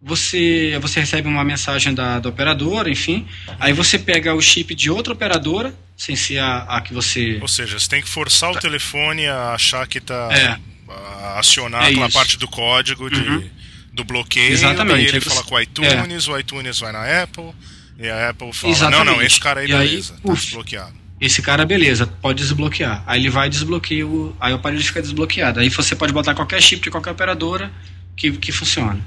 você, 0.05 0.77
você 0.81 0.99
recebe 0.99 1.29
uma 1.29 1.45
mensagem 1.45 1.93
da, 1.93 2.19
da 2.19 2.27
operadora, 2.27 2.89
enfim. 2.89 3.25
Aí 3.57 3.71
você 3.71 3.97
pega 3.97 4.35
o 4.35 4.41
chip 4.41 4.75
de 4.75 4.89
outra 4.89 5.13
operadora, 5.13 5.73
sem 5.95 6.13
ser 6.13 6.39
a, 6.39 6.57
a 6.63 6.81
que 6.81 6.93
você. 6.93 7.39
Ou 7.41 7.47
seja, 7.47 7.79
você 7.79 7.87
tem 7.87 8.01
que 8.01 8.09
forçar 8.09 8.51
o 8.51 8.53
tá. 8.53 8.59
telefone 8.59 9.25
a 9.25 9.53
achar 9.53 9.87
que 9.87 9.99
está. 9.99 10.29
É. 10.31 10.73
A 10.89 11.39
acionar 11.39 11.85
é 11.85 11.89
aquela 11.89 12.07
isso. 12.07 12.17
parte 12.17 12.37
do 12.37 12.47
código 12.47 13.09
de, 13.09 13.21
uhum. 13.21 13.49
do 13.93 14.03
bloqueio. 14.03 14.51
Exatamente. 14.51 14.97
Daí 14.97 15.07
ele 15.07 15.21
fala 15.21 15.41
com 15.43 15.55
o 15.55 15.59
iTunes, 15.61 16.27
é. 16.27 16.31
o 16.31 16.37
iTunes 16.37 16.79
vai 16.79 16.91
na 16.91 17.23
Apple. 17.23 17.51
E 17.97 18.09
a 18.09 18.29
Apple 18.29 18.51
fala: 18.51 18.73
Exatamente. 18.73 19.05
Não, 19.05 19.15
não, 19.15 19.21
esse 19.21 19.39
cara 19.39 19.61
aí, 19.61 19.67
e 19.67 19.71
beleza, 19.71 20.13
aí, 20.13 20.21
tá 20.21 20.33
desbloqueado. 20.33 20.93
Esse 21.21 21.41
cara, 21.41 21.65
beleza, 21.65 22.05
pode 22.05 22.39
desbloquear. 22.39 23.01
Aí 23.07 23.21
ele 23.21 23.29
vai 23.29 23.49
desbloquear, 23.49 24.05
o, 24.05 24.35
aí 24.41 24.51
o 24.51 24.57
aparelho 24.57 24.83
fica 24.83 25.01
desbloqueado. 25.01 25.61
Aí 25.61 25.69
você 25.69 25.95
pode 25.95 26.11
botar 26.11 26.35
qualquer 26.35 26.61
chip 26.61 26.83
de 26.83 26.91
qualquer 26.91 27.11
operadora 27.11 27.71
que, 28.17 28.33
que 28.33 28.51
funciona. 28.51 28.99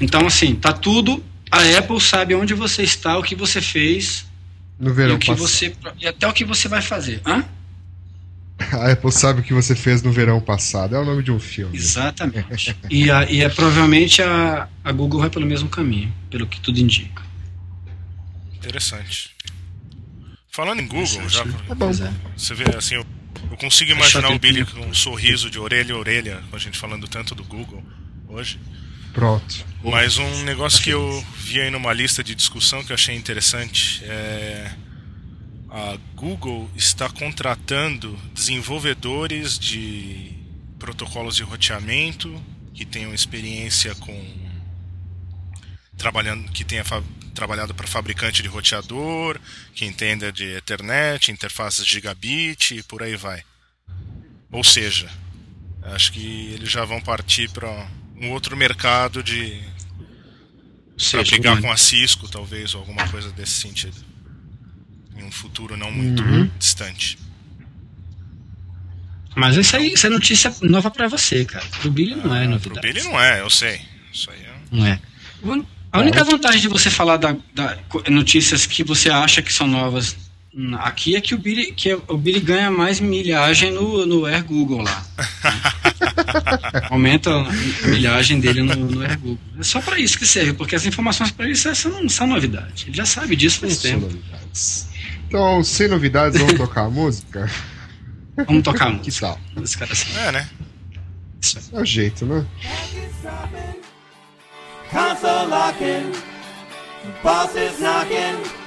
Então, 0.00 0.26
assim, 0.26 0.54
tá 0.54 0.72
tudo. 0.72 1.24
A 1.50 1.78
Apple 1.78 2.00
sabe 2.00 2.34
onde 2.34 2.54
você 2.54 2.82
está, 2.82 3.16
o 3.18 3.22
que 3.22 3.34
você 3.34 3.60
fez. 3.60 4.26
No 4.78 4.92
verão 4.92 5.14
e 5.14 5.16
o 5.16 5.18
que 5.18 5.28
passado. 5.28 5.48
você 5.48 5.72
E 5.98 6.06
até 6.06 6.26
o 6.26 6.32
que 6.32 6.44
você 6.44 6.68
vai 6.68 6.82
fazer. 6.82 7.20
Hã? 7.26 7.44
A 8.72 8.92
Apple 8.92 9.12
sabe 9.12 9.40
o 9.40 9.42
que 9.42 9.52
você 9.52 9.74
fez 9.74 10.02
no 10.02 10.10
verão 10.12 10.40
passado. 10.40 10.94
É 10.94 10.98
o 10.98 11.04
nome 11.04 11.22
de 11.22 11.30
um 11.30 11.38
filme. 11.38 11.76
Exatamente. 11.76 12.76
e, 12.90 13.10
a, 13.10 13.24
e 13.30 13.40
é 13.40 13.48
provavelmente 13.48 14.20
a, 14.20 14.68
a 14.82 14.92
Google 14.92 15.20
vai 15.20 15.30
pelo 15.30 15.46
mesmo 15.46 15.68
caminho, 15.68 16.12
pelo 16.28 16.46
que 16.46 16.60
tudo 16.60 16.78
indica. 16.78 17.22
Interessante. 18.54 19.30
Falando 20.50 20.80
em 20.80 20.88
Google, 20.88 21.28
já, 21.28 21.44
tá 21.68 21.74
bom. 21.74 21.92
Você 22.36 22.54
vê 22.54 22.64
assim, 22.76 22.96
eu, 22.96 23.06
eu 23.48 23.56
consigo 23.56 23.92
imaginar 23.92 24.30
o 24.30 24.38
Billy 24.38 24.64
com 24.64 24.80
um 24.80 24.94
sorriso 24.94 25.48
de 25.48 25.58
orelha 25.58 25.94
a 25.94 25.98
orelha, 25.98 26.42
com 26.50 26.56
a 26.56 26.58
gente 26.58 26.76
falando 26.76 27.06
tanto 27.06 27.34
do 27.34 27.44
Google 27.44 27.82
hoje. 28.28 28.58
Pronto. 29.12 29.66
Mas 29.82 30.18
um 30.18 30.44
negócio 30.44 30.82
que 30.82 30.90
eu 30.90 31.24
vi 31.36 31.60
aí 31.60 31.70
numa 31.70 31.92
lista 31.92 32.22
de 32.22 32.34
discussão 32.34 32.84
que 32.84 32.92
eu 32.92 32.94
achei 32.94 33.14
interessante 33.14 34.02
é 34.04 34.70
a 35.70 35.98
Google 36.14 36.70
está 36.74 37.08
contratando 37.08 38.18
desenvolvedores 38.34 39.58
de 39.58 40.32
protocolos 40.78 41.36
de 41.36 41.42
roteamento 41.42 42.42
que 42.72 42.84
tenham 42.84 43.12
experiência 43.12 43.94
com 43.96 44.48
trabalhando 45.96 46.50
que 46.52 46.64
tenha 46.64 46.84
trabalhado 47.34 47.74
para 47.74 47.86
fabricante 47.86 48.42
de 48.42 48.48
roteador, 48.48 49.38
que 49.74 49.84
entenda 49.84 50.32
de 50.32 50.44
Ethernet, 50.56 51.30
interfaces 51.30 51.86
gigabit 51.86 52.76
e 52.76 52.82
por 52.82 53.02
aí 53.02 53.16
vai. 53.16 53.42
Ou 54.50 54.64
seja, 54.64 55.08
acho 55.82 56.12
que 56.12 56.52
eles 56.52 56.70
já 56.70 56.84
vão 56.84 57.00
partir 57.00 57.50
para 57.50 57.88
um 58.20 58.30
outro 58.30 58.56
mercado 58.56 59.22
de 59.22 59.60
para 61.10 61.22
brigar 61.22 61.60
com 61.60 61.70
a 61.70 61.76
Cisco, 61.76 62.28
talvez, 62.28 62.74
ou 62.74 62.80
alguma 62.80 63.06
coisa 63.08 63.30
desse 63.30 63.52
sentido. 63.52 63.96
Em 65.16 65.22
um 65.22 65.30
futuro 65.30 65.76
não 65.76 65.90
muito 65.90 66.22
uhum. 66.22 66.50
distante. 66.58 67.18
Mas 69.36 69.56
isso 69.56 69.76
aí, 69.76 69.92
isso 69.92 70.06
é 70.06 70.10
notícia 70.10 70.52
nova 70.62 70.90
para 70.90 71.06
você, 71.06 71.44
cara. 71.44 71.64
Pro 71.80 71.90
Billy 71.90 72.16
não 72.16 72.34
é 72.34 72.46
novidade. 72.46 72.80
Pro 72.80 72.92
Billy 72.92 73.04
não 73.04 73.20
é, 73.20 73.40
eu 73.40 73.48
sei. 73.48 73.80
Isso 74.12 74.28
aí 74.30 74.40
é... 74.40 74.54
Não 74.72 74.86
é. 74.86 75.00
A 75.92 76.00
única 76.00 76.24
vantagem 76.24 76.60
de 76.60 76.68
você 76.68 76.90
falar 76.90 77.16
da, 77.16 77.36
da, 77.54 77.78
notícias 78.10 78.66
que 78.66 78.82
você 78.82 79.08
acha 79.08 79.40
que 79.40 79.52
são 79.52 79.66
novas 79.66 80.16
aqui 80.80 81.14
é 81.14 81.20
que 81.20 81.34
o 81.34 81.38
Billy, 81.38 81.72
que 81.72 81.94
o 82.08 82.16
Billy 82.16 82.40
ganha 82.40 82.70
mais 82.70 82.98
milhagem 82.98 83.70
no, 83.70 84.04
no 84.04 84.26
Air 84.26 84.44
Google 84.44 84.82
lá. 84.82 85.06
Aumenta 86.90 87.30
a 87.30 87.86
milhagem 87.86 88.40
dele 88.40 88.62
no, 88.62 88.74
no. 88.74 89.04
É 89.04 89.62
só 89.62 89.80
para 89.80 89.98
isso 89.98 90.18
que 90.18 90.26
serve, 90.26 90.52
porque 90.52 90.74
as 90.74 90.84
informações 90.86 91.30
para 91.30 91.46
ele 91.46 91.54
são, 91.56 92.08
são 92.08 92.26
novidade. 92.26 92.86
Ele 92.88 92.96
já 92.96 93.06
sabe 93.06 93.36
disso 93.36 93.60
faz 93.60 93.78
tempo. 93.78 94.06
Novidades. 94.06 94.88
Então, 95.26 95.62
sem 95.62 95.88
novidades, 95.88 96.38
vamos 96.38 96.54
tocar 96.54 96.86
a 96.86 96.90
música? 96.90 97.50
Vamos 98.46 98.62
tocar 98.62 98.86
a 98.86 98.90
música. 98.92 99.10
Que 99.10 99.20
tal? 99.20 99.40
Música 99.56 99.88
assim. 99.90 100.16
É, 100.18 100.32
né? 100.32 100.48
É 101.72 101.80
o 101.80 101.84
jeito, 101.84 102.26
né? 102.26 102.44
Console 104.90 105.50
locking, 105.50 106.12
boss 107.22 107.54
is 107.54 107.78
knocking. 107.78 108.58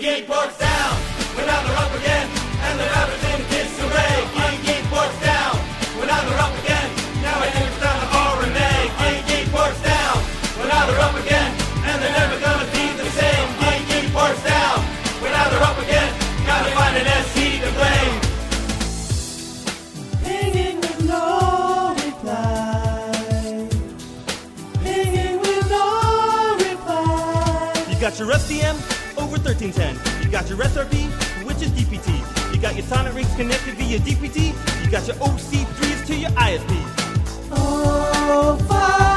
King 0.00 0.26
ports 0.26 0.56
down, 0.58 0.96
we're 1.36 1.44
now 1.44 1.60
they're 1.66 1.76
up 1.76 1.92
again, 1.92 2.28
and 2.62 2.78
the 2.78 2.84
rappers 2.84 3.27
You 27.98 28.02
got 28.02 28.18
your 28.20 28.28
SDM? 28.28 28.98
over 29.18 29.38
1310. 29.38 30.22
You 30.22 30.30
got 30.30 30.48
your 30.48 30.58
SRV, 30.58 31.44
which 31.44 31.60
is 31.62 31.70
DPT. 31.72 32.54
You 32.54 32.60
got 32.60 32.76
your 32.76 32.84
sonic 32.84 33.12
rings 33.12 33.34
connected 33.34 33.74
via 33.74 33.98
DPT. 33.98 34.54
You 34.84 34.90
got 34.90 35.04
your 35.08 35.16
OC3s 35.16 36.06
to 36.06 36.14
your 36.14 36.30
ISP. 36.30 37.50
Oh, 37.50 38.56
fiber 38.68 39.07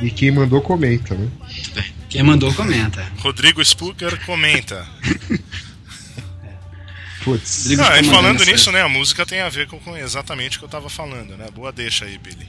E 0.00 0.10
quem 0.10 0.30
mandou 0.30 0.60
comenta, 0.60 1.14
né? 1.14 1.28
Quem 2.08 2.22
mandou 2.22 2.52
comenta. 2.54 3.04
Rodrigo 3.18 3.64
Spooker 3.64 4.24
comenta. 4.24 4.86
Putz. 7.24 7.78
Ah, 7.78 8.00
e 8.00 8.04
falando 8.04 8.42
nisso, 8.44 8.72
né? 8.72 8.80
A 8.80 8.88
música 8.88 9.26
tem 9.26 9.40
a 9.40 9.48
ver 9.48 9.66
com, 9.66 9.78
com 9.78 9.96
exatamente 9.96 10.56
o 10.56 10.60
que 10.60 10.64
eu 10.64 10.70
tava 10.70 10.88
falando, 10.88 11.36
né? 11.36 11.46
Boa 11.54 11.70
deixa 11.70 12.06
aí, 12.06 12.16
Billy 12.16 12.48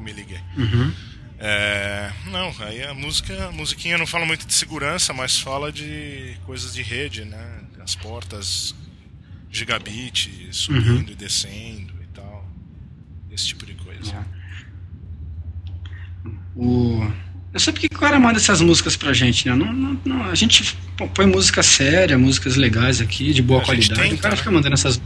eu 0.00 0.02
me 0.02 0.12
liguei. 0.12 0.40
Uhum. 0.56 0.92
É, 1.38 2.10
não, 2.26 2.54
aí 2.60 2.82
a 2.82 2.92
música, 2.92 3.46
a 3.46 3.52
musiquinha 3.52 3.96
não 3.96 4.06
fala 4.06 4.26
muito 4.26 4.46
de 4.46 4.52
segurança, 4.52 5.12
mas 5.12 5.38
fala 5.38 5.70
de 5.70 6.36
coisas 6.44 6.74
de 6.74 6.82
rede, 6.82 7.24
né? 7.24 7.60
As 7.80 7.94
portas 7.94 8.74
gigabit 9.50 10.48
subindo 10.52 11.08
uhum. 11.08 11.12
e 11.12 11.14
descendo. 11.14 11.99
Esse 13.32 13.48
tipo 13.48 13.66
de 13.66 13.74
coisa. 13.74 14.14
É. 14.14 14.40
O, 16.56 17.10
Eu 17.52 17.60
sei 17.60 17.72
porque 17.72 17.86
o 17.86 17.98
cara 17.98 18.18
manda 18.18 18.38
essas 18.38 18.60
músicas 18.60 18.96
pra 18.96 19.12
gente, 19.12 19.48
né? 19.48 19.54
Não, 19.54 19.72
não, 19.72 20.00
não, 20.04 20.24
a 20.24 20.34
gente 20.34 20.76
põe 21.14 21.26
música 21.26 21.62
séria, 21.62 22.18
músicas 22.18 22.56
legais 22.56 23.00
aqui, 23.00 23.32
de 23.32 23.42
boa 23.42 23.62
a 23.62 23.64
qualidade. 23.64 24.00
Tenta, 24.00 24.14
o 24.14 24.18
cara 24.18 24.34
né? 24.34 24.36
fica 24.36 24.50
mandando 24.50 24.74
essas. 24.74 25.00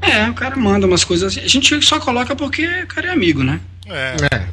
É, 0.00 0.28
o 0.28 0.34
cara 0.34 0.56
manda 0.56 0.86
umas 0.86 1.04
coisas. 1.04 1.36
A 1.38 1.46
gente 1.46 1.80
só 1.82 2.00
coloca 2.00 2.34
porque 2.34 2.66
o 2.66 2.86
cara 2.86 3.08
é 3.08 3.10
amigo, 3.10 3.42
né? 3.42 3.60
É. 3.86 4.16
é. 4.32 4.48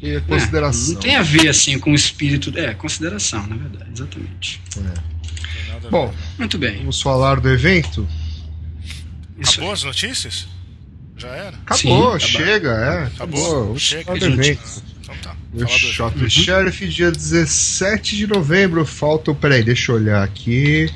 E 0.00 0.16
a 0.16 0.20
consideração. 0.20 0.90
É, 0.90 0.94
não 0.94 1.00
tem 1.00 1.16
a 1.16 1.22
ver 1.22 1.48
assim 1.48 1.78
com 1.78 1.92
o 1.92 1.94
espírito. 1.94 2.52
É, 2.56 2.74
consideração, 2.74 3.46
na 3.46 3.56
verdade, 3.56 3.90
exatamente. 3.94 4.60
É. 4.76 5.88
Bom, 5.90 6.12
muito 6.38 6.58
bem. 6.58 6.78
Vamos 6.78 7.00
falar 7.00 7.40
do 7.40 7.48
evento. 7.48 8.06
Acabou 9.40 9.72
as 9.72 9.84
notícias? 9.84 10.48
Já 11.18 11.28
era? 11.28 11.54
Acabou, 11.66 12.20
Sim, 12.20 12.26
chega, 12.26 12.70
é. 12.70 13.06
Acabou. 13.06 13.78
Chega, 13.78 14.14
do 14.14 14.24
evento. 14.24 14.82
Então 15.00 15.14
tá. 15.22 15.36
O 15.52 15.66
Shot 15.66 16.18
uhum. 16.18 16.30
Sheriff, 16.30 16.86
dia 16.88 17.10
17 17.10 18.16
de 18.16 18.26
novembro. 18.26 18.84
Faltam. 18.86 19.34
Peraí, 19.34 19.62
deixa 19.64 19.92
eu 19.92 19.96
olhar 19.96 20.22
aqui. 20.22 20.88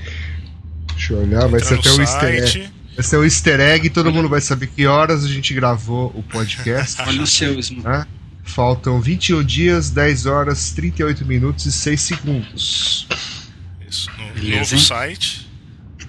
Deixa 0.93 1.15
eu 1.15 1.23
olhar, 1.23 1.49
vai 1.49 1.61
ser 1.61 1.75
até 1.75 1.91
o 1.91 2.01
easter 2.01 2.35
egg. 2.35 2.71
Vai 2.95 3.05
ser 3.05 3.17
o 3.17 3.25
easter 3.25 3.59
egg, 3.59 3.91
todo 3.91 4.13
mundo 4.13 4.29
vai 4.29 4.41
saber 4.41 4.69
que 4.69 4.87
horas 4.87 5.25
a 5.25 5.29
gente 5.29 5.53
gravou 5.55 6.13
o 6.15 6.23
podcast. 6.23 7.01
Olha 7.07 7.23
o 7.23 7.27
seu, 7.27 7.55
né? 7.83 8.07
Faltam 8.45 9.01
21 9.01 9.43
dias, 9.43 9.91
10 9.91 10.27
horas, 10.27 10.73
38 10.73 11.25
minutos 11.25 11.65
e 11.67 11.73
6 11.73 12.01
segundos. 12.01 13.09
Isso. 13.89 14.11
No 14.19 14.35
Beleza, 14.35 14.59
novo 14.59 14.75
hein? 14.75 14.81
site. 14.81 15.51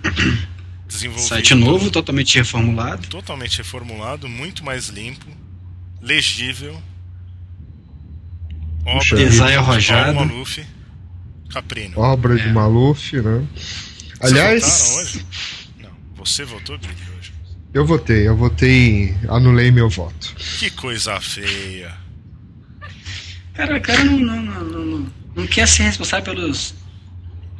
Desenvolvido. 0.93 1.27
Site 1.27 1.55
novo, 1.55 1.89
totalmente 1.89 2.37
reformulado. 2.37 3.07
Totalmente 3.07 3.57
reformulado, 3.57 4.29
muito 4.29 4.63
mais 4.63 4.89
limpo, 4.89 5.25
legível. 5.99 6.79
Obra 8.85 9.17
Design 9.17 9.55
arrojado. 9.57 10.13
Maluf, 10.13 10.63
Caprino. 11.49 11.99
Obra 11.99 12.39
é. 12.39 12.43
de 12.43 12.53
Maluf, 12.53 13.13
né? 13.13 13.43
Aliás. 14.19 14.95
Hoje? 14.97 15.25
Não, 15.79 15.89
você 16.15 16.45
votou, 16.45 16.75
hoje? 16.75 17.33
Eu 17.73 17.87
votei, 17.87 18.27
eu 18.27 18.37
votei, 18.37 19.15
anulei 19.27 19.71
meu 19.71 19.89
voto. 19.89 20.35
Que 20.59 20.69
coisa 20.69 21.19
feia. 21.19 21.97
Cara, 23.55 23.77
o 23.77 23.81
cara 23.81 24.03
não, 24.03 24.19
não, 24.19 24.41
não, 24.43 24.85
não, 24.85 25.13
não 25.35 25.47
quer 25.47 25.67
ser 25.67 25.83
responsável 25.83 26.35
pelos. 26.35 26.75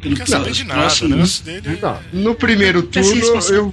Não 0.04 0.16
quer 0.16 0.28
saber 0.28 0.52
de 0.52 0.64
nada, 0.64 1.08
né? 1.08 1.24
Dele... 1.44 1.80
Não, 1.82 2.00
no 2.14 2.36
primeiro 2.36 2.84
turno 2.84 3.40
eu. 3.50 3.72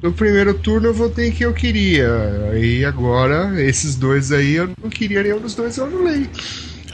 No 0.00 0.12
primeiro 0.12 0.54
turno 0.54 0.88
eu 0.88 0.94
votei 0.94 1.28
em 1.28 1.32
quem 1.32 1.44
eu 1.44 1.52
queria. 1.52 2.08
E 2.56 2.84
agora, 2.84 3.60
esses 3.60 3.96
dois 3.96 4.30
aí, 4.30 4.54
eu 4.54 4.70
não 4.80 4.88
queria 4.88 5.22
nenhum 5.22 5.40
dos 5.40 5.54
dois, 5.54 5.76
eu 5.76 5.86
anulei. 5.86 6.30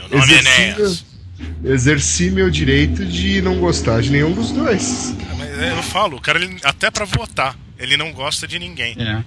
Meu 0.09 0.19
nome 0.19 0.33
exerci, 0.33 0.75
meu, 0.77 1.73
exerci 1.73 2.31
meu 2.31 2.49
direito 2.49 3.05
de 3.05 3.41
não 3.41 3.59
gostar 3.59 4.01
de 4.01 4.09
nenhum 4.09 4.31
dos 4.31 4.51
dois. 4.51 5.15
Mas 5.37 5.49
é, 5.59 5.71
eu 5.71 5.83
falo, 5.83 6.17
o 6.17 6.21
cara, 6.21 6.43
ele, 6.43 6.57
até 6.63 6.89
para 6.89 7.05
votar, 7.05 7.55
ele 7.77 7.95
não 7.95 8.11
gosta 8.11 8.47
de 8.47 8.57
ninguém. 8.57 8.95
É. 8.97 9.23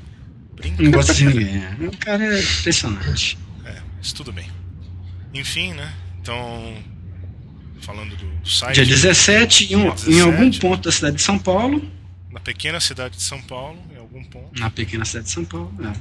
Não 0.78 0.90
gosta 0.90 1.14
de 1.14 1.24
ninguém. 1.24 1.56
É. 1.58 1.86
O 1.86 1.96
cara 1.98 2.24
é 2.24 2.40
impressionante. 2.40 3.38
É, 3.64 3.76
mas 3.96 4.12
tudo 4.12 4.32
bem. 4.32 4.46
Enfim, 5.32 5.72
né? 5.74 5.92
Então, 6.20 6.74
falando 7.80 8.16
do 8.16 8.48
site. 8.48 8.74
Dia 8.74 8.86
17, 8.86 9.74
em, 9.74 9.90
17, 9.90 10.10
em 10.12 10.20
algum 10.20 10.50
ponto 10.50 10.84
da 10.84 10.92
cidade 10.92 11.16
de 11.16 11.22
São 11.22 11.38
Paulo. 11.38 11.82
Na 12.30 12.40
pequena 12.40 12.80
cidade 12.80 13.16
de 13.16 13.22
São 13.22 13.40
Paulo, 13.42 13.78
em 13.92 13.98
algum 13.98 14.22
ponto. 14.24 14.58
Na 14.58 14.70
pequena 14.70 15.04
cidade 15.04 15.26
de 15.26 15.32
São 15.32 15.44
Paulo, 15.44 15.72
é. 15.82 15.92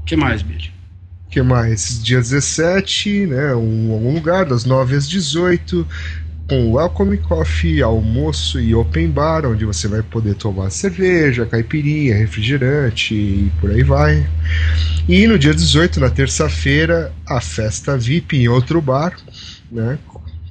O 0.00 0.04
que 0.04 0.16
mais, 0.16 0.42
Billy? 0.42 0.74
que 1.34 1.42
mais? 1.42 2.00
Dia 2.00 2.18
17, 2.18 3.26
né? 3.26 3.56
Um, 3.56 3.92
algum 3.92 4.14
lugar, 4.14 4.44
das 4.44 4.64
9 4.64 4.94
às 4.94 5.08
18, 5.08 5.84
com 6.48 6.74
welcome 6.74 7.18
coffee, 7.18 7.82
almoço 7.82 8.60
e 8.60 8.72
open 8.72 9.10
bar, 9.10 9.44
onde 9.44 9.64
você 9.64 9.88
vai 9.88 10.00
poder 10.00 10.36
tomar 10.36 10.70
cerveja, 10.70 11.44
caipirinha, 11.44 12.14
refrigerante 12.14 13.14
e 13.14 13.52
por 13.60 13.72
aí 13.72 13.82
vai. 13.82 14.24
E 15.08 15.26
no 15.26 15.36
dia 15.36 15.52
18, 15.52 15.98
na 15.98 16.08
terça-feira, 16.08 17.12
a 17.26 17.40
festa 17.40 17.98
VIP 17.98 18.36
em 18.36 18.46
outro 18.46 18.80
bar, 18.80 19.16
né? 19.72 19.98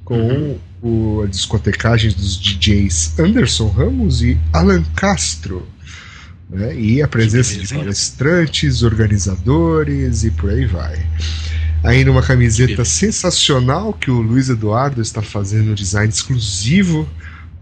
Com 0.04 0.18
uhum. 0.18 0.58
o, 0.82 1.22
a 1.22 1.26
discotecagem 1.26 2.10
dos 2.10 2.38
DJs 2.38 3.18
Anderson 3.18 3.68
Ramos 3.68 4.22
e 4.22 4.38
Alan 4.52 4.82
Castro. 4.94 5.66
Né? 6.48 6.78
E 6.78 7.02
a 7.02 7.08
presença 7.08 7.58
de 7.58 7.66
palestrantes, 7.74 8.82
organizadores 8.82 10.24
e 10.24 10.30
por 10.30 10.50
aí 10.50 10.66
vai. 10.66 11.04
Ainda 11.82 12.10
uma 12.10 12.22
camiseta 12.22 12.84
sensacional 12.84 13.92
que 13.92 14.10
o 14.10 14.20
Luiz 14.20 14.48
Eduardo 14.48 15.02
está 15.02 15.20
fazendo 15.20 15.72
um 15.72 15.74
design 15.74 16.08
exclusivo 16.08 17.08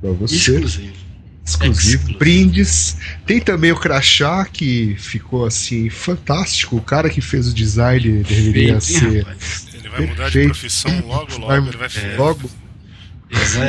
para 0.00 0.10
você. 0.12 0.56
Exclusivo. 0.56 1.02
Exclusivo, 1.44 2.18
brindes. 2.18 2.96
Tem 3.26 3.40
também 3.40 3.72
o 3.72 3.76
crachá 3.76 4.44
que 4.44 4.94
ficou 4.96 5.44
assim 5.44 5.90
fantástico. 5.90 6.76
O 6.76 6.80
cara 6.80 7.10
que 7.10 7.20
fez 7.20 7.48
o 7.48 7.54
design 7.54 8.22
deveria 8.22 8.80
ser. 8.80 9.26
Ele 9.71 9.71
vai 9.92 10.06
mudar 10.06 10.30
de 10.30 10.44
profissão 10.44 11.06
logo, 11.06 11.38
logo. 11.38 11.46
Vai, 11.46 11.58
ele 11.58 11.76
vai 11.76 11.88
é, 11.88 12.16
logo. 12.16 12.50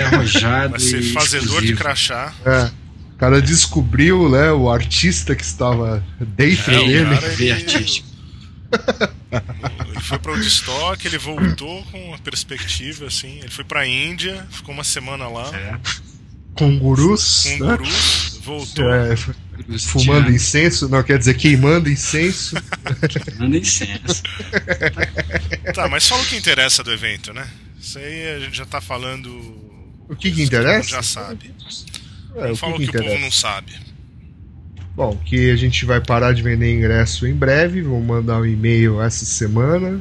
Arrojado. 0.08 0.72
Vai 0.72 0.80
ser 0.80 1.02
fazedor 1.14 1.46
exclusivo. 1.46 1.62
de 1.62 1.76
crachá. 1.76 2.34
É. 2.46 2.72
O 3.14 3.18
cara 3.18 3.42
descobriu 3.42 4.30
né, 4.30 4.52
o 4.52 4.70
artista 4.70 5.36
que 5.36 5.44
estava 5.44 6.04
dentro 6.20 6.74
é, 6.74 6.86
dele. 6.86 7.16
Cara, 7.16 7.34
ele... 7.34 8.04
ele 9.90 10.02
foi 10.02 10.20
para 10.20 10.32
o 10.32 10.36
Woodstock, 10.36 11.08
ele 11.08 11.18
voltou 11.18 11.84
com 11.86 12.14
a 12.14 12.18
perspectiva, 12.18 13.06
assim. 13.06 13.40
Ele 13.40 13.52
foi 13.52 13.64
para 13.64 13.82
a 13.82 13.88
Índia, 13.88 14.46
ficou 14.50 14.74
uma 14.74 14.84
semana 14.84 15.28
lá. 15.28 15.50
É. 15.56 15.78
Com 16.54 16.78
gurus. 16.78 17.46
Com 17.58 17.66
né? 17.66 17.78
voltou. 18.44 18.94
É, 18.94 19.16
fumando 19.80 20.30
incenso, 20.32 20.90
não 20.90 21.02
quer 21.02 21.18
dizer 21.18 21.36
queimando 21.36 21.90
incenso. 21.90 22.56
queimando 23.10 23.58
incenso. 23.58 24.24
tá, 25.74 25.88
mas 25.88 26.08
fala 26.08 26.22
o 26.22 26.26
que 26.26 26.36
interessa 26.36 26.84
do 26.84 26.92
evento, 26.92 27.34
né? 27.34 27.48
Isso 27.80 27.98
aí 27.98 28.36
a 28.36 28.40
gente 28.40 28.58
já 28.58 28.66
tá 28.66 28.82
falando. 28.82 29.30
O 30.10 30.16
que, 30.16 30.32
que 30.32 30.44
interessa? 30.44 30.90
já 30.90 31.04
sabe. 31.04 31.54
É, 32.36 32.56
fala 32.56 32.76
o 32.76 32.78
que, 32.78 32.86
que, 32.86 32.92
que 32.92 32.98
o 32.98 33.04
povo 33.04 33.20
não 33.20 33.32
sabe. 33.32 33.74
Bom, 34.96 35.18
que 35.26 35.50
a 35.50 35.56
gente 35.56 35.86
vai 35.86 36.00
parar 36.00 36.34
de 36.34 36.44
vender 36.44 36.72
ingresso 36.72 37.26
em 37.26 37.34
breve, 37.34 37.82
vamos 37.82 38.06
mandar 38.06 38.40
um 38.40 38.46
e-mail 38.46 39.02
essa 39.02 39.26
semana, 39.26 40.00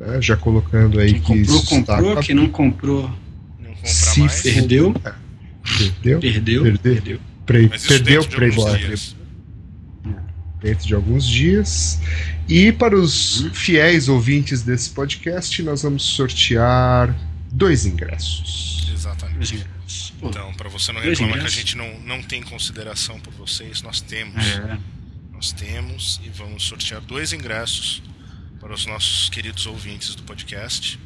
né, 0.00 0.22
já 0.22 0.36
colocando 0.36 0.98
aí 0.98 1.12
Quem 1.12 1.20
que 1.20 1.46
comprou, 1.46 1.62
comprou, 1.64 2.16
quem 2.16 2.34
não 2.34 2.48
comprou, 2.48 3.02
não 3.60 3.74
compra 3.74 3.90
se 3.90 4.20
mais. 4.20 4.40
Perdeu. 4.40 4.94
É. 5.04 5.25
Perdeu. 5.78 6.20
Perdeu. 6.20 6.62
Perdeu. 6.62 6.92
Perdeu. 6.94 7.20
Pre 7.46 7.68
perdeu 7.68 8.22
o 8.22 8.28
Playboy. 8.28 8.98
Dentro 10.60 10.86
de 10.86 10.94
alguns 10.94 11.26
dias. 11.26 12.00
E 12.48 12.72
para 12.72 12.96
os 12.96 13.40
uhum. 13.40 13.54
fiéis 13.54 14.08
ouvintes 14.08 14.62
desse 14.62 14.90
podcast, 14.90 15.62
nós 15.62 15.82
vamos 15.82 16.02
sortear 16.02 17.16
dois 17.52 17.86
ingressos. 17.86 18.90
Exatamente. 18.92 19.64
Então, 20.22 20.52
para 20.54 20.68
você 20.68 20.92
não 20.92 21.00
reclamar 21.00 21.40
que 21.40 21.46
a 21.46 21.50
gente 21.50 21.76
não, 21.76 22.00
não 22.00 22.22
tem 22.22 22.42
consideração 22.42 23.20
por 23.20 23.32
vocês, 23.34 23.82
nós 23.82 24.00
temos. 24.00 24.44
É. 24.44 24.78
Nós 25.32 25.52
temos 25.52 26.20
e 26.24 26.30
vamos 26.30 26.64
sortear 26.64 27.00
dois 27.02 27.32
ingressos 27.34 28.02
para 28.58 28.72
os 28.72 28.86
nossos 28.86 29.28
queridos 29.28 29.66
ouvintes 29.66 30.14
do 30.14 30.22
podcast. 30.22 30.98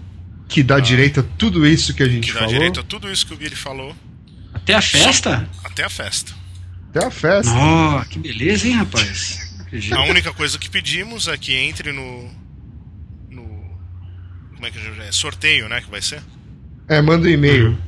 Que 0.48 0.62
dá 0.62 0.76
ah, 0.76 0.80
direito 0.80 1.20
a 1.20 1.22
tudo 1.22 1.66
isso 1.66 1.92
que 1.92 2.02
a 2.02 2.08
gente 2.08 2.28
que 2.28 2.32
falou. 2.32 2.48
Que 2.48 2.52
dá 2.54 2.58
direito 2.58 2.80
a 2.80 2.82
tudo 2.82 3.10
isso 3.10 3.26
que 3.26 3.34
o 3.34 3.36
Billy 3.36 3.56
falou. 3.56 3.94
Até 4.52 4.74
a 4.74 4.82
festa? 4.82 5.48
Até 5.64 5.84
a 5.84 5.90
festa. 5.90 6.32
Até 6.90 7.06
a 7.06 7.10
festa. 7.10 7.52
Oh, 7.52 8.04
que 8.08 8.18
beleza, 8.18 8.66
hein, 8.66 8.74
rapaz? 8.74 9.50
a 9.92 10.02
única 10.04 10.32
coisa 10.32 10.58
que 10.58 10.68
pedimos 10.68 11.28
é 11.28 11.36
que 11.36 11.54
entre 11.54 11.92
no. 11.92 12.28
no 13.28 13.42
como 14.54 14.66
é 14.66 14.70
que 14.70 14.78
é? 14.78 15.12
Sorteio, 15.12 15.68
né? 15.68 15.80
Que 15.80 15.90
vai 15.90 16.02
ser? 16.02 16.22
É, 16.88 17.00
manda 17.00 17.26
um 17.26 17.30
e-mail. 17.30 17.78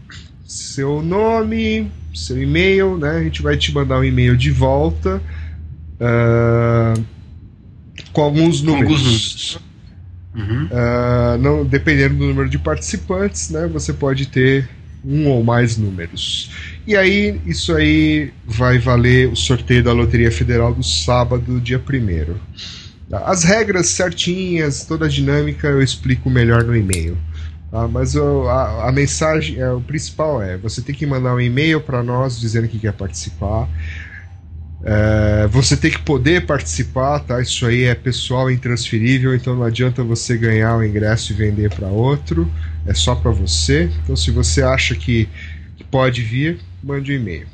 Seu 0.44 1.02
nome, 1.02 1.92
seu 2.14 2.42
e-mail, 2.42 2.98
né? 2.98 3.12
A 3.12 3.24
gente 3.24 3.42
vai 3.42 3.56
te 3.58 3.74
mandar 3.74 4.00
um 4.00 4.04
e-mail 4.04 4.36
de 4.36 4.52
volta. 4.52 5.22
Uh, 5.96 7.02
com 8.12 8.22
alguns 8.22 8.62
números. 8.62 8.86
Com 8.86 8.94
alguns 8.94 9.04
números. 9.04 9.60
Uhum. 10.36 10.66
Uh, 10.66 11.38
não, 11.40 11.66
dependendo 11.66 12.16
do 12.16 12.26
número 12.26 12.50
de 12.50 12.60
participantes, 12.60 13.50
né, 13.50 13.68
você 13.68 13.94
pode 13.94 14.28
ter 14.28 14.68
um 15.04 15.28
ou 15.30 15.44
mais 15.44 15.78
números. 15.78 16.52
E 16.88 16.96
aí, 16.96 17.42
isso 17.48 17.76
aí 17.76 18.32
vai 18.46 18.78
valer 18.78 19.28
o 19.28 19.36
sorteio 19.36 19.84
da 19.84 19.92
Loteria 19.92 20.32
Federal 20.32 20.72
do 20.72 20.84
sábado, 20.84 21.60
dia 21.60 21.80
1 21.80 22.36
As 23.26 23.44
regras 23.44 23.88
certinhas, 23.88 24.86
toda 24.86 25.06
a 25.06 25.10
dinâmica 25.10 25.68
eu 25.68 25.82
explico 25.82 26.30
melhor 26.30 26.64
no 26.64 26.76
e-mail. 26.76 27.18
Tá? 27.72 27.88
Mas 27.88 28.16
a, 28.16 28.88
a, 28.88 28.92
mensagem, 28.92 29.60
é, 29.60 29.72
o 29.72 29.82
principal 29.82 30.42
é: 30.42 30.58
você 30.58 30.80
tem 30.80 30.94
que 30.94 31.08
mandar 31.08 31.34
um 31.34 31.42
e-mail 31.42 31.82
para 31.82 32.04
nós 32.04 32.40
dizendo 32.40 32.68
que 32.68 32.78
quer 32.78 32.94
participar. 32.94 33.68
É, 34.84 35.48
você 35.48 35.76
tem 35.76 35.90
que 35.90 36.00
poder 36.00 36.46
participar, 36.46 37.20
tá? 37.20 37.42
Isso 37.42 37.66
aí 37.66 37.86
é 37.86 37.96
pessoal 37.96 38.52
intransferível, 38.52 39.34
então 39.34 39.56
não 39.56 39.64
adianta 39.64 40.04
você 40.04 40.38
ganhar 40.38 40.78
o 40.78 40.84
ingresso 40.84 41.34
e 41.34 41.36
vender 41.36 41.74
para 41.74 41.88
outro, 41.88 42.48
é 42.86 42.94
só 42.94 43.16
para 43.16 43.32
você. 43.32 43.90
Então, 44.04 44.16
se 44.16 44.30
você 44.30 44.62
acha 44.62 44.94
que, 44.94 45.28
que 45.76 45.84
pode 45.84 46.22
vir, 46.22 46.60
mande 46.86 47.12
um 47.12 47.16
e-mail. 47.16 47.48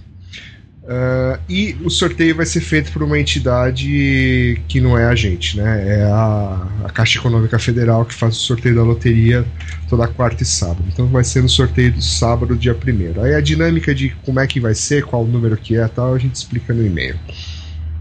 Uh, 0.83 1.39
e 1.47 1.77
o 1.83 1.91
sorteio 1.91 2.35
vai 2.35 2.45
ser 2.45 2.59
feito 2.59 2.91
por 2.91 3.03
uma 3.03 3.17
entidade 3.17 4.59
que 4.67 4.81
não 4.81 4.97
é 4.97 5.05
a 5.05 5.15
gente, 5.15 5.55
né? 5.55 5.99
É 5.99 6.03
a, 6.05 6.67
a, 6.85 6.89
Caixa 6.89 7.19
Econômica 7.19 7.59
Federal 7.59 8.03
que 8.03 8.15
faz 8.15 8.35
o 8.35 8.39
sorteio 8.39 8.75
da 8.75 8.83
loteria 8.83 9.45
toda 9.87 10.07
quarta 10.07 10.41
e 10.41 10.45
sábado. 10.45 10.83
Então 10.91 11.05
vai 11.07 11.23
ser 11.23 11.43
no 11.43 11.49
sorteio 11.49 11.93
do 11.93 12.01
sábado, 12.01 12.55
dia 12.57 12.75
1 12.75 13.21
Aí 13.21 13.35
a 13.35 13.41
dinâmica 13.41 13.93
de 13.93 14.09
como 14.25 14.39
é 14.39 14.47
que 14.47 14.59
vai 14.59 14.73
ser, 14.73 15.05
qual 15.05 15.23
o 15.23 15.27
número 15.27 15.55
que 15.55 15.77
é 15.77 15.87
tal, 15.87 16.15
a 16.15 16.17
gente 16.17 16.35
explica 16.35 16.73
no 16.73 16.83
e-mail. 16.83 17.17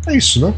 É 0.06 0.16
isso, 0.16 0.40
né? 0.40 0.54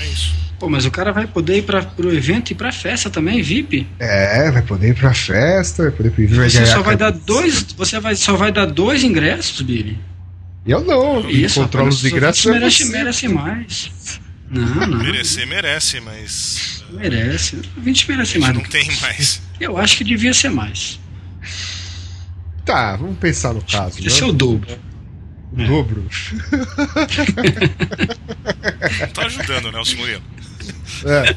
É 0.00 0.04
isso. 0.06 0.47
Pô, 0.58 0.68
mas 0.68 0.84
o 0.84 0.90
cara 0.90 1.12
vai 1.12 1.26
poder 1.26 1.58
ir 1.58 1.62
para 1.62 1.82
pro 1.82 2.12
evento 2.12 2.50
e 2.50 2.54
pra 2.54 2.72
festa 2.72 3.08
também, 3.08 3.40
VIP? 3.40 3.86
É, 3.98 4.50
vai 4.50 4.62
poder 4.62 4.88
ir 4.88 4.94
pra 4.94 5.14
festa, 5.14 5.84
vai 5.84 5.92
poder 5.92 6.12
ir 6.18 6.26
Você 6.26 6.66
só 6.66 6.82
vai 6.82 6.96
dar 6.96 7.10
dois. 7.12 7.62
Você 7.76 8.00
vai, 8.00 8.16
só 8.16 8.34
vai 8.34 8.50
dar 8.50 8.66
dois 8.66 9.04
ingressos, 9.04 9.60
Billy. 9.62 9.96
Eu 10.66 10.84
não, 10.84 11.28
Isso, 11.30 11.60
controlo 11.60 11.88
os 11.88 12.04
ingressos. 12.04 12.44
Merece, 12.44 12.84
merece 12.86 13.28
mais. 13.28 14.20
Não, 14.50 14.86
não. 14.86 14.98
Merecer 14.98 15.46
merece, 15.46 16.00
mas. 16.00 16.84
Merece. 16.90 17.60
A 17.76 17.80
gente 17.84 18.10
merece 18.10 18.38
mais. 18.38 18.54
Não 18.54 18.62
tem 18.62 18.88
mais. 19.00 19.40
Eu 19.60 19.76
acho 19.78 19.96
que 19.96 20.04
devia 20.04 20.34
ser 20.34 20.50
mais. 20.50 20.98
Tá, 22.64 22.96
vamos 22.96 23.18
pensar 23.18 23.54
no 23.54 23.62
caso. 23.62 23.96
Devia 23.96 24.10
ser 24.10 24.24
o 24.24 24.32
dobro. 24.32 24.78
O 25.52 25.60
é. 25.60 25.66
dobro? 25.66 26.04
Não 29.00 29.08
tá 29.08 29.26
ajudando, 29.26 29.72
Nelson 29.72 29.96
Murilo. 29.96 30.22
É. 31.04 31.36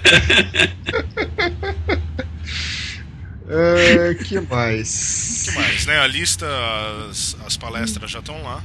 é. 4.11 4.15
que 4.15 4.39
mais? 4.41 5.49
que 5.49 5.55
mais, 5.55 5.85
né? 5.85 5.99
A 5.99 6.07
lista, 6.07 6.47
as, 7.09 7.37
as 7.45 7.57
palestras 7.57 8.11
já 8.11 8.19
estão 8.19 8.41
lá. 8.43 8.63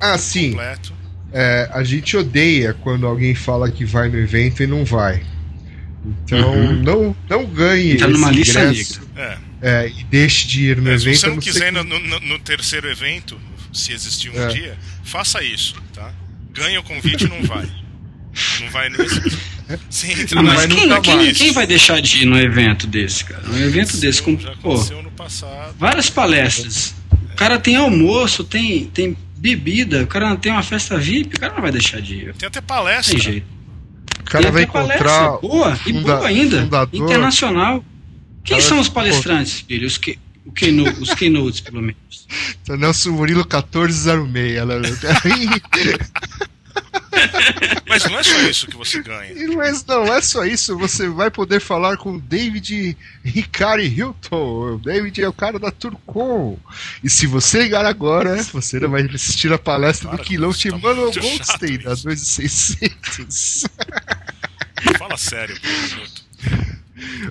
Ah, 0.00 0.16
sim. 0.16 0.56
É, 1.32 1.68
a 1.72 1.84
gente 1.84 2.16
odeia 2.16 2.72
quando 2.72 3.06
alguém 3.06 3.34
fala 3.34 3.70
que 3.70 3.84
vai 3.84 4.08
no 4.08 4.18
evento 4.18 4.62
e 4.62 4.66
não 4.66 4.84
vai. 4.84 5.22
Então 6.24 6.54
uhum. 6.54 6.82
não, 6.82 7.16
não 7.28 7.44
ganhe 7.44 7.98
tá 7.98 8.08
numa 8.08 8.30
lista 8.30 8.64
ingresso, 8.64 9.02
é. 9.14 9.38
É, 9.60 9.88
e 9.88 10.02
deixe 10.04 10.48
de 10.48 10.70
ir 10.70 10.80
no 10.80 10.90
é, 10.90 10.94
evento. 10.94 11.14
Se 11.14 11.20
você 11.20 11.26
não 11.28 11.36
quiser 11.36 11.70
no, 11.70 11.84
no, 11.84 12.20
no, 12.20 12.38
terceiro 12.38 12.90
evento, 12.90 13.38
se 13.70 13.92
existir 13.92 14.30
um 14.30 14.42
é. 14.42 14.48
dia, 14.48 14.78
faça 15.04 15.44
isso, 15.44 15.74
tá? 15.92 16.10
Ganha 16.54 16.80
o 16.80 16.82
convite 16.82 17.26
e 17.26 17.28
não 17.28 17.42
vai. 17.42 17.68
Não 18.60 18.70
vai 18.70 18.88
nesse. 18.88 19.38
Você 19.88 20.12
entra 20.12 20.42
Mas 20.42 20.66
quem, 20.66 21.00
quem, 21.00 21.32
quem, 21.32 21.52
vai 21.52 21.66
deixar 21.66 22.00
de 22.00 22.22
ir 22.22 22.24
no 22.24 22.38
evento 22.38 22.86
desse, 22.86 23.24
cara? 23.24 23.42
Um 23.48 23.58
evento 23.58 23.92
Sim, 23.92 24.00
desse 24.00 24.22
com 24.22 24.36
pô, 24.36 24.76
várias 25.78 26.10
palestras. 26.10 26.94
O 27.32 27.36
cara 27.36 27.58
tem 27.58 27.76
almoço, 27.76 28.42
tem, 28.42 28.86
tem 28.86 29.16
bebida, 29.36 30.02
o 30.02 30.06
cara 30.06 30.36
tem 30.36 30.52
uma 30.52 30.62
festa 30.62 30.98
VIP, 30.98 31.36
o 31.36 31.40
cara 31.40 31.54
não 31.54 31.62
vai 31.62 31.72
deixar 31.72 32.00
de 32.00 32.14
ir. 32.14 32.34
Tem 32.34 32.46
até 32.46 32.60
palestra. 32.60 33.14
Tem 33.14 33.22
jeito. 33.22 33.46
O 34.20 34.24
cara 34.24 34.44
tem 34.44 34.52
vai 34.52 34.62
encontrar. 34.64 35.38
Boa, 35.38 35.78
e 35.86 35.92
boa 35.92 36.26
ainda. 36.26 36.62
Fundador. 36.62 37.00
Internacional. 37.00 37.84
Quem 38.44 38.60
são 38.60 38.80
os 38.80 38.88
palestrantes, 38.88 39.60
filho? 39.60 39.86
Os, 39.86 39.98
que, 39.98 40.18
o 40.44 40.52
keynote, 40.52 41.00
os 41.00 41.14
keynotes, 41.14 41.60
pelo 41.60 41.80
menos. 41.80 42.26
Nelson 42.68 43.10
Murilo 43.10 43.40
1406. 43.40 44.56
Ela... 44.56 44.80
Mas 47.88 48.04
não 48.04 48.18
é 48.18 48.22
só 48.22 48.40
isso 48.42 48.66
que 48.66 48.76
você 48.76 49.02
ganha. 49.02 49.34
Mas 49.56 49.84
não 49.84 50.04
é 50.04 50.20
só 50.20 50.44
isso. 50.44 50.76
Você 50.78 51.08
vai 51.08 51.30
poder 51.30 51.60
falar 51.60 51.96
com 51.96 52.14
o 52.14 52.20
David 52.20 52.96
Ricari 53.24 53.86
Hilton. 53.86 54.74
O 54.74 54.78
David 54.78 55.22
é 55.22 55.28
o 55.28 55.32
cara 55.32 55.58
da 55.58 55.70
Turcom. 55.70 56.58
E 57.02 57.10
se 57.10 57.26
você 57.26 57.62
ligar 57.62 57.84
agora, 57.84 58.42
você 58.42 58.78
vai 58.80 59.02
assistir 59.02 59.52
a 59.52 59.58
palestra 59.58 60.10
cara, 60.10 60.22
do 60.22 60.26
Keynote 60.26 60.70
tá 60.70 60.78
Manuel 60.78 61.12
Goldstein, 61.12 61.78
da 61.78 61.94
2600. 61.94 63.64
Fala 64.98 65.16
sério 65.16 65.58
por 65.60 65.70
um 65.70 65.82
minuto. 65.82 66.24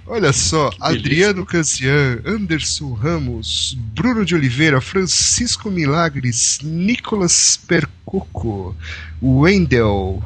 Olha 0.06 0.34
só, 0.34 0.72
Adriano 0.80 1.46
Cancian, 1.46 2.22
Anderson 2.26 2.94
Ramos, 2.94 3.78
Bruno 3.94 4.26
de 4.26 4.36
Oliveira, 4.36 4.82
Francisco 4.82 5.70
Milagres, 5.70 6.60
Nicolas 6.64 7.58
Percoco, 7.68 8.76
Wendel, 9.22 10.24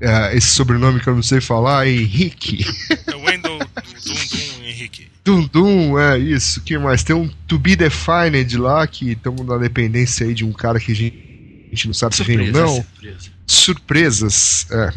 uh, 0.00 0.36
esse 0.36 0.48
sobrenome 0.48 1.00
que 1.00 1.08
eu 1.08 1.14
não 1.14 1.22
sei 1.22 1.40
falar, 1.40 1.86
Henrique. 1.86 2.64
É 3.06 3.16
Wendel 3.16 3.58
Dundum 3.58 4.64
Henrique. 4.64 5.08
Dundum, 5.24 5.98
é 5.98 6.18
isso. 6.18 6.60
que 6.62 6.76
mais? 6.78 7.04
Tem 7.04 7.14
um 7.14 7.28
To 7.46 7.58
Be 7.58 7.76
Defined 7.76 8.56
lá, 8.56 8.86
que 8.86 9.12
estamos 9.12 9.46
na 9.46 9.56
dependência 9.56 10.26
aí 10.26 10.34
de 10.34 10.44
um 10.44 10.52
cara 10.52 10.80
que 10.80 10.92
a 10.92 10.94
gente 10.94 11.86
não 11.86 11.94
sabe 11.94 12.16
surpresa, 12.16 12.44
se 12.44 12.50
vem 12.50 12.60
ou 12.60 12.66
não. 12.66 12.74
Surpresa. 12.74 13.30
Surpresas, 13.46 14.66
é. 14.70 14.92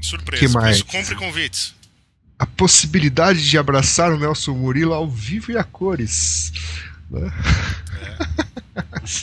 Surpresa. 0.00 0.46
Que 0.46 0.52
mais? 0.52 0.82
compre 0.82 1.14
convites 1.16 1.79
a 2.40 2.46
possibilidade 2.46 3.46
de 3.46 3.58
abraçar 3.58 4.10
o 4.10 4.18
Nelson 4.18 4.54
Murilo 4.54 4.94
ao 4.94 5.06
vivo 5.06 5.52
e 5.52 5.58
a 5.58 5.62
cores. 5.62 6.50
Né? 7.10 7.30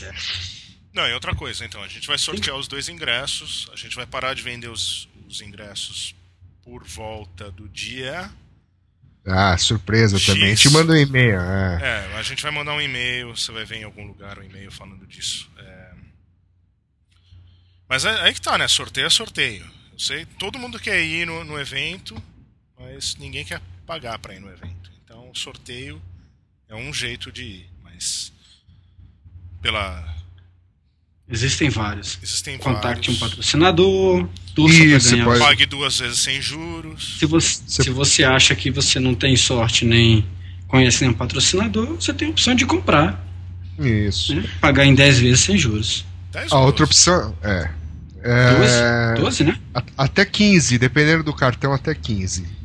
É. 0.03 0.13
Não, 0.93 1.07
e 1.07 1.13
outra 1.13 1.33
coisa, 1.33 1.65
então, 1.65 1.81
a 1.81 1.87
gente 1.87 2.07
vai 2.07 2.19
sortear 2.19 2.55
os 2.55 2.67
dois 2.67 2.89
ingressos, 2.89 3.67
a 3.73 3.75
gente 3.75 3.95
vai 3.95 4.05
parar 4.05 4.35
de 4.35 4.43
vender 4.43 4.67
os, 4.67 5.09
os 5.27 5.41
ingressos 5.41 6.13
por 6.63 6.83
volta 6.83 7.49
do 7.49 7.67
dia. 7.67 8.29
Ah, 9.25 9.57
surpresa 9.57 10.19
X. 10.19 10.27
também. 10.27 10.53
Te 10.53 10.69
manda 10.69 10.93
um 10.93 10.97
e-mail. 10.97 11.39
É. 11.39 12.09
é. 12.11 12.17
a 12.17 12.21
gente 12.21 12.43
vai 12.43 12.51
mandar 12.51 12.75
um 12.75 12.81
e-mail, 12.81 13.35
você 13.35 13.51
vai 13.51 13.65
ver 13.65 13.77
em 13.77 13.83
algum 13.83 14.05
lugar 14.05 14.37
um 14.37 14.43
e-mail 14.43 14.71
falando 14.71 15.07
disso. 15.07 15.49
É... 15.57 15.91
Mas 17.89 18.05
é, 18.05 18.11
aí 18.21 18.31
que 18.31 18.41
tá, 18.41 18.59
né? 18.59 18.67
Sorteio 18.67 19.07
é 19.07 19.09
sorteio. 19.09 19.65
Eu 19.91 19.99
sei, 19.99 20.25
todo 20.37 20.59
mundo 20.59 20.79
quer 20.79 21.01
ir 21.03 21.25
no, 21.25 21.43
no 21.43 21.59
evento, 21.59 22.15
mas 22.79 23.15
ninguém 23.17 23.43
quer 23.43 23.61
pagar 23.85 24.19
para 24.19 24.33
ir 24.33 24.39
no 24.39 24.49
evento. 24.49 24.91
Então, 25.03 25.29
sorteio 25.33 26.01
é 26.69 26.75
um 26.75 26.93
jeito 26.93 27.31
de 27.31 27.43
ir, 27.43 27.69
mas 27.83 28.31
pela 29.61 30.15
Existem 31.29 31.69
vários. 31.69 32.17
Existem 32.23 32.57
Contacte 32.57 33.07
vários. 33.07 33.17
um 33.17 33.19
patrocinador, 33.19 34.29
Isso, 34.57 35.23
pode... 35.23 35.39
pague 35.39 35.65
duas 35.65 35.99
vezes 35.99 36.19
sem 36.19 36.41
juros. 36.41 37.17
Se 37.19 37.25
você, 37.25 37.61
você... 37.65 37.83
se 37.83 37.89
você 37.89 38.23
acha 38.23 38.55
que 38.55 38.71
você 38.71 38.97
não 38.97 39.13
tem 39.13 39.35
sorte 39.35 39.83
nem 39.83 40.25
conhece 40.69 41.01
nenhum 41.01 41.13
patrocinador, 41.13 41.95
você 41.95 42.13
tem 42.13 42.29
a 42.29 42.31
opção 42.31 42.55
de 42.55 42.65
comprar. 42.65 43.25
Isso. 43.77 44.35
Né? 44.35 44.49
Pagar 44.61 44.85
em 44.85 44.95
10 44.95 45.19
vezes 45.19 45.41
sem 45.41 45.57
juros. 45.57 46.05
A 46.49 46.59
outra 46.59 46.85
opção 46.85 47.35
é. 47.43 47.69
é 48.21 49.15
12? 49.15 49.21
12, 49.21 49.43
né? 49.43 49.59
Até 49.97 50.23
15, 50.23 50.77
dependendo 50.77 51.23
do 51.23 51.33
cartão, 51.33 51.73
até 51.73 51.93
15 51.93 52.56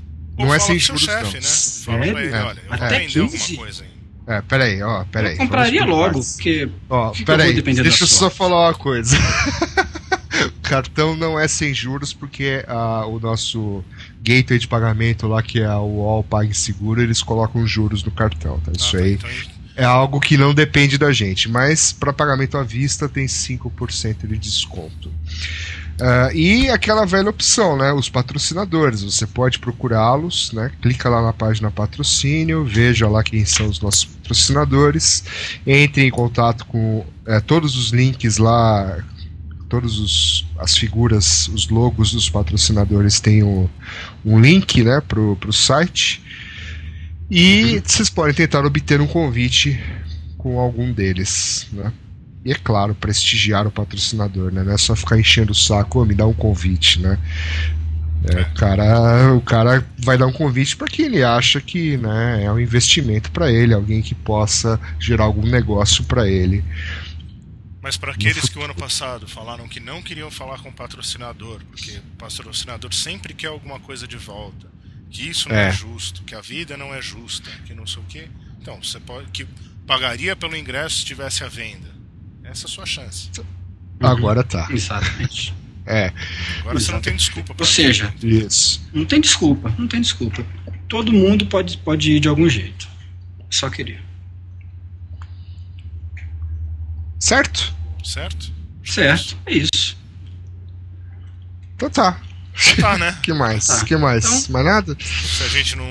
não 0.42 0.54
é 0.54 0.58
sem 0.58 0.78
juros, 0.78 1.02
chefe, 1.02 1.24
não. 1.24 1.32
Né? 1.32 1.40
Fala 1.84 1.98
pra 1.98 2.06
ele, 2.08 2.34
olha, 2.34 2.62
eu 2.66 2.72
Até 2.74 3.08
vou 3.08 3.22
alguma 3.22 3.56
coisa 3.56 3.84
aí. 3.84 3.92
É, 4.26 4.40
peraí, 4.42 4.82
ó, 4.82 5.04
peraí. 5.04 5.32
Eu 5.32 5.38
compraria 5.38 5.84
logo, 5.84 6.20
porque. 6.22 6.68
Ó, 6.88 7.12
peraí, 7.26 7.60
deixa 7.60 8.04
eu 8.04 8.08
só 8.08 8.30
falar 8.30 8.68
uma 8.68 8.74
coisa. 8.74 9.16
o 10.46 10.60
cartão 10.62 11.16
não 11.16 11.38
é 11.38 11.48
sem 11.48 11.74
juros 11.74 12.12
porque 12.12 12.64
uh, 12.68 13.08
o 13.08 13.18
nosso 13.18 13.84
gateway 14.22 14.58
de 14.58 14.68
pagamento 14.68 15.26
lá, 15.26 15.42
que 15.42 15.60
é 15.60 15.74
o 15.74 16.02
All 16.02 16.22
Pague 16.22 16.54
Seguro, 16.54 17.02
eles 17.02 17.22
colocam 17.22 17.66
juros 17.66 18.04
no 18.04 18.10
cartão, 18.10 18.60
tá? 18.60 18.72
Isso 18.74 18.96
ah, 18.96 19.00
aí. 19.00 19.14
Então... 19.14 19.30
é 19.76 19.84
algo 19.84 20.20
que 20.20 20.36
não 20.36 20.54
depende 20.54 20.96
da 20.96 21.12
gente, 21.12 21.48
mas 21.48 21.92
para 21.92 22.12
pagamento 22.12 22.56
à 22.56 22.62
vista 22.62 23.08
tem 23.08 23.26
5% 23.26 24.26
de 24.26 24.38
desconto. 24.38 25.10
Uh, 26.02 26.34
e 26.34 26.68
aquela 26.68 27.06
velha 27.06 27.30
opção, 27.30 27.76
né? 27.76 27.92
Os 27.92 28.08
patrocinadores. 28.08 29.02
Você 29.04 29.24
pode 29.24 29.60
procurá-los, 29.60 30.50
né? 30.52 30.72
Clica 30.82 31.08
lá 31.08 31.22
na 31.22 31.32
página 31.32 31.70
patrocínio, 31.70 32.64
veja 32.64 33.08
lá 33.08 33.22
quem 33.22 33.44
são 33.44 33.68
os 33.68 33.80
nossos 33.80 34.06
patrocinadores, 34.06 35.22
entre 35.64 36.04
em 36.04 36.10
contato 36.10 36.66
com 36.66 37.06
é, 37.24 37.38
todos 37.38 37.76
os 37.76 37.90
links 37.90 38.38
lá, 38.38 38.98
todas 39.68 40.44
as 40.58 40.76
figuras, 40.76 41.46
os 41.46 41.68
logos 41.68 42.10
dos 42.10 42.28
patrocinadores 42.28 43.20
têm 43.20 43.44
um, 43.44 43.68
um 44.24 44.40
link, 44.40 44.82
né? 44.82 45.00
Pro, 45.06 45.38
site. 45.52 46.20
E 47.30 47.80
vocês 47.84 48.10
podem 48.10 48.34
tentar 48.34 48.66
obter 48.66 49.00
um 49.00 49.06
convite 49.06 49.80
com 50.36 50.58
algum 50.58 50.92
deles, 50.92 51.68
né? 51.72 51.92
E 52.44 52.52
é 52.52 52.54
claro, 52.54 52.94
prestigiar 52.94 53.66
o 53.66 53.70
patrocinador, 53.70 54.52
né? 54.52 54.64
Não 54.64 54.72
é 54.72 54.78
só 54.78 54.96
ficar 54.96 55.18
enchendo 55.18 55.52
o 55.52 55.54
saco, 55.54 56.00
oh, 56.00 56.04
me 56.04 56.14
dá 56.14 56.26
um 56.26 56.34
convite, 56.34 57.00
né? 57.00 57.18
É, 58.24 58.40
o, 58.40 58.54
cara, 58.54 59.34
o 59.34 59.40
cara 59.40 59.86
vai 59.98 60.16
dar 60.16 60.26
um 60.26 60.32
convite 60.32 60.76
para 60.76 60.86
quem 60.86 61.06
ele 61.06 61.24
acha 61.24 61.60
que 61.60 61.96
né, 61.96 62.44
é 62.44 62.52
um 62.52 62.58
investimento 62.58 63.32
para 63.32 63.50
ele, 63.50 63.74
alguém 63.74 64.00
que 64.00 64.14
possa 64.14 64.80
gerar 64.98 65.24
algum 65.24 65.44
negócio 65.44 66.04
para 66.04 66.28
ele. 66.28 66.64
Mas 67.80 67.96
para 67.96 68.12
aqueles 68.12 68.48
que 68.48 68.56
o 68.56 68.62
ano 68.62 68.76
passado 68.76 69.26
falaram 69.26 69.66
que 69.66 69.80
não 69.80 70.00
queriam 70.00 70.30
falar 70.30 70.60
com 70.60 70.68
o 70.68 70.72
patrocinador, 70.72 71.60
porque 71.68 71.98
o 71.98 72.16
patrocinador 72.16 72.94
sempre 72.94 73.34
quer 73.34 73.48
alguma 73.48 73.80
coisa 73.80 74.06
de 74.06 74.16
volta, 74.16 74.68
que 75.10 75.28
isso 75.28 75.48
não 75.48 75.56
é, 75.56 75.68
é 75.68 75.72
justo, 75.72 76.22
que 76.22 76.36
a 76.36 76.40
vida 76.40 76.76
não 76.76 76.94
é 76.94 77.02
justa, 77.02 77.50
que 77.66 77.74
não 77.74 77.86
sei 77.86 78.02
o 78.02 78.06
quê. 78.06 78.28
Então, 78.60 78.80
você 78.80 79.00
pode 79.00 79.32
que 79.32 79.44
pagaria 79.84 80.36
pelo 80.36 80.56
ingresso 80.56 80.98
se 80.98 81.04
tivesse 81.04 81.42
a 81.42 81.48
venda. 81.48 82.01
Essa 82.52 82.66
é 82.66 82.68
a 82.68 82.70
sua 82.70 82.84
chance. 82.84 83.30
Agora 83.98 84.44
tá. 84.44 84.68
Exatamente. 84.70 85.54
É. 85.86 86.12
Agora 86.60 86.76
Exatamente. 86.76 86.84
você 86.84 86.92
não 86.92 87.00
tem 87.00 87.16
desculpa. 87.16 87.54
Ou 87.58 87.64
seja, 87.64 88.14
isso. 88.22 88.86
Não 88.92 89.06
tem 89.06 89.20
desculpa, 89.22 89.74
não 89.78 89.88
tem 89.88 90.00
desculpa. 90.02 90.44
Todo 90.86 91.10
mundo 91.12 91.46
pode, 91.46 91.78
pode 91.78 92.12
ir 92.12 92.20
de 92.20 92.28
algum 92.28 92.46
jeito. 92.48 92.86
Só 93.50 93.70
queria. 93.70 94.02
Certo? 97.18 97.74
Certo? 98.04 98.52
Certo, 98.84 99.38
é 99.46 99.54
isso. 99.54 99.96
Então 101.74 101.88
tá. 101.88 102.20
Então 102.52 102.76
tá, 102.76 102.98
né? 102.98 103.18
que 103.24 103.32
mais? 103.32 103.66
Tá. 103.66 103.84
que 103.84 103.96
mais? 103.96 104.24
Então, 104.24 104.52
mais 104.52 104.66
nada? 104.66 104.96
Se 105.00 105.42
a 105.42 105.48
gente 105.48 105.74
não. 105.74 105.86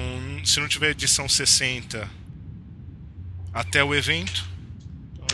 Se 0.46 0.60
não 0.60 0.68
tiver 0.68 0.92
edição 0.92 1.28
60 1.28 2.08
até 3.54 3.84
o 3.84 3.96
evento, 3.96 4.51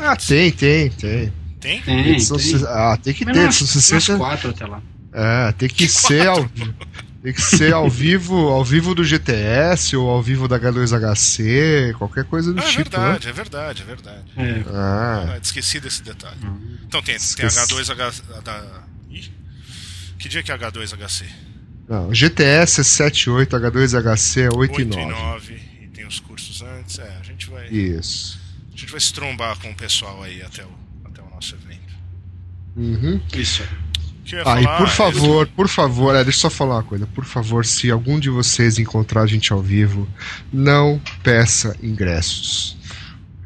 ah, 0.01 0.15
tem, 0.15 0.51
tem, 0.51 0.89
tem. 0.89 1.33
Tem? 1.59 1.81
Tem, 1.81 2.03
tem. 2.03 2.65
Ah, 2.67 2.97
tem 3.01 3.13
que 3.13 3.25
Mas 3.25 3.35
ter. 3.35 3.43
Umas, 3.43 3.55
60... 3.55 4.17
quatro 4.17 4.49
até 4.51 4.65
lá. 4.65 4.81
É, 5.11 5.51
tem 5.53 5.67
que, 5.67 5.75
que 5.87 5.87
ser 5.87 6.27
ao, 6.27 6.47
tem 6.47 7.33
que 7.33 7.41
ser 7.41 7.73
ao 7.73 7.89
vivo, 7.89 8.35
ao 8.49 8.63
vivo 8.63 8.93
do 8.93 9.03
GTS 9.03 9.95
ou 9.95 10.09
ao 10.09 10.21
vivo 10.21 10.47
da 10.47 10.59
H2HC, 10.59 11.93
qualquer 11.93 12.25
coisa 12.25 12.53
do 12.53 12.59
ah, 12.59 12.63
tipo. 12.63 12.81
É 12.81 12.83
verdade, 12.83 13.25
né? 13.25 13.31
é 13.31 13.33
verdade, 13.33 13.81
é 13.81 13.85
verdade. 13.85 14.23
É. 14.37 14.63
Ah. 14.73 15.33
ah 15.33 15.39
esqueci 15.41 15.79
desse 15.79 16.03
detalhe. 16.03 16.37
Hum. 16.43 16.77
Então 16.85 17.01
tem, 17.01 17.17
tem 17.17 17.45
H2H 17.45 18.41
da. 18.43 18.63
Ih, 19.09 19.31
que 20.19 20.29
dia 20.29 20.43
que 20.43 20.51
é 20.51 20.57
H2HC? 20.57 21.25
Não, 21.89 22.13
GTS 22.13 22.81
é 22.81 22.83
7 22.83 23.23
e 23.23 23.29
8, 23.29 23.57
H2HC 23.57 24.41
é 24.41 24.49
8, 24.55 24.57
8 24.57 24.81
e 24.81 24.85
9. 24.85 25.01
8 25.01 25.09
e 25.09 25.23
9, 25.23 25.61
e 25.81 25.87
tem 25.87 26.05
os 26.05 26.19
cursos 26.19 26.61
antes, 26.61 26.99
é, 26.99 27.17
a 27.19 27.23
gente 27.23 27.49
vai. 27.49 27.67
Isso. 27.69 28.36
A 28.77 28.79
gente 28.79 28.91
vai 28.91 29.01
se 29.01 29.11
trombar 29.11 29.57
com 29.57 29.71
o 29.71 29.75
pessoal 29.75 30.21
aí 30.21 30.39
até 30.43 30.63
o, 30.63 30.69
até 31.03 31.19
o 31.19 31.29
nosso 31.31 31.55
evento. 31.55 31.95
Uhum. 32.75 33.19
Isso. 33.33 33.63
Ah, 34.45 34.61
e 34.61 34.67
por 34.77 34.87
favor, 34.87 35.47
por 35.47 35.67
favor, 35.67 36.15
é, 36.15 36.23
deixa 36.23 36.37
eu 36.37 36.41
só 36.41 36.49
falar 36.51 36.75
uma 36.75 36.83
coisa. 36.83 37.07
Por 37.07 37.25
favor, 37.25 37.65
se 37.65 37.89
algum 37.89 38.19
de 38.19 38.29
vocês 38.29 38.77
encontrar 38.77 39.21
a 39.21 39.25
gente 39.25 39.51
ao 39.51 39.63
vivo, 39.63 40.07
não 40.53 41.01
peça 41.23 41.75
ingressos. 41.81 42.77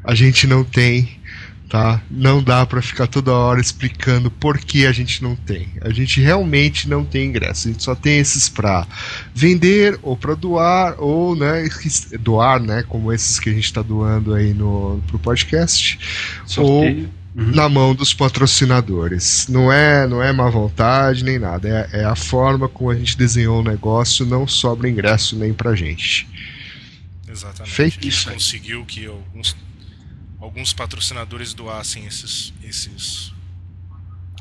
A 0.04 0.14
gente 0.14 0.46
não 0.46 0.62
tem 0.64 1.18
tá? 1.72 2.02
Não 2.10 2.42
dá 2.42 2.66
para 2.66 2.82
ficar 2.82 3.06
toda 3.06 3.32
hora 3.32 3.58
explicando 3.58 4.30
por 4.30 4.58
que 4.58 4.84
a 4.86 4.92
gente 4.92 5.22
não 5.22 5.34
tem. 5.34 5.70
A 5.80 5.88
gente 5.88 6.20
realmente 6.20 6.86
não 6.86 7.02
tem 7.02 7.24
ingresso. 7.28 7.66
A 7.66 7.72
gente 7.72 7.82
só 7.82 7.94
tem 7.94 8.18
esses 8.18 8.46
para 8.46 8.86
vender 9.34 9.98
ou 10.02 10.14
para 10.14 10.34
doar 10.34 10.96
ou, 10.98 11.34
né, 11.34 11.66
doar, 12.20 12.60
né, 12.60 12.84
como 12.86 13.10
esses 13.10 13.40
que 13.40 13.48
a 13.48 13.52
gente 13.54 13.64
está 13.64 13.80
doando 13.80 14.34
aí 14.34 14.52
no 14.52 15.00
pro 15.06 15.18
podcast 15.18 15.98
Sorteio. 16.44 17.04
ou 17.04 17.22
Uhum. 17.34 17.50
na 17.54 17.66
mão 17.66 17.94
dos 17.94 18.12
patrocinadores. 18.12 19.46
Não 19.48 19.72
é, 19.72 20.06
não 20.06 20.22
é 20.22 20.30
má 20.30 20.50
vontade 20.50 21.24
nem 21.24 21.38
nada. 21.38 21.88
É, 21.90 22.00
é, 22.00 22.04
a 22.04 22.14
forma 22.14 22.68
como 22.68 22.90
a 22.90 22.94
gente 22.94 23.16
desenhou 23.16 23.60
o 23.60 23.64
negócio. 23.64 24.26
Não 24.26 24.46
sobra 24.46 24.86
ingresso 24.86 25.34
nem 25.36 25.54
pra 25.54 25.74
gente. 25.74 26.28
Exatamente. 27.26 27.74
Feito. 27.74 28.06
Isso 28.06 28.30
conseguiu 28.30 28.84
que 28.84 29.06
alguns 29.06 29.56
alguns 30.42 30.72
patrocinadores 30.72 31.54
doassem 31.54 32.04
esses, 32.04 32.52
esses, 32.64 33.32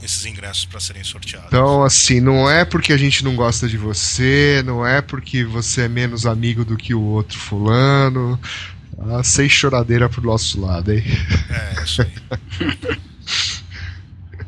esses 0.02 0.26
ingressos 0.26 0.66
para 0.66 0.80
serem 0.80 1.04
sorteados. 1.04 1.50
Então, 1.50 1.84
assim, 1.84 2.20
não 2.20 2.50
é 2.50 2.66
porque 2.66 2.92
a 2.92 2.98
gente 2.98 3.24
não 3.24 3.36
gosta 3.36 3.68
de 3.68 3.78
você, 3.78 4.64
não 4.66 4.86
é 4.86 5.00
porque 5.00 5.46
você 5.46 5.84
é 5.84 5.88
menos 5.88 6.26
amigo 6.26 6.66
do 6.66 6.76
que 6.76 6.96
o 6.96 7.02
outro 7.02 7.38
fulano. 7.38 8.40
Ah, 8.98 9.24
sem 9.24 9.48
choradeira 9.48 10.10
pro 10.10 10.24
nosso 10.24 10.60
lado, 10.60 10.92
hein? 10.92 11.04
É, 11.50 11.84
isso 11.84 12.02
aí. 12.02 12.12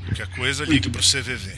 Qualquer 0.05 0.27
coisa, 0.35 0.65
ligue 0.65 0.89
pro 0.89 1.01
CVV. 1.01 1.55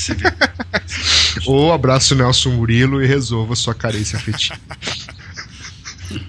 Ou 1.46 1.72
abraço 1.72 2.14
Nelson 2.14 2.50
Murilo 2.50 3.02
e 3.02 3.06
resolva 3.06 3.54
sua 3.54 3.74
carência 3.74 4.16
afetiva. 4.16 4.58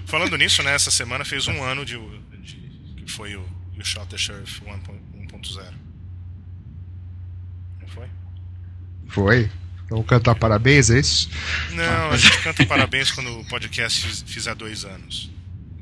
Falando 0.06 0.36
nisso, 0.36 0.62
né, 0.62 0.74
essa 0.74 0.90
semana 0.90 1.24
fez 1.24 1.46
um 1.48 1.62
ano 1.62 1.84
de, 1.84 1.98
de 2.42 3.02
que 3.04 3.10
foi 3.10 3.36
o 3.36 3.44
You 3.76 3.84
Shot 3.84 4.06
the 4.06 4.16
Sheriff 4.16 4.60
1.0. 4.60 5.72
Não 7.80 7.88
foi? 7.88 8.06
Foi. 9.08 9.50
Vamos 9.90 10.06
cantar 10.06 10.34
parabéns, 10.34 10.90
é 10.90 11.00
isso? 11.00 11.28
Não, 11.72 12.10
a 12.10 12.16
gente 12.16 12.38
canta 12.42 12.64
parabéns 12.64 13.10
quando 13.10 13.40
o 13.40 13.44
podcast 13.44 14.24
fizer 14.24 14.54
dois 14.54 14.84
anos. 14.84 15.30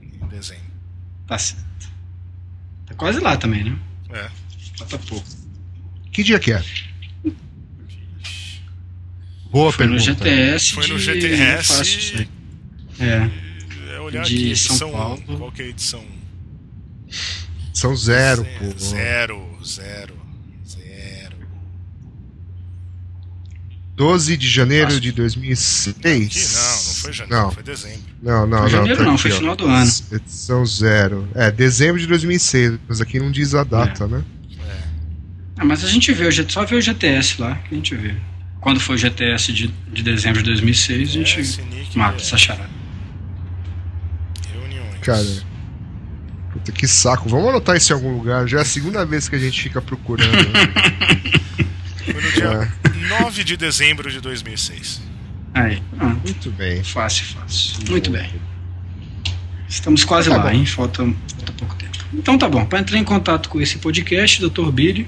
Em 0.03 0.27
dezembro. 0.29 0.65
Tá 1.27 1.39
certo. 1.39 1.91
Tá 2.87 2.95
quase 2.95 3.21
lá 3.21 3.37
também, 3.37 3.65
né? 3.65 3.79
É. 4.11 4.31
Falta 4.79 4.99
pouco. 4.99 5.27
Que 6.11 6.25
dia 6.25 6.41
que 6.41 6.53
é? 6.53 6.65
Boa 9.51 9.73
Foi 9.73 9.87
pergunta. 9.87 10.11
no 10.11 10.19
GTS. 10.19 10.73
Foi 10.73 10.87
no 10.89 10.99
GTS. 10.99 12.29
É 12.99 13.50
olhar 14.11 14.25
de 14.25 14.35
aqui, 14.35 14.57
São 14.57 14.75
edição 14.75 14.93
Paulo. 14.93 15.23
Qual 15.39 15.53
que 15.53 15.63
é 15.63 15.65
a 15.65 15.69
edição? 15.69 16.05
São 17.73 17.97
zero, 17.97 18.43
zero 18.43 18.59
pô. 18.59 18.79
Zero, 18.79 19.59
zero, 19.65 20.15
zero. 20.69 21.37
12 23.97 24.37
de 24.37 24.49
janeiro 24.49 24.87
Nossa. 24.89 25.01
de 25.01 25.13
2006. 25.13 25.97
Aqui, 26.27 26.55
não, 26.55 26.87
não 26.87 26.95
foi 26.95 27.13
janeiro, 27.13 27.43
não. 27.43 27.51
foi 27.53 27.63
dezembro. 27.63 28.01
Não, 28.23 28.47
não, 28.47 28.59
foi 28.59 28.61
não. 28.61 28.69
Janeiro, 28.69 28.99
tá 28.99 29.05
não, 29.05 29.19
foi 29.19 29.31
final 29.31 29.57
do 29.57 29.67
ano. 29.67 29.91
Edição 30.13 30.67
zero. 30.67 31.29
É, 31.35 31.51
dezembro 31.51 32.01
de 32.01 32.07
2006, 32.07 32.79
mas 32.89 33.01
aqui 33.01 33.19
não 33.19 33.31
diz 33.31 33.55
a 33.55 33.65
data, 33.65 34.05
é. 34.05 34.09
né? 34.09 34.25
É. 34.59 34.83
Ah, 35.59 35.65
mas 35.65 35.85
a 35.85 35.89
gente 35.89 36.13
vê, 36.13 36.31
só 36.49 36.65
vê 36.65 36.77
o 36.77 36.81
GTS 36.81 37.41
lá, 37.41 37.55
que 37.57 37.75
a 37.75 37.77
gente 37.77 37.95
vê. 37.95 38.15
Quando 38.61 38.79
foi 38.79 38.97
o 38.97 38.99
GTS 38.99 39.53
de, 39.53 39.69
de 39.93 40.03
dezembro 40.03 40.43
de 40.43 40.51
2006, 40.51 41.09
a 41.09 41.13
gente 41.13 41.41
é, 41.41 41.99
mata 41.99 42.19
é. 42.19 42.21
essa 42.21 42.37
charada. 42.37 42.80
Cara. 45.03 45.27
Puta 46.53 46.73
que 46.73 46.87
saco. 46.89 47.29
Vamos 47.29 47.49
anotar 47.49 47.77
isso 47.77 47.93
em 47.93 47.95
algum 47.95 48.13
lugar. 48.17 48.47
Já 48.49 48.59
é 48.59 48.63
a 48.63 48.65
segunda 48.65 49.07
vez 49.07 49.29
que 49.29 49.37
a 49.37 49.39
gente 49.39 49.63
fica 49.63 49.81
procurando. 49.81 50.31
Foi 52.05 52.15
no 52.23 52.33
dia 52.33 52.45
é. 52.45 52.69
9 53.21 53.45
de 53.45 53.57
dezembro 53.57 54.11
de 54.11 54.21
2006. 54.21 55.01
Aí. 55.55 55.81
Ah, 55.99 56.07
Muito 56.25 56.51
bem. 56.51 56.83
Fácil, 56.83 57.25
fácil. 57.27 57.77
Muito 57.89 58.11
bem. 58.11 58.29
Estamos 59.69 60.03
quase 60.05 60.29
tá 60.29 60.37
lá, 60.37 60.43
bom. 60.43 60.51
hein? 60.51 60.67
Falta, 60.67 61.05
falta 61.05 61.53
pouco 61.57 61.75
tempo. 61.77 61.99
Então 62.13 62.37
tá 62.37 62.49
bom. 62.49 62.65
Para 62.67 62.81
entrar 62.81 62.99
em 62.99 63.05
contato 63.05 63.49
com 63.49 63.61
esse 63.61 63.79
podcast, 63.79 64.41
Dr. 64.41 64.71
Billy, 64.73 65.07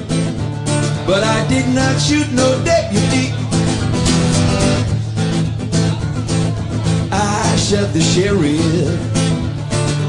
but 1.06 1.24
I 1.24 1.46
did 1.48 1.74
not 1.74 1.98
shoot 2.00 2.30
no 2.32 2.62
deputy. 2.64 3.51
I 7.72 7.74
shot 7.74 7.94
the 7.94 8.02
sheriff, 8.02 9.00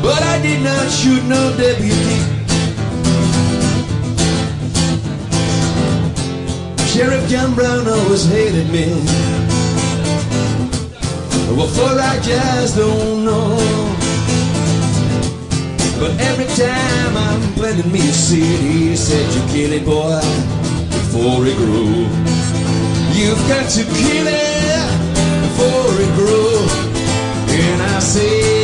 but 0.02 0.22
I 0.22 0.42
did 0.42 0.62
not 0.64 0.92
shoot 0.92 1.24
no 1.24 1.56
deputy. 1.56 2.20
Sheriff 6.92 7.26
John 7.30 7.56
Brown 7.56 7.88
always 7.88 8.26
hated 8.26 8.70
me. 8.70 8.90
What 11.56 11.70
for 11.70 11.98
I 11.98 12.20
just 12.22 12.76
don't 12.76 13.24
know. 13.24 13.56
But 16.02 16.20
every 16.20 16.48
time 16.60 17.16
I'm 17.16 17.54
planting 17.54 17.90
me 17.94 18.00
a 18.00 18.12
seed, 18.12 18.60
he 18.60 18.96
said, 18.98 19.24
You 19.36 19.42
kill 19.54 19.72
it, 19.72 19.86
boy, 19.86 20.20
before 20.90 21.48
it 21.48 21.56
grows. 21.56 22.12
You've 23.16 23.48
got 23.48 23.70
to 23.70 23.84
kill 23.86 24.28
it 24.28 24.64
before 25.44 26.02
it 26.02 26.14
say 28.14 28.63